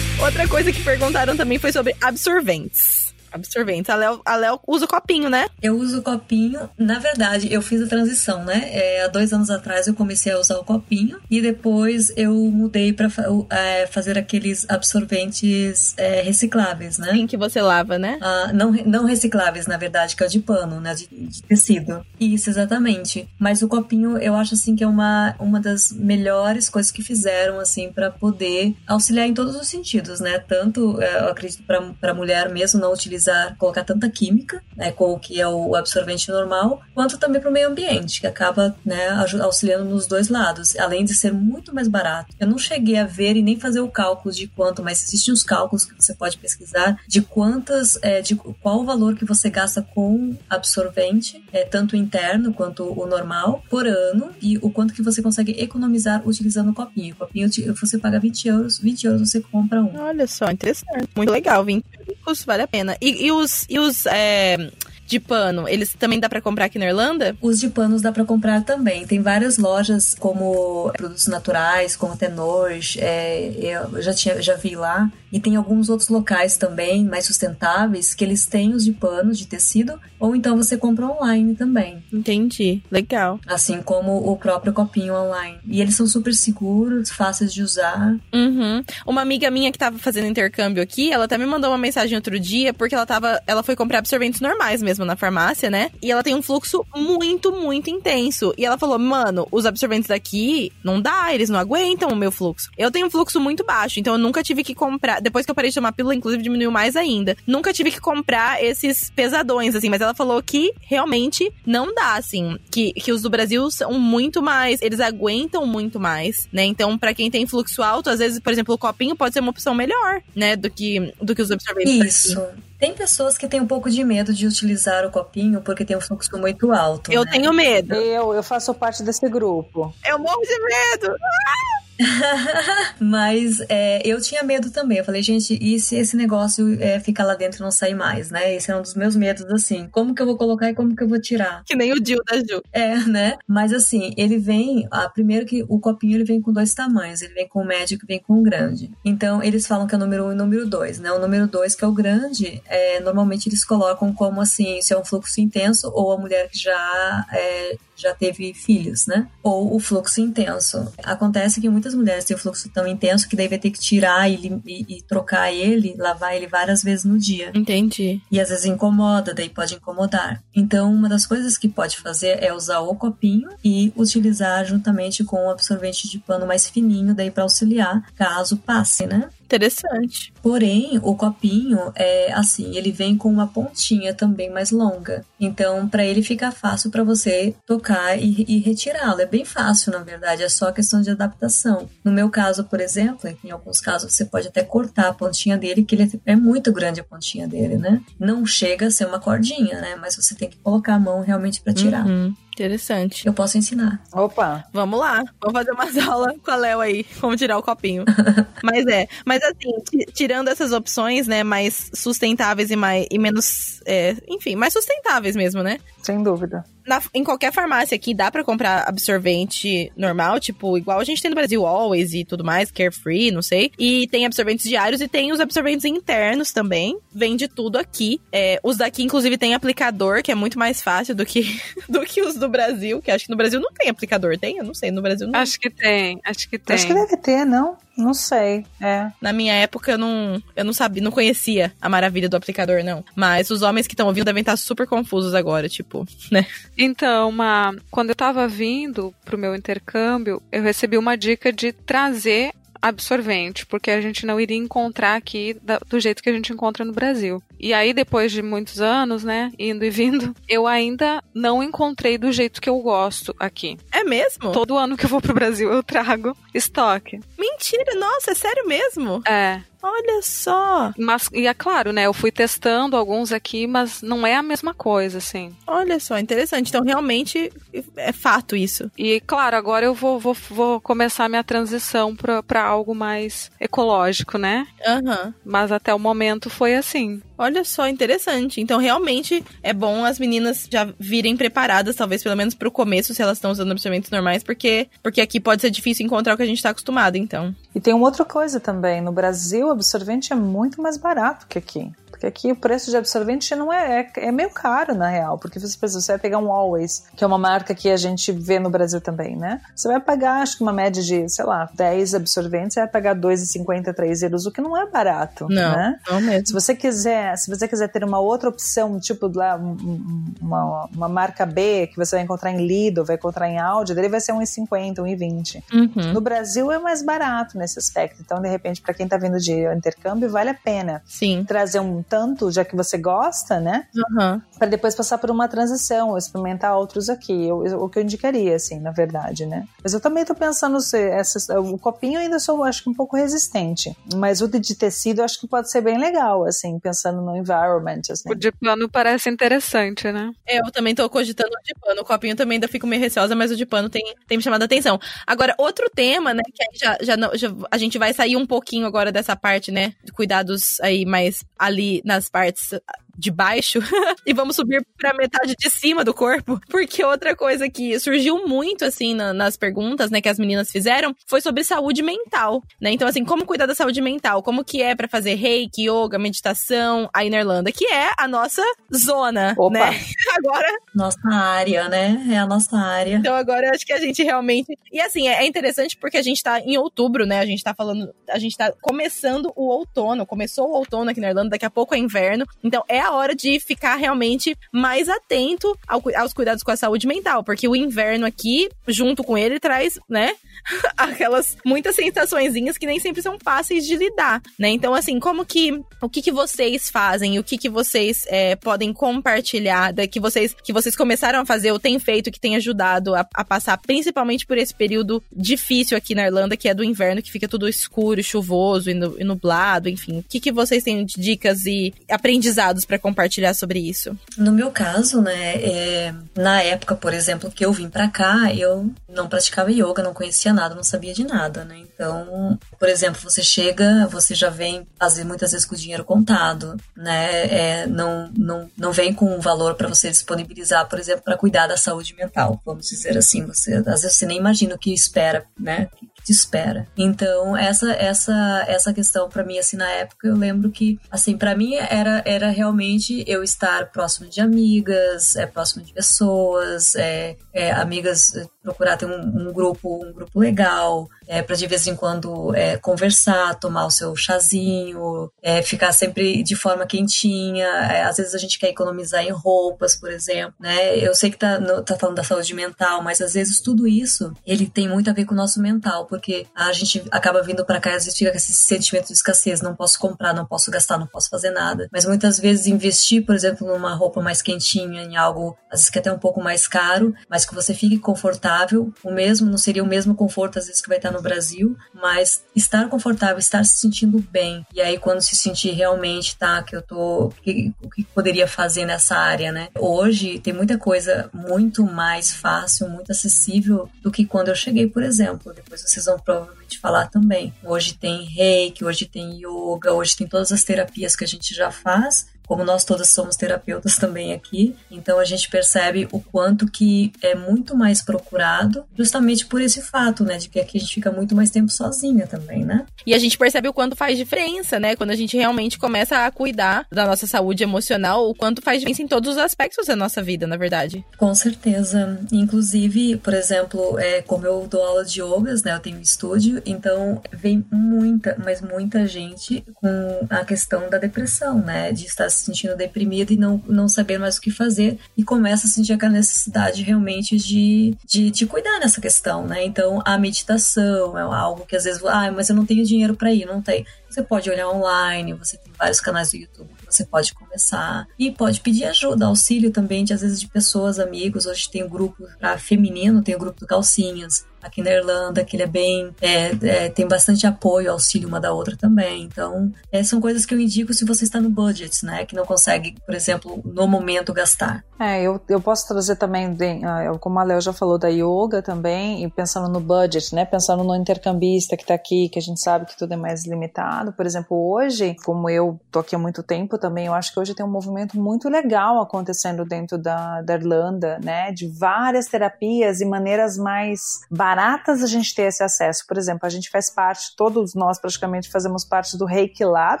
Outra 0.22 0.48
coisa 0.48 0.72
que 0.72 0.82
perguntaram 0.82 1.36
também 1.36 1.58
foi 1.58 1.72
sobre 1.72 1.94
absorventes 2.00 3.03
absorventes. 3.34 3.90
A 3.90 3.96
Léo, 3.96 4.20
a 4.24 4.36
Léo 4.36 4.60
usa 4.66 4.84
o 4.84 4.88
copinho, 4.88 5.28
né? 5.28 5.46
Eu 5.60 5.76
uso 5.76 5.98
o 5.98 6.02
copinho. 6.02 6.70
Na 6.78 6.98
verdade, 6.98 7.52
eu 7.52 7.60
fiz 7.60 7.82
a 7.82 7.86
transição, 7.86 8.44
né? 8.44 8.70
É, 8.70 9.04
há 9.04 9.08
dois 9.08 9.32
anos 9.32 9.50
atrás 9.50 9.86
eu 9.86 9.94
comecei 9.94 10.32
a 10.32 10.38
usar 10.38 10.58
o 10.58 10.64
copinho 10.64 11.18
e 11.30 11.40
depois 11.40 12.12
eu 12.16 12.32
mudei 12.32 12.92
para 12.92 13.08
é, 13.50 13.86
fazer 13.86 14.16
aqueles 14.16 14.64
absorventes 14.68 15.94
é, 15.96 16.22
recicláveis, 16.22 16.98
né? 16.98 17.12
Sim, 17.12 17.26
que 17.26 17.36
você 17.36 17.60
lava, 17.60 17.98
né? 17.98 18.18
Ah, 18.20 18.52
não, 18.54 18.70
não 18.70 19.04
recicláveis, 19.04 19.66
na 19.66 19.76
verdade, 19.76 20.14
que 20.14 20.22
é 20.22 20.26
o 20.26 20.30
de 20.30 20.40
pano, 20.40 20.80
né? 20.80 20.94
De, 20.94 21.08
de, 21.08 21.42
tecido. 21.42 22.04
Isso, 22.18 22.48
exatamente. 22.48 23.28
Mas 23.38 23.62
o 23.62 23.68
copinho, 23.68 24.16
eu 24.18 24.34
acho 24.36 24.54
assim 24.54 24.76
que 24.76 24.84
é 24.84 24.86
uma, 24.86 25.34
uma 25.38 25.60
das 25.60 25.90
melhores 25.92 26.68
coisas 26.68 26.92
que 26.92 27.02
fizeram, 27.02 27.58
assim, 27.58 27.90
para 27.90 28.10
poder 28.10 28.74
auxiliar 28.86 29.26
em 29.26 29.34
todos 29.34 29.56
os 29.56 29.66
sentidos, 29.66 30.20
né? 30.20 30.38
Tanto, 30.38 31.00
é, 31.02 31.20
eu 31.20 31.28
acredito, 31.28 31.64
para 32.00 32.14
mulher 32.14 32.48
mesmo 32.48 32.80
não 32.80 32.92
utilizar 32.92 33.23
precisar 33.24 33.56
colocar 33.56 33.84
tanta 33.84 34.08
química, 34.10 34.62
né, 34.76 34.92
com 34.92 35.12
o 35.12 35.18
que 35.18 35.40
é 35.40 35.48
o 35.48 35.74
absorvente 35.74 36.30
normal, 36.30 36.82
quanto 36.94 37.18
também 37.18 37.40
para 37.40 37.50
o 37.50 37.52
meio 37.52 37.68
ambiente, 37.68 38.20
que 38.20 38.26
acaba 38.26 38.76
né, 38.84 39.08
auxiliando 39.40 39.84
nos 39.84 40.06
dois 40.06 40.28
lados, 40.28 40.76
além 40.76 41.04
de 41.04 41.14
ser 41.14 41.32
muito 41.32 41.74
mais 41.74 41.88
barato. 41.88 42.34
Eu 42.38 42.46
não 42.46 42.58
cheguei 42.58 42.98
a 42.98 43.04
ver 43.04 43.36
e 43.36 43.42
nem 43.42 43.58
fazer 43.58 43.80
o 43.80 43.88
cálculo 43.88 44.34
de 44.34 44.46
quanto, 44.46 44.82
mas 44.82 45.02
existem 45.02 45.32
os 45.32 45.42
cálculos 45.42 45.84
que 45.84 45.94
você 45.98 46.14
pode 46.14 46.36
pesquisar 46.36 46.98
de 47.06 47.22
quantas, 47.22 47.98
é, 48.02 48.20
de 48.20 48.34
qual 48.34 48.80
o 48.80 48.84
valor 48.84 49.16
que 49.16 49.24
você 49.24 49.48
gasta 49.48 49.82
com 49.82 50.36
absorvente, 50.48 51.42
é, 51.52 51.64
tanto 51.64 51.96
interno 51.96 52.52
quanto 52.52 52.84
o 52.84 53.06
normal, 53.06 53.62
por 53.70 53.86
ano, 53.86 54.30
e 54.42 54.58
o 54.58 54.70
quanto 54.70 54.92
que 54.92 55.02
você 55.02 55.22
consegue 55.22 55.52
economizar 55.52 56.26
utilizando 56.26 56.70
o 56.70 56.74
copinho. 56.74 57.14
O 57.14 57.18
copinho 57.18 57.48
você 57.80 57.98
paga 57.98 58.18
20 58.18 58.48
euros, 58.48 58.78
20 58.78 59.04
euros 59.04 59.30
você 59.30 59.40
compra 59.40 59.80
um. 59.80 59.96
Olha 59.98 60.26
só, 60.26 60.50
interessante. 60.50 61.08
Muito 61.16 61.30
legal, 61.30 61.64
20 61.64 61.84
euros 62.06 62.44
vale 62.44 62.62
a 62.62 62.66
pena. 62.66 62.96
E, 63.00 63.13
e 63.14 63.32
os, 63.32 63.66
e 63.68 63.78
os 63.78 64.06
é, 64.06 64.70
de 65.06 65.20
pano, 65.20 65.68
eles 65.68 65.94
também 65.94 66.18
dá 66.18 66.28
para 66.28 66.40
comprar 66.40 66.66
aqui 66.66 66.78
na 66.78 66.86
Irlanda? 66.86 67.36
Os 67.40 67.60
de 67.60 67.68
panos 67.68 68.02
dá 68.02 68.10
para 68.10 68.24
comprar 68.24 68.62
também. 68.64 69.06
Tem 69.06 69.20
várias 69.20 69.58
lojas 69.58 70.14
como 70.14 70.90
produtos 70.96 71.26
naturais, 71.26 71.96
como 71.96 72.16
Tenor, 72.16 72.70
é, 72.98 73.52
eu 73.58 74.02
já 74.02 74.14
tinha 74.14 74.40
já 74.40 74.54
vi 74.54 74.74
lá. 74.74 75.10
E 75.34 75.40
tem 75.40 75.56
alguns 75.56 75.88
outros 75.88 76.08
locais 76.08 76.56
também 76.56 77.04
mais 77.04 77.26
sustentáveis 77.26 78.14
que 78.14 78.22
eles 78.22 78.46
têm 78.46 78.72
os 78.72 78.84
de 78.84 78.92
panos 78.92 79.36
de 79.36 79.48
tecido, 79.48 79.98
ou 80.20 80.36
então 80.36 80.56
você 80.56 80.76
compra 80.76 81.08
online 81.08 81.56
também. 81.56 82.04
Entendi, 82.12 82.80
legal. 82.88 83.40
Assim 83.44 83.82
como 83.82 84.30
o 84.30 84.36
próprio 84.36 84.72
copinho 84.72 85.12
online. 85.12 85.58
E 85.66 85.80
eles 85.80 85.96
são 85.96 86.06
super 86.06 86.32
seguros, 86.32 87.10
fáceis 87.10 87.52
de 87.52 87.64
usar. 87.64 88.16
Uhum. 88.32 88.84
Uma 89.04 89.22
amiga 89.22 89.50
minha 89.50 89.72
que 89.72 89.78
tava 89.78 89.98
fazendo 89.98 90.28
intercâmbio 90.28 90.80
aqui, 90.80 91.10
ela 91.10 91.24
até 91.24 91.36
me 91.36 91.46
mandou 91.46 91.72
uma 91.72 91.78
mensagem 91.78 92.14
outro 92.14 92.38
dia, 92.38 92.72
porque 92.72 92.94
ela 92.94 93.04
tava. 93.04 93.42
Ela 93.44 93.64
foi 93.64 93.74
comprar 93.74 93.98
absorventes 93.98 94.40
normais 94.40 94.84
mesmo 94.84 95.04
na 95.04 95.16
farmácia, 95.16 95.68
né? 95.68 95.90
E 96.00 96.12
ela 96.12 96.22
tem 96.22 96.36
um 96.36 96.42
fluxo 96.42 96.86
muito, 96.94 97.50
muito 97.50 97.90
intenso. 97.90 98.54
E 98.56 98.64
ela 98.64 98.78
falou: 98.78 99.00
mano, 99.00 99.48
os 99.50 99.66
absorventes 99.66 100.06
daqui 100.06 100.70
não 100.84 101.02
dá, 101.02 101.34
eles 101.34 101.50
não 101.50 101.58
aguentam 101.58 102.10
o 102.10 102.16
meu 102.16 102.30
fluxo. 102.30 102.70
Eu 102.78 102.92
tenho 102.92 103.08
um 103.08 103.10
fluxo 103.10 103.40
muito 103.40 103.64
baixo, 103.64 103.98
então 103.98 104.14
eu 104.14 104.18
nunca 104.18 104.40
tive 104.40 104.62
que 104.62 104.76
comprar 104.76 105.23
depois 105.24 105.46
que 105.46 105.50
eu 105.50 105.54
parei 105.54 105.70
de 105.70 105.74
tomar 105.74 105.92
pílula, 105.92 106.14
inclusive 106.14 106.42
diminuiu 106.42 106.70
mais 106.70 106.94
ainda. 106.94 107.34
Nunca 107.46 107.72
tive 107.72 107.90
que 107.90 108.00
comprar 108.00 108.62
esses 108.62 109.10
pesadões, 109.10 109.74
assim, 109.74 109.88
mas 109.88 110.02
ela 110.02 110.14
falou 110.14 110.42
que 110.42 110.72
realmente 110.82 111.50
não 111.66 111.94
dá, 111.94 112.14
assim. 112.14 112.58
Que, 112.70 112.92
que 112.92 113.10
os 113.10 113.22
do 113.22 113.30
Brasil 113.30 113.70
são 113.70 113.92
muito 113.94 114.42
mais. 114.42 114.82
Eles 114.82 115.00
aguentam 115.00 115.66
muito 115.66 115.98
mais, 115.98 116.46
né? 116.52 116.64
Então, 116.64 116.98
para 116.98 117.14
quem 117.14 117.30
tem 117.30 117.46
fluxo 117.46 117.82
alto, 117.82 118.10
às 118.10 118.18
vezes, 118.18 118.38
por 118.38 118.52
exemplo, 118.52 118.74
o 118.74 118.78
copinho 118.78 119.16
pode 119.16 119.32
ser 119.32 119.40
uma 119.40 119.50
opção 119.50 119.74
melhor, 119.74 120.20
né? 120.36 120.54
Do 120.56 120.70
que, 120.70 121.12
do 121.20 121.34
que 121.34 121.42
os 121.42 121.50
absorventes. 121.50 122.26
Isso. 122.26 122.42
Tem 122.78 122.92
pessoas 122.92 123.38
que 123.38 123.48
têm 123.48 123.62
um 123.62 123.66
pouco 123.66 123.88
de 123.88 124.04
medo 124.04 124.34
de 124.34 124.46
utilizar 124.46 125.06
o 125.06 125.10
copinho 125.10 125.62
porque 125.62 125.86
tem 125.86 125.96
um 125.96 126.00
fluxo 126.02 126.36
muito 126.36 126.70
alto. 126.70 127.10
Eu 127.10 127.24
né? 127.24 127.30
tenho 127.30 127.50
medo. 127.50 127.94
Eu, 127.94 128.34
eu 128.34 128.42
faço 128.42 128.74
parte 128.74 129.02
desse 129.02 129.26
grupo. 129.26 129.94
Eu 130.06 130.18
morro 130.18 130.42
de 130.42 130.58
medo. 130.60 131.16
Ah! 131.16 131.83
Mas 133.00 133.60
é, 133.68 134.06
eu 134.06 134.20
tinha 134.20 134.42
medo 134.42 134.70
também. 134.70 134.98
Eu 134.98 135.04
falei, 135.04 135.22
gente, 135.22 135.58
e 135.60 135.78
se 135.78 135.96
esse 135.96 136.16
negócio 136.16 136.80
é, 136.80 137.00
ficar 137.00 137.24
lá 137.24 137.34
dentro 137.34 137.60
e 137.60 137.62
não 137.62 137.70
sair 137.70 137.94
mais, 137.94 138.30
né? 138.30 138.54
Esse 138.54 138.70
é 138.70 138.76
um 138.76 138.82
dos 138.82 138.94
meus 138.94 139.16
medos, 139.16 139.44
assim. 139.46 139.88
Como 139.90 140.14
que 140.14 140.22
eu 140.22 140.26
vou 140.26 140.36
colocar 140.36 140.70
e 140.70 140.74
como 140.74 140.94
que 140.94 141.02
eu 141.02 141.08
vou 141.08 141.20
tirar? 141.20 141.62
Que 141.64 141.74
nem 141.74 141.92
o 141.92 142.00
Dil 142.00 142.20
da 142.24 142.36
Ju. 142.38 142.62
É, 142.72 142.96
né? 142.96 143.36
Mas 143.46 143.72
assim, 143.72 144.12
ele 144.16 144.38
vem. 144.38 144.86
Ah, 144.90 145.08
primeiro 145.08 145.46
que 145.46 145.64
o 145.68 145.78
copinho 145.78 146.16
ele 146.16 146.24
vem 146.24 146.40
com 146.40 146.52
dois 146.52 146.74
tamanhos. 146.74 147.22
Ele 147.22 147.34
vem 147.34 147.48
com 147.48 147.62
o 147.62 147.66
médio 147.66 147.98
e 148.02 148.06
vem 148.06 148.20
com 148.20 148.40
o 148.40 148.42
grande. 148.42 148.90
Então, 149.04 149.42
eles 149.42 149.66
falam 149.66 149.86
que 149.86 149.94
é 149.94 149.98
o 149.98 150.00
número 150.00 150.26
um 150.26 150.30
e 150.30 150.34
o 150.34 150.36
número 150.36 150.66
dois, 150.66 150.98
né? 150.98 151.12
O 151.12 151.18
número 151.18 151.46
dois, 151.46 151.74
que 151.74 151.84
é 151.84 151.88
o 151.88 151.92
grande, 151.92 152.62
é, 152.66 153.00
normalmente 153.00 153.48
eles 153.48 153.64
colocam 153.64 154.12
como 154.12 154.40
assim, 154.40 154.80
se 154.82 154.92
é 154.92 154.98
um 154.98 155.04
fluxo 155.04 155.40
intenso 155.40 155.90
ou 155.94 156.12
a 156.12 156.18
mulher 156.18 156.48
que 156.48 156.58
já 156.58 157.26
é, 157.32 157.76
já 157.96 158.14
teve 158.14 158.52
filhos, 158.54 159.06
né? 159.06 159.28
Ou 159.42 159.74
o 159.74 159.80
fluxo 159.80 160.20
intenso. 160.20 160.92
Acontece 161.02 161.60
que 161.60 161.68
muitas 161.68 161.83
mulheres 161.92 162.24
têm 162.24 162.36
o 162.36 162.38
fluxo 162.38 162.68
tão 162.68 162.86
intenso 162.86 163.28
que 163.28 163.34
daí 163.34 163.48
vai 163.48 163.58
ter 163.58 163.72
que 163.72 163.80
tirar 163.80 164.30
e, 164.30 164.62
e, 164.64 164.96
e, 164.96 165.02
trocar 165.02 165.52
ele, 165.52 165.96
lavar 165.98 166.36
ele 166.36 166.46
várias 166.46 166.84
vezes 166.84 167.04
no 167.04 167.18
dia. 167.18 167.50
Entendi. 167.52 168.22
E 168.30 168.40
às 168.40 168.50
vezes 168.50 168.64
incomoda, 168.64 169.34
daí 169.34 169.48
pode 169.48 169.74
incomodar. 169.74 170.40
Então, 170.54 170.92
uma 170.94 171.08
das 171.08 171.26
coisas 171.26 171.58
que 171.58 171.68
pode 171.68 171.96
fazer 171.98 172.40
é 172.40 172.54
usar 172.54 172.78
o 172.78 172.94
copinho 172.94 173.48
e 173.64 173.92
utilizar 173.96 174.64
juntamente 174.64 175.24
com 175.24 175.46
o 175.46 175.50
absorvente 175.50 176.08
de 176.08 176.20
pano 176.20 176.46
mais 176.46 176.68
fininho, 176.68 177.14
daí 177.14 177.30
para 177.30 177.42
auxiliar, 177.42 178.04
caso 178.14 178.56
passe, 178.58 179.06
né? 179.06 179.28
Interessante. 179.54 180.32
Porém, 180.42 180.98
o 181.02 181.14
copinho 181.14 181.92
é 181.94 182.32
assim, 182.32 182.76
ele 182.76 182.90
vem 182.90 183.16
com 183.16 183.28
uma 183.28 183.46
pontinha 183.46 184.12
também 184.12 184.50
mais 184.50 184.70
longa. 184.70 185.24
Então, 185.38 185.88
para 185.88 186.04
ele 186.04 186.22
ficar 186.22 186.50
fácil 186.50 186.90
para 186.90 187.04
você 187.04 187.54
tocar 187.64 188.18
e, 188.18 188.44
e 188.48 188.58
retirá-lo. 188.58 189.20
É 189.20 189.26
bem 189.26 189.44
fácil, 189.44 189.92
na 189.92 190.00
verdade, 190.00 190.42
é 190.42 190.48
só 190.48 190.72
questão 190.72 191.00
de 191.00 191.10
adaptação. 191.10 191.88
No 192.04 192.10
meu 192.10 192.28
caso, 192.28 192.64
por 192.64 192.80
exemplo, 192.80 193.32
em 193.44 193.50
alguns 193.50 193.80
casos 193.80 194.12
você 194.12 194.24
pode 194.24 194.48
até 194.48 194.62
cortar 194.62 195.08
a 195.08 195.14
pontinha 195.14 195.56
dele, 195.56 195.84
que 195.84 195.94
ele 195.94 196.20
é 196.26 196.34
muito 196.34 196.72
grande 196.72 197.00
a 197.00 197.04
pontinha 197.04 197.46
dele, 197.46 197.76
né? 197.78 198.00
Não 198.18 198.44
chega 198.44 198.86
a 198.86 198.90
ser 198.90 199.06
uma 199.06 199.20
cordinha, 199.20 199.80
né? 199.80 199.96
Mas 199.96 200.16
você 200.16 200.34
tem 200.34 200.48
que 200.48 200.56
colocar 200.56 200.94
a 200.94 200.98
mão 200.98 201.20
realmente 201.20 201.60
para 201.60 201.72
tirar. 201.72 202.06
Uhum. 202.06 202.34
Interessante. 202.54 203.26
Eu 203.26 203.32
posso 203.32 203.58
ensinar. 203.58 204.00
Opa! 204.12 204.64
Vamos 204.72 204.98
lá. 204.98 205.24
Vamos 205.40 205.58
fazer 205.58 205.72
umas 205.72 205.98
aulas 206.08 206.36
com 206.42 206.50
a 206.52 206.56
Léo 206.56 206.80
aí. 206.80 207.04
Como 207.20 207.36
tirar 207.36 207.58
o 207.58 207.62
copinho. 207.62 208.04
mas 208.62 208.86
é. 208.86 209.08
Mas 209.24 209.42
assim, 209.42 210.04
tirando 210.12 210.48
essas 210.48 210.70
opções, 210.72 211.26
né, 211.26 211.42
mais 211.42 211.90
sustentáveis 211.92 212.70
e, 212.70 212.76
mais, 212.76 213.06
e 213.10 213.18
menos. 213.18 213.82
É, 213.84 214.16
enfim, 214.28 214.54
mais 214.54 214.72
sustentáveis 214.72 215.34
mesmo, 215.34 215.62
né? 215.62 215.80
Sem 216.04 216.22
dúvida 216.22 216.64
na, 216.86 217.02
em 217.14 217.24
qualquer 217.24 217.52
farmácia 217.52 217.96
aqui 217.96 218.14
dá 218.14 218.30
para 218.30 218.44
comprar 218.44 218.86
absorvente 218.86 219.90
normal, 219.96 220.38
tipo, 220.38 220.76
igual 220.76 221.00
a 221.00 221.04
gente 221.04 221.20
tem 221.20 221.30
no 221.30 221.34
Brasil, 221.34 221.66
Always 221.66 222.12
e 222.12 222.24
tudo 222.24 222.44
mais, 222.44 222.70
Carefree, 222.70 223.30
não 223.30 223.42
sei. 223.42 223.72
E 223.78 224.06
tem 224.08 224.26
absorventes 224.26 224.68
diários 224.68 225.00
e 225.00 225.08
tem 225.08 225.32
os 225.32 225.40
absorventes 225.40 225.84
internos 225.84 226.52
também. 226.52 226.98
Vende 227.12 227.48
tudo 227.48 227.78
aqui. 227.78 228.20
É, 228.30 228.60
os 228.62 228.76
daqui, 228.76 229.02
inclusive, 229.02 229.38
tem 229.38 229.54
aplicador, 229.54 230.22
que 230.22 230.30
é 230.30 230.34
muito 230.34 230.58
mais 230.58 230.82
fácil 230.82 231.14
do 231.14 231.24
que, 231.24 231.60
do 231.88 232.00
que 232.00 232.20
os 232.20 232.36
do 232.36 232.48
Brasil, 232.48 233.00
que 233.00 233.10
acho 233.10 233.24
que 233.24 233.30
no 233.30 233.36
Brasil 233.36 233.60
não 233.60 233.72
tem 233.72 233.88
aplicador, 233.88 234.38
tem? 234.38 234.58
Eu 234.58 234.64
não 234.64 234.74
sei, 234.74 234.90
no 234.90 235.02
Brasil 235.02 235.26
não. 235.26 235.38
Acho 235.38 235.58
que 235.58 235.70
tem, 235.70 236.20
acho 236.24 236.48
que 236.48 236.58
tem. 236.58 236.74
Acho 236.74 236.86
que 236.86 236.94
deve 236.94 237.16
ter, 237.16 237.44
não? 237.44 237.76
Não 237.96 238.12
sei, 238.12 238.64
é. 238.80 239.10
Na 239.20 239.32
minha 239.32 239.54
época 239.54 239.92
eu 239.92 239.98
não, 239.98 240.42
eu 240.56 240.64
não 240.64 240.72
sabia, 240.72 241.02
não 241.02 241.12
conhecia 241.12 241.72
a 241.80 241.88
maravilha 241.88 242.28
do 242.28 242.36
aplicador, 242.36 242.82
não. 242.82 243.04
Mas 243.14 243.50
os 243.50 243.62
homens 243.62 243.86
que 243.86 243.94
estão 243.94 244.06
ouvindo 244.06 244.24
devem 244.24 244.40
estar 244.40 244.56
super 244.56 244.86
confusos 244.86 245.34
agora, 245.34 245.68
tipo, 245.68 246.06
né? 246.30 246.46
Então, 246.76 247.28
uma, 247.28 247.74
quando 247.90 248.10
eu 248.10 248.16
tava 248.16 248.48
vindo 248.48 249.14
pro 249.24 249.38
meu 249.38 249.54
intercâmbio, 249.54 250.42
eu 250.50 250.62
recebi 250.62 250.98
uma 250.98 251.16
dica 251.16 251.52
de 251.52 251.72
trazer 251.72 252.52
absorvente, 252.84 253.64
porque 253.64 253.90
a 253.90 254.00
gente 254.00 254.26
não 254.26 254.38
iria 254.38 254.56
encontrar 254.56 255.16
aqui 255.16 255.56
do 255.88 255.98
jeito 255.98 256.22
que 256.22 256.28
a 256.28 256.32
gente 256.32 256.52
encontra 256.52 256.84
no 256.84 256.92
Brasil. 256.92 257.42
E 257.58 257.72
aí, 257.72 257.94
depois 257.94 258.30
de 258.30 258.42
muitos 258.42 258.80
anos, 258.80 259.24
né, 259.24 259.50
indo 259.58 259.84
e 259.84 259.90
vindo, 259.90 260.34
eu 260.46 260.66
ainda 260.66 261.22
não 261.32 261.62
encontrei 261.62 262.18
do 262.18 262.30
jeito 262.30 262.60
que 262.60 262.68
eu 262.68 262.78
gosto 262.80 263.34
aqui. 263.38 263.78
É 263.90 264.04
mesmo? 264.04 264.52
Todo 264.52 264.76
ano 264.76 264.98
que 264.98 265.06
eu 265.06 265.08
vou 265.08 265.20
pro 265.20 265.32
Brasil, 265.32 265.72
eu 265.72 265.82
trago 265.82 266.36
estoque. 266.52 267.18
Mentira, 267.38 267.94
nossa, 267.98 268.32
é 268.32 268.34
sério 268.34 268.68
mesmo? 268.68 269.22
É. 269.26 269.62
Olha 269.86 270.22
só. 270.22 270.94
Mas, 270.98 271.28
e 271.34 271.46
é 271.46 271.52
claro, 271.52 271.92
né? 271.92 272.06
Eu 272.06 272.14
fui 272.14 272.32
testando 272.32 272.96
alguns 272.96 273.32
aqui, 273.32 273.66
mas 273.66 274.00
não 274.00 274.26
é 274.26 274.34
a 274.34 274.42
mesma 274.42 274.72
coisa, 274.72 275.18
assim. 275.18 275.54
Olha 275.66 276.00
só, 276.00 276.18
interessante. 276.18 276.68
Então, 276.70 276.82
realmente, 276.82 277.52
é 277.94 278.10
fato 278.10 278.56
isso. 278.56 278.90
E, 278.96 279.20
claro, 279.20 279.56
agora 279.56 279.84
eu 279.84 279.92
vou, 279.92 280.18
vou, 280.18 280.34
vou 280.48 280.80
começar 280.80 281.28
minha 281.28 281.44
transição 281.44 282.16
para 282.16 282.64
algo 282.64 282.94
mais 282.94 283.50
ecológico, 283.60 284.38
né? 284.38 284.66
Aham. 284.86 285.24
Uhum. 285.26 285.34
Mas 285.44 285.70
até 285.70 285.94
o 285.94 285.98
momento 285.98 286.48
foi 286.48 286.74
assim. 286.74 287.20
Olha 287.36 287.62
só, 287.62 287.86
interessante. 287.86 288.62
Então, 288.62 288.78
realmente 288.78 289.44
é 289.62 289.74
bom 289.74 290.02
as 290.02 290.18
meninas 290.18 290.66
já 290.70 290.88
virem 290.98 291.36
preparadas, 291.36 291.96
talvez 291.96 292.22
pelo 292.22 292.36
menos 292.36 292.54
pro 292.54 292.70
começo, 292.70 293.12
se 293.12 293.20
elas 293.20 293.36
estão 293.36 293.50
usando 293.50 293.72
absorventes 293.72 294.10
normais, 294.10 294.42
porque, 294.42 294.88
porque 295.02 295.20
aqui 295.20 295.38
pode 295.38 295.60
ser 295.60 295.70
difícil 295.70 296.06
encontrar 296.06 296.32
o 296.32 296.36
que 296.38 296.42
a 296.42 296.46
gente 296.46 296.62
tá 296.62 296.70
acostumado, 296.70 297.16
então. 297.16 297.54
E 297.74 297.80
tem 297.80 297.92
uma 297.92 298.06
outra 298.06 298.24
coisa 298.24 298.60
também. 298.60 299.00
No 299.00 299.10
Brasil, 299.10 299.66
o 299.66 299.70
absorvente 299.70 300.32
é 300.32 300.36
muito 300.36 300.80
mais 300.80 300.96
barato 300.96 301.46
que 301.46 301.58
aqui. 301.58 301.90
Porque 302.24 302.28
aqui 302.28 302.52
o 302.52 302.56
preço 302.56 302.90
de 302.90 302.96
absorvente 302.96 303.54
não 303.54 303.72
é, 303.72 304.00
é, 304.16 304.26
é 304.28 304.32
meio 304.32 304.50
caro, 304.50 304.94
na 304.94 305.08
real. 305.08 305.38
Porque 305.38 305.58
você, 305.58 305.76
você 305.78 306.12
vai 306.12 306.18
pegar 306.18 306.38
um 306.38 306.50
Always, 306.50 307.04
que 307.16 307.22
é 307.22 307.26
uma 307.26 307.38
marca 307.38 307.74
que 307.74 307.90
a 307.90 307.96
gente 307.96 308.32
vê 308.32 308.58
no 308.58 308.70
Brasil 308.70 309.00
também, 309.00 309.36
né? 309.36 309.60
Você 309.74 309.88
vai 309.88 310.00
pagar, 310.00 310.42
acho 310.42 310.56
que 310.56 310.62
uma 310.62 310.72
média 310.72 311.02
de, 311.02 311.28
sei 311.28 311.44
lá, 311.44 311.68
10 311.74 312.14
absorventes, 312.14 312.74
você 312.74 312.80
vai 312.80 312.88
pagar 312.88 313.14
2,50, 313.14 313.92
3 313.94 314.22
euros, 314.22 314.46
o 314.46 314.50
que 314.50 314.60
não 314.60 314.76
é 314.76 314.88
barato, 314.88 315.46
não, 315.48 315.76
né? 315.76 315.98
Não 316.08 316.20
mesmo. 316.20 316.46
Se 316.46 316.52
você 316.52 316.74
quiser, 316.74 317.36
se 317.36 317.50
você 317.50 317.68
quiser 317.68 317.88
ter 317.88 318.04
uma 318.04 318.20
outra 318.20 318.48
opção, 318.48 318.98
tipo 318.98 319.30
lá, 319.34 319.56
uma, 319.56 320.88
uma 320.94 321.08
marca 321.08 321.44
B, 321.44 321.88
que 321.88 321.96
você 321.96 322.16
vai 322.16 322.24
encontrar 322.24 322.52
em 322.52 322.66
Lido, 322.66 323.04
vai 323.04 323.16
encontrar 323.16 323.48
em 323.48 323.58
Audi, 323.58 323.94
dele 323.94 324.08
vai 324.08 324.20
ser 324.20 324.32
1,50, 324.32 324.96
1,20. 324.96 325.62
Uhum. 325.72 326.12
No 326.12 326.20
Brasil 326.20 326.70
é 326.72 326.78
mais 326.78 327.02
barato 327.02 327.58
nesse 327.58 327.78
aspecto. 327.78 328.22
Então, 328.22 328.40
de 328.40 328.48
repente, 328.48 328.80
para 328.80 328.94
quem 328.94 329.06
tá 329.06 329.16
vindo 329.18 329.38
de 329.38 329.52
intercâmbio, 329.74 330.30
vale 330.30 330.50
a 330.50 330.54
pena. 330.54 331.02
Sim. 331.04 331.44
Trazer 331.44 331.80
um 331.80 332.02
tanto, 332.14 332.52
já 332.52 332.64
que 332.64 332.76
você 332.76 332.96
gosta, 332.96 333.58
né? 333.58 333.88
Uhum. 333.92 334.40
Para 334.56 334.68
depois 334.68 334.94
passar 334.94 335.18
por 335.18 335.32
uma 335.32 335.48
transição, 335.48 336.16
experimentar 336.16 336.76
outros 336.76 337.10
aqui. 337.10 337.32
Eu, 337.32 337.66
eu, 337.66 337.82
o 337.82 337.88
que 337.88 337.98
eu 337.98 338.04
indicaria, 338.04 338.54
assim, 338.54 338.78
na 338.78 338.92
verdade, 338.92 339.44
né? 339.44 339.66
Mas 339.82 339.92
eu 339.92 340.00
também 340.00 340.24
tô 340.24 340.32
pensando 340.32 340.80
se 340.80 340.96
essa, 340.96 341.60
o 341.60 341.76
copinho 341.76 342.20
ainda 342.20 342.38
sou, 342.38 342.62
acho 342.62 342.84
que 342.84 342.88
um 342.88 342.94
pouco 342.94 343.16
resistente. 343.16 343.96
Mas 344.14 344.40
o 344.40 344.46
de 344.46 344.76
tecido 344.76 345.18
eu 345.18 345.24
acho 345.24 345.40
que 345.40 345.48
pode 345.48 345.68
ser 345.72 345.80
bem 345.80 345.98
legal, 345.98 346.44
assim, 346.44 346.78
pensando 346.78 347.20
no 347.20 347.36
environment. 347.36 348.02
Assim. 348.08 348.30
O 348.30 348.34
de 348.36 348.52
pano 348.52 348.88
parece 348.88 349.28
interessante, 349.28 350.12
né? 350.12 350.30
É, 350.46 350.58
eu 350.58 350.70
também 350.70 350.94
tô 350.94 351.10
cogitando 351.10 351.50
o 351.50 351.64
de 351.64 351.74
pano. 351.80 352.02
O 352.02 352.04
copinho 352.04 352.36
também 352.36 352.56
ainda 352.56 352.68
fico 352.68 352.86
meio 352.86 353.02
receosa, 353.02 353.34
mas 353.34 353.50
o 353.50 353.56
de 353.56 353.66
pano 353.66 353.90
tem, 353.90 354.14
tem 354.28 354.38
me 354.38 354.44
chamado 354.44 354.62
a 354.62 354.66
atenção. 354.66 355.00
Agora, 355.26 355.52
outro 355.58 355.90
tema, 355.92 356.32
né, 356.32 356.44
que 356.44 356.78
já, 356.78 356.96
já, 357.00 357.16
já, 357.34 357.48
a 357.68 357.76
gente 357.76 357.98
vai 357.98 358.14
sair 358.14 358.36
um 358.36 358.46
pouquinho 358.46 358.86
agora 358.86 359.10
dessa 359.10 359.34
parte, 359.34 359.72
né, 359.72 359.94
de 360.04 360.12
cuidados 360.12 360.78
aí 360.80 361.04
mais 361.04 361.42
ali 361.58 362.03
nas 362.04 362.28
partes 362.28 362.74
de 363.16 363.30
baixo 363.30 363.80
e 364.26 364.32
vamos 364.32 364.56
subir 364.56 364.84
pra 364.98 365.14
metade 365.14 365.54
de 365.58 365.70
cima 365.70 366.04
do 366.04 366.14
corpo. 366.14 366.60
Porque 366.68 367.04
outra 367.04 367.34
coisa 367.36 367.68
que 367.68 367.98
surgiu 367.98 368.46
muito, 368.46 368.84
assim, 368.84 369.14
na, 369.14 369.32
nas 369.32 369.56
perguntas, 369.56 370.10
né, 370.10 370.20
que 370.20 370.28
as 370.28 370.38
meninas 370.38 370.70
fizeram, 370.70 371.14
foi 371.26 371.40
sobre 371.40 371.64
saúde 371.64 372.02
mental, 372.02 372.62
né? 372.80 372.90
Então, 372.90 373.06
assim, 373.06 373.24
como 373.24 373.46
cuidar 373.46 373.66
da 373.66 373.74
saúde 373.74 374.00
mental? 374.00 374.42
Como 374.42 374.64
que 374.64 374.82
é 374.82 374.94
para 374.94 375.08
fazer 375.08 375.34
reiki, 375.34 375.88
yoga, 375.88 376.18
meditação 376.18 377.08
aí 377.12 377.30
na 377.30 377.38
Irlanda? 377.38 377.72
Que 377.72 377.86
é 377.86 378.10
a 378.18 378.26
nossa 378.28 378.62
zona, 378.94 379.54
Opa. 379.56 379.78
né? 379.78 380.00
Agora... 380.36 380.68
Nossa 380.94 381.28
área, 381.28 381.88
né? 381.88 382.26
É 382.30 382.38
a 382.38 382.46
nossa 382.46 382.76
área. 382.76 383.16
Então, 383.16 383.34
agora 383.34 383.70
acho 383.70 383.84
que 383.84 383.92
a 383.92 383.98
gente 383.98 384.22
realmente... 384.22 384.78
E, 384.92 385.00
assim, 385.00 385.28
é, 385.28 385.42
é 385.42 385.46
interessante 385.46 385.96
porque 385.96 386.16
a 386.16 386.22
gente 386.22 386.42
tá 386.42 386.60
em 386.60 386.76
outubro, 386.76 387.26
né? 387.26 387.40
A 387.40 387.46
gente 387.46 387.62
tá 387.62 387.74
falando... 387.74 388.14
A 388.28 388.38
gente 388.38 388.56
tá 388.56 388.72
começando 388.80 389.52
o 389.56 389.68
outono. 389.68 390.26
Começou 390.26 390.68
o 390.68 390.74
outono 390.74 391.10
aqui 391.10 391.20
na 391.20 391.28
Irlanda, 391.28 391.50
daqui 391.50 391.66
a 391.66 391.70
pouco 391.70 391.94
é 391.94 391.98
inverno. 391.98 392.44
Então, 392.62 392.84
é 392.88 393.03
a 393.04 393.12
hora 393.12 393.34
de 393.34 393.58
ficar 393.60 393.96
realmente 393.96 394.56
mais 394.72 395.08
atento 395.08 395.76
ao, 395.86 396.02
aos 396.16 396.32
cuidados 396.32 396.62
com 396.62 396.70
a 396.70 396.76
saúde 396.76 397.06
mental, 397.06 397.44
porque 397.44 397.68
o 397.68 397.76
inverno 397.76 398.26
aqui, 398.26 398.68
junto 398.88 399.22
com 399.22 399.36
ele, 399.36 399.60
traz, 399.60 399.98
né, 400.08 400.34
aquelas 400.96 401.56
muitas 401.64 401.94
sensaçõezinhas 401.94 402.78
que 402.78 402.86
nem 402.86 402.98
sempre 402.98 403.22
são 403.22 403.38
fáceis 403.42 403.86
de 403.86 403.96
lidar, 403.96 404.42
né? 404.58 404.70
Então, 404.70 404.94
assim, 404.94 405.18
como 405.20 405.44
que 405.44 405.72
o 406.00 406.08
que, 406.08 406.22
que 406.22 406.32
vocês 406.32 406.90
fazem, 406.90 407.38
o 407.38 407.44
que, 407.44 407.58
que 407.58 407.68
vocês 407.68 408.24
é, 408.28 408.56
podem 408.56 408.92
compartilhar 408.92 409.92
da, 409.92 410.06
que 410.06 410.20
vocês 410.20 410.54
que 410.54 410.72
vocês 410.72 410.96
começaram 410.96 411.40
a 411.40 411.46
fazer 411.46 411.72
ou 411.72 411.78
têm 411.78 411.98
feito 411.98 412.30
que 412.30 412.40
tem 412.40 412.56
ajudado 412.56 413.14
a, 413.14 413.26
a 413.34 413.44
passar, 413.44 413.76
principalmente 413.78 414.46
por 414.46 414.56
esse 414.58 414.74
período 414.74 415.22
difícil 415.34 415.96
aqui 415.96 416.14
na 416.14 416.26
Irlanda, 416.26 416.56
que 416.56 416.68
é 416.68 416.74
do 416.74 416.84
inverno, 416.84 417.22
que 417.22 417.30
fica 417.30 417.48
tudo 417.48 417.68
escuro, 417.68 418.22
chuvoso 418.22 418.90
e 418.90 419.24
nublado, 419.24 419.88
enfim. 419.88 420.18
O 420.18 420.24
que, 420.28 420.40
que 420.40 420.52
vocês 420.52 420.82
têm 420.82 421.04
de 421.04 421.20
dicas 421.20 421.66
e 421.66 421.92
aprendizados 422.10 422.84
para 422.84 422.93
compartilhar 422.98 423.54
sobre 423.54 423.78
isso? 423.78 424.16
No 424.36 424.52
meu 424.52 424.70
caso, 424.70 425.20
né, 425.20 425.56
é, 425.56 426.14
na 426.36 426.62
época, 426.62 426.94
por 426.94 427.12
exemplo, 427.12 427.50
que 427.50 427.64
eu 427.64 427.72
vim 427.72 427.88
para 427.88 428.08
cá, 428.08 428.52
eu 428.54 428.90
não 429.08 429.28
praticava 429.28 429.70
yoga, 429.70 430.02
não 430.02 430.14
conhecia 430.14 430.52
nada, 430.52 430.74
não 430.74 430.82
sabia 430.82 431.14
de 431.14 431.24
nada, 431.24 431.64
né? 431.64 431.78
Então, 431.78 432.58
por 432.78 432.88
exemplo, 432.88 433.20
você 433.22 433.42
chega, 433.42 434.06
você 434.08 434.34
já 434.34 434.50
vem 434.50 434.86
fazer 434.98 435.24
muitas 435.24 435.52
vezes 435.52 435.66
com 435.66 435.74
o 435.74 435.78
dinheiro 435.78 436.04
contado, 436.04 436.76
né? 436.96 437.46
É, 437.46 437.86
não, 437.86 438.30
não, 438.36 438.70
não 438.76 438.92
vem 438.92 439.12
com 439.12 439.34
um 439.34 439.40
valor 439.40 439.74
para 439.74 439.88
você 439.88 440.10
disponibilizar, 440.10 440.88
por 440.88 440.98
exemplo, 440.98 441.22
para 441.22 441.36
cuidar 441.36 441.66
da 441.66 441.76
saúde 441.76 442.14
mental, 442.14 442.60
vamos 442.64 442.88
dizer 442.88 443.16
assim. 443.16 443.44
Você, 443.46 443.74
às 443.74 444.02
vezes 444.02 444.16
você 444.16 444.26
nem 444.26 444.38
imagina 444.38 444.74
o 444.74 444.78
que 444.78 444.92
espera, 444.92 445.44
né? 445.58 445.88
Te 446.24 446.32
espera. 446.32 446.86
Então, 446.96 447.54
essa 447.56 447.92
essa 447.92 448.64
essa 448.66 448.92
questão 448.94 449.28
para 449.28 449.44
mim 449.44 449.58
assim 449.58 449.76
na 449.76 449.90
época 449.90 450.26
eu 450.26 450.34
lembro 450.34 450.70
que 450.70 450.98
assim, 451.10 451.36
para 451.36 451.54
mim 451.54 451.74
era 451.74 452.22
era 452.24 452.48
realmente 452.48 453.22
eu 453.26 453.42
estar 453.44 453.90
próximo 453.92 454.28
de 454.28 454.40
amigas, 454.40 455.36
é 455.36 455.46
próximo 455.46 455.84
de 455.84 455.92
pessoas, 455.92 456.94
é, 456.94 457.36
é 457.52 457.70
amigas 457.72 458.32
procurar 458.62 458.96
ter 458.96 459.04
um, 459.04 459.48
um, 459.48 459.52
grupo 459.52 460.02
um 460.02 460.12
grupo 460.12 460.40
legal 460.40 461.06
é, 461.28 461.42
para 461.42 461.54
de 461.54 461.66
vez 461.66 461.86
em 461.86 461.94
quando 461.94 462.54
é, 462.54 462.78
conversar 462.78 463.54
tomar 463.56 463.84
o 463.84 463.90
seu 463.90 464.16
chazinho 464.16 465.30
é, 465.42 465.60
ficar 465.60 465.92
sempre 465.92 466.42
de 466.42 466.56
forma 466.56 466.86
quentinha. 466.86 467.66
É, 467.66 468.02
às 468.04 468.16
vezes 468.16 468.34
a 468.34 468.38
gente 468.38 468.58
quer 468.58 468.70
economizar 468.70 469.22
em 469.22 469.30
roupas 469.30 469.94
por 469.94 470.10
exemplo 470.10 470.54
né? 470.58 470.96
Eu 470.96 471.14
sei 471.14 471.30
que 471.30 471.36
tá, 471.36 471.58
no, 471.60 471.82
tá 471.82 471.96
falando 471.96 472.16
da 472.16 472.24
saúde 472.24 472.54
mental 472.54 473.02
mas 473.02 473.20
às 473.20 473.34
vezes 473.34 473.60
tudo 473.60 473.86
isso 473.86 474.32
ele 474.46 474.66
tem 474.66 474.88
muito 474.88 475.10
a 475.10 475.12
ver 475.12 475.26
com 475.26 475.34
o 475.34 475.36
nosso 475.36 475.60
mental 475.60 476.06
porque 476.14 476.46
a 476.54 476.72
gente 476.72 477.04
acaba 477.10 477.42
vindo 477.42 477.64
para 477.64 477.80
cá 477.80 477.90
e 477.90 477.94
às 477.94 478.04
vezes 478.04 478.18
fica 478.18 478.30
com 478.30 478.36
esse 478.36 478.54
sentimento 478.54 479.08
de 479.08 479.14
escassez 479.14 479.60
não 479.60 479.74
posso 479.74 479.98
comprar 479.98 480.32
não 480.32 480.46
posso 480.46 480.70
gastar 480.70 480.98
não 480.98 481.06
posso 481.06 481.28
fazer 481.28 481.50
nada 481.50 481.88
mas 481.92 482.06
muitas 482.06 482.38
vezes 482.38 482.66
investir 482.66 483.24
por 483.24 483.34
exemplo 483.34 483.66
numa 483.66 483.94
roupa 483.94 484.20
mais 484.20 484.40
quentinha 484.40 485.02
em 485.02 485.16
algo 485.16 485.56
às 485.70 485.80
vezes 485.80 485.90
que 485.90 485.98
é 485.98 486.00
até 486.00 486.12
um 486.12 486.18
pouco 486.18 486.40
mais 486.40 486.66
caro 486.66 487.14
mas 487.28 487.44
que 487.44 487.54
você 487.54 487.74
fique 487.74 487.98
confortável 487.98 488.92
o 489.02 489.12
mesmo, 489.12 489.50
não 489.50 489.58
seria 489.58 489.82
o 489.82 489.86
mesmo 489.86 490.14
conforto 490.14 490.58
às 490.58 490.66
vezes 490.66 490.80
que 490.80 490.88
vai 490.88 490.98
estar 490.98 491.10
no 491.10 491.22
Brasil, 491.22 491.76
mas 491.92 492.44
estar 492.54 492.88
confortável, 492.88 493.38
estar 493.38 493.64
se 493.64 493.78
sentindo 493.78 494.18
bem. 494.30 494.66
E 494.72 494.80
aí 494.80 494.98
quando 494.98 495.20
se 495.20 495.36
sentir 495.36 495.70
realmente, 495.70 496.36
tá, 496.36 496.62
que 496.62 496.74
eu 496.74 496.82
tô, 496.82 497.32
que, 497.42 497.72
o 497.82 497.90
que 497.90 498.04
poderia 498.04 498.46
fazer 498.46 498.84
nessa 498.84 499.16
área, 499.16 499.52
né? 499.52 499.68
Hoje 499.78 500.38
tem 500.38 500.52
muita 500.52 500.78
coisa 500.78 501.30
muito 501.32 501.84
mais 501.84 502.32
fácil, 502.32 502.88
muito 502.88 503.12
acessível 503.12 503.88
do 504.02 504.10
que 504.10 504.24
quando 504.24 504.48
eu 504.48 504.54
cheguei, 504.54 504.86
por 504.86 505.02
exemplo. 505.02 505.52
Depois 505.54 505.82
vocês 505.82 506.03
vão 506.06 506.18
provavelmente 506.18 506.78
falar 506.78 507.08
também. 507.08 507.52
Hoje 507.62 507.94
tem 507.94 508.24
reiki, 508.24 508.84
hoje 508.84 509.06
tem 509.06 509.40
yoga, 509.40 509.92
hoje 509.92 510.16
tem 510.16 510.26
todas 510.26 510.52
as 510.52 510.64
terapias 510.64 511.16
que 511.16 511.24
a 511.24 511.28
gente 511.28 511.54
já 511.54 511.70
faz 511.70 512.26
como 512.46 512.64
nós 512.64 512.84
todas 512.84 513.08
somos 513.10 513.36
terapeutas 513.36 513.96
também 513.96 514.32
aqui, 514.32 514.74
então 514.90 515.18
a 515.18 515.24
gente 515.24 515.48
percebe 515.48 516.08
o 516.12 516.20
quanto 516.20 516.70
que 516.70 517.12
é 517.22 517.34
muito 517.34 517.76
mais 517.76 518.02
procurado, 518.02 518.84
justamente 518.96 519.46
por 519.46 519.60
esse 519.60 519.82
fato, 519.82 520.24
né, 520.24 520.38
de 520.38 520.48
que 520.48 520.60
aqui 520.60 520.78
a 520.78 520.80
gente 520.80 520.94
fica 520.94 521.10
muito 521.10 521.34
mais 521.34 521.50
tempo 521.50 521.70
sozinha 521.70 522.26
também, 522.26 522.64
né? 522.64 522.86
E 523.06 523.14
a 523.14 523.18
gente 523.18 523.36
percebe 523.36 523.68
o 523.68 523.72
quanto 523.72 523.96
faz 523.96 524.16
diferença, 524.16 524.78
né, 524.78 524.96
quando 524.96 525.10
a 525.10 525.16
gente 525.16 525.36
realmente 525.36 525.78
começa 525.78 526.24
a 526.26 526.30
cuidar 526.30 526.86
da 526.90 527.06
nossa 527.06 527.26
saúde 527.26 527.62
emocional, 527.62 528.28
o 528.28 528.34
quanto 528.34 528.62
faz 528.62 528.78
diferença 528.80 529.02
em 529.02 529.08
todos 529.08 529.30
os 529.30 529.38
aspectos 529.38 529.86
da 529.86 529.96
nossa 529.96 530.22
vida, 530.22 530.46
na 530.46 530.56
verdade. 530.56 531.04
Com 531.16 531.34
certeza. 531.34 532.18
Inclusive, 532.32 533.16
por 533.16 533.34
exemplo, 533.34 533.98
é, 533.98 534.22
como 534.22 534.46
eu 534.46 534.66
dou 534.66 534.82
aula 534.82 535.04
de 535.04 535.20
yogas, 535.20 535.62
né, 535.62 535.74
eu 535.74 535.80
tenho 535.80 535.98
um 535.98 536.02
estúdio, 536.02 536.62
então 536.66 537.22
vem 537.32 537.64
muita, 537.70 538.36
mas 538.42 538.60
muita 538.60 539.06
gente 539.06 539.64
com 539.74 540.26
a 540.30 540.44
questão 540.44 540.88
da 540.90 540.98
depressão, 540.98 541.58
né, 541.58 541.92
de 541.92 542.06
estar 542.06 542.28
se 542.34 542.44
sentindo 542.44 542.76
deprimida 542.76 543.32
e 543.32 543.36
não, 543.36 543.62
não 543.66 543.88
saber 543.88 544.18
mais 544.18 544.36
o 544.36 544.40
que 544.40 544.50
fazer 544.50 544.98
e 545.16 545.22
começa 545.22 545.66
a 545.66 545.70
sentir 545.70 545.92
aquela 545.92 546.12
necessidade 546.12 546.82
realmente 546.82 547.36
de, 547.36 547.96
de, 548.04 548.30
de 548.30 548.46
cuidar 548.46 548.78
nessa 548.78 549.00
questão, 549.00 549.46
né? 549.46 549.64
Então, 549.64 550.02
a 550.04 550.18
meditação 550.18 551.18
é 551.18 551.22
algo 551.22 551.64
que 551.66 551.76
às 551.76 551.84
vezes, 551.84 552.04
ah, 552.04 552.30
mas 552.30 552.48
eu 552.48 552.56
não 552.56 552.66
tenho 552.66 552.84
dinheiro 552.84 553.14
para 553.14 553.32
ir, 553.32 553.46
não 553.46 553.62
tem. 553.62 553.86
Você 554.08 554.22
pode 554.22 554.48
olhar 554.48 554.68
online, 554.68 555.32
você 555.32 555.56
tem 555.56 555.72
vários 555.76 556.00
canais 556.00 556.30
do 556.30 556.36
YouTube 556.36 556.68
que 556.78 556.94
você 556.94 557.04
pode 557.04 557.34
começar 557.34 558.06
e 558.16 558.30
pode 558.30 558.60
pedir 558.60 558.84
ajuda, 558.84 559.26
auxílio 559.26 559.72
também 559.72 560.04
de 560.04 560.12
às 560.12 560.20
vezes 560.20 560.38
de 560.38 560.46
pessoas, 560.46 561.00
amigos. 561.00 561.46
Hoje 561.46 561.68
tem 561.68 561.82
um 561.82 561.88
grupo 561.88 562.24
para 562.38 562.56
feminino, 562.56 563.22
tem 563.22 563.34
o 563.34 563.38
um 563.38 563.40
grupo 563.40 563.58
do 563.60 563.66
calcinhas 563.66 564.46
aqui 564.64 564.82
na 564.82 564.90
Irlanda, 564.90 565.44
que 565.44 565.56
ele 565.56 565.62
é 565.62 565.66
bem. 565.66 566.14
É, 566.20 566.50
é, 566.62 566.88
tem 566.88 567.06
bastante 567.06 567.46
apoio, 567.46 567.92
auxílio 567.92 568.28
uma 568.28 568.40
da 568.40 568.52
outra 568.52 568.76
também. 568.76 569.22
Então, 569.24 569.72
é, 569.92 570.02
são 570.02 570.20
coisas 570.20 570.46
que 570.46 570.54
eu 570.54 570.60
indico 570.60 570.92
se 570.92 571.04
você 571.04 571.24
está 571.24 571.40
no 571.40 571.50
budget, 571.50 572.04
né? 572.04 572.24
Que 572.24 572.34
não 572.34 572.46
consegue, 572.46 572.96
por 573.04 573.14
exemplo, 573.14 573.62
no 573.64 573.86
momento 573.86 574.32
gastar. 574.32 574.84
É, 574.98 575.22
eu, 575.22 575.40
eu 575.48 575.60
posso 575.60 575.86
trazer 575.86 576.16
também, 576.16 576.56
ah, 576.84 577.12
como 577.20 577.38
a 577.38 577.42
Léo 577.42 577.60
já 577.60 577.72
falou 577.72 577.98
da 577.98 578.08
yoga 578.08 578.62
também, 578.62 579.24
e 579.24 579.30
pensando 579.30 579.68
no 579.68 579.80
budget, 579.80 580.34
né? 580.34 580.44
Pensando 580.44 580.82
no 580.82 580.94
intercambista 580.94 581.76
que 581.76 581.82
está 581.82 581.94
aqui, 581.94 582.28
que 582.28 582.38
a 582.38 582.42
gente 582.42 582.60
sabe 582.60 582.86
que 582.86 582.96
tudo 582.96 583.12
é 583.12 583.16
mais 583.16 583.44
limitado. 583.44 584.12
Por 584.12 584.24
exemplo, 584.24 584.56
hoje, 584.72 585.14
como 585.24 585.50
eu 585.50 585.78
tô 585.90 585.98
aqui 585.98 586.14
há 586.14 586.18
muito 586.18 586.42
tempo 586.42 586.78
também, 586.78 587.06
eu 587.06 587.14
acho 587.14 587.32
que 587.32 587.40
hoje 587.40 587.54
tem 587.54 587.66
um 587.66 587.70
movimento 587.70 588.18
muito 588.18 588.48
legal 588.48 589.00
acontecendo 589.00 589.64
dentro 589.64 589.98
da, 589.98 590.40
da 590.40 590.54
Irlanda, 590.54 591.18
né? 591.22 591.52
De 591.52 591.66
várias 591.68 592.26
terapias 592.26 593.00
e 593.00 593.04
maneiras 593.04 593.58
mais 593.58 594.20
baratas 594.30 594.53
baratas 594.54 595.02
a 595.02 595.06
gente 595.06 595.34
ter 595.34 595.48
esse 595.48 595.64
acesso. 595.64 596.06
Por 596.06 596.16
exemplo, 596.16 596.46
a 596.46 596.48
gente 596.48 596.70
faz 596.70 596.88
parte, 596.88 597.34
todos 597.36 597.74
nós 597.74 597.98
praticamente 597.98 598.48
fazemos 598.48 598.84
parte 598.84 599.18
do 599.18 599.24
Reiki 599.24 599.64
Lab, 599.64 600.00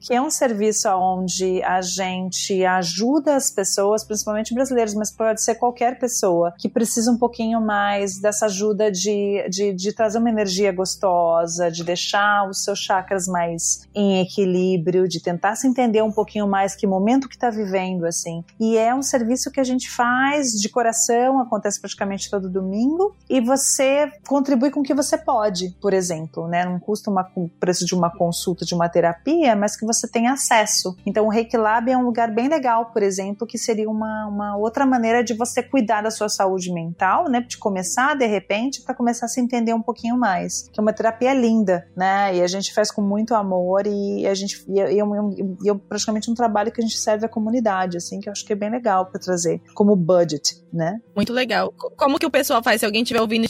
que 0.00 0.14
é 0.14 0.22
um 0.22 0.30
serviço 0.30 0.88
onde 0.90 1.60
a 1.64 1.80
gente 1.82 2.64
ajuda 2.64 3.34
as 3.34 3.50
pessoas, 3.50 4.04
principalmente 4.04 4.54
brasileiros, 4.54 4.94
mas 4.94 5.10
pode 5.10 5.42
ser 5.42 5.56
qualquer 5.56 5.98
pessoa 5.98 6.54
que 6.56 6.68
precisa 6.68 7.10
um 7.10 7.18
pouquinho 7.18 7.60
mais 7.60 8.20
dessa 8.20 8.46
ajuda 8.46 8.92
de, 8.92 9.44
de, 9.50 9.72
de 9.72 9.92
trazer 9.92 10.18
uma 10.18 10.30
energia 10.30 10.70
gostosa, 10.70 11.68
de 11.68 11.82
deixar 11.82 12.48
os 12.48 12.62
seus 12.62 12.78
chakras 12.78 13.26
mais 13.26 13.88
em 13.92 14.20
equilíbrio, 14.20 15.08
de 15.08 15.20
tentar 15.20 15.56
se 15.56 15.66
entender 15.66 16.02
um 16.02 16.12
pouquinho 16.12 16.46
mais 16.46 16.76
que 16.76 16.86
momento 16.86 17.28
que 17.28 17.34
está 17.34 17.50
vivendo, 17.50 18.06
assim. 18.06 18.44
E 18.60 18.76
é 18.76 18.94
um 18.94 19.02
serviço 19.02 19.50
que 19.50 19.58
a 19.58 19.64
gente 19.64 19.90
faz 19.90 20.52
de 20.52 20.68
coração, 20.68 21.40
acontece 21.40 21.80
praticamente 21.80 22.30
todo 22.30 22.48
domingo, 22.48 23.16
e 23.28 23.40
você 23.40 24.12
contribui 24.28 24.70
com 24.70 24.80
o 24.80 24.82
que 24.82 24.94
você 24.94 25.16
pode, 25.16 25.70
por 25.80 25.94
exemplo, 25.94 26.46
né? 26.46 26.64
Não 26.64 26.78
custa 26.78 27.10
uma, 27.10 27.28
o 27.34 27.48
preço 27.48 27.86
de 27.86 27.94
uma 27.94 28.10
consulta, 28.10 28.64
de 28.64 28.74
uma 28.74 28.88
terapia, 28.88 29.56
mas 29.56 29.74
que 29.74 29.86
você 29.86 30.06
tem 30.06 30.28
acesso. 30.28 30.94
Então, 31.06 31.26
o 31.26 31.30
Reiki 31.30 31.56
Lab 31.56 31.90
é 31.90 31.96
um 31.96 32.04
lugar 32.04 32.30
bem 32.30 32.46
legal, 32.46 32.86
por 32.92 33.02
exemplo, 33.02 33.46
que 33.46 33.56
seria 33.56 33.88
uma, 33.88 34.26
uma 34.26 34.56
outra 34.56 34.84
maneira 34.84 35.24
de 35.24 35.32
você 35.32 35.62
cuidar 35.62 36.02
da 36.02 36.10
sua 36.10 36.28
saúde 36.28 36.70
mental, 36.70 37.28
né? 37.28 37.40
De 37.40 37.56
começar, 37.56 38.14
de 38.14 38.26
repente, 38.26 38.82
para 38.82 38.94
começar 38.94 39.26
a 39.26 39.28
se 39.28 39.40
entender 39.40 39.72
um 39.72 39.80
pouquinho 39.80 40.18
mais. 40.18 40.68
Que 40.70 40.78
é 40.78 40.82
uma 40.82 40.92
terapia 40.92 41.32
linda, 41.32 41.88
né? 41.96 42.36
E 42.36 42.42
a 42.42 42.46
gente 42.46 42.74
faz 42.74 42.90
com 42.90 43.00
muito 43.00 43.34
amor 43.34 43.86
e 43.86 44.26
a 44.26 44.34
gente 44.34 44.62
e 44.68 44.78
eu, 44.78 45.14
eu, 45.14 45.56
eu 45.64 45.78
praticamente 45.78 46.30
um 46.30 46.34
trabalho 46.34 46.70
que 46.70 46.82
a 46.82 46.84
gente 46.84 46.98
serve 46.98 47.24
à 47.24 47.28
comunidade, 47.28 47.96
assim, 47.96 48.20
que 48.20 48.28
eu 48.28 48.32
acho 48.32 48.44
que 48.44 48.52
é 48.52 48.56
bem 48.56 48.70
legal 48.70 49.06
para 49.06 49.18
trazer 49.18 49.62
como 49.74 49.96
budget, 49.96 50.62
né? 50.70 51.00
Muito 51.16 51.32
legal. 51.32 51.72
Como 51.96 52.18
que 52.18 52.26
o 52.26 52.30
pessoal 52.30 52.62
faz 52.62 52.80
se 52.80 52.86
alguém 52.86 53.02
estiver 53.02 53.22
ouvindo 53.22 53.44
e 53.44 53.48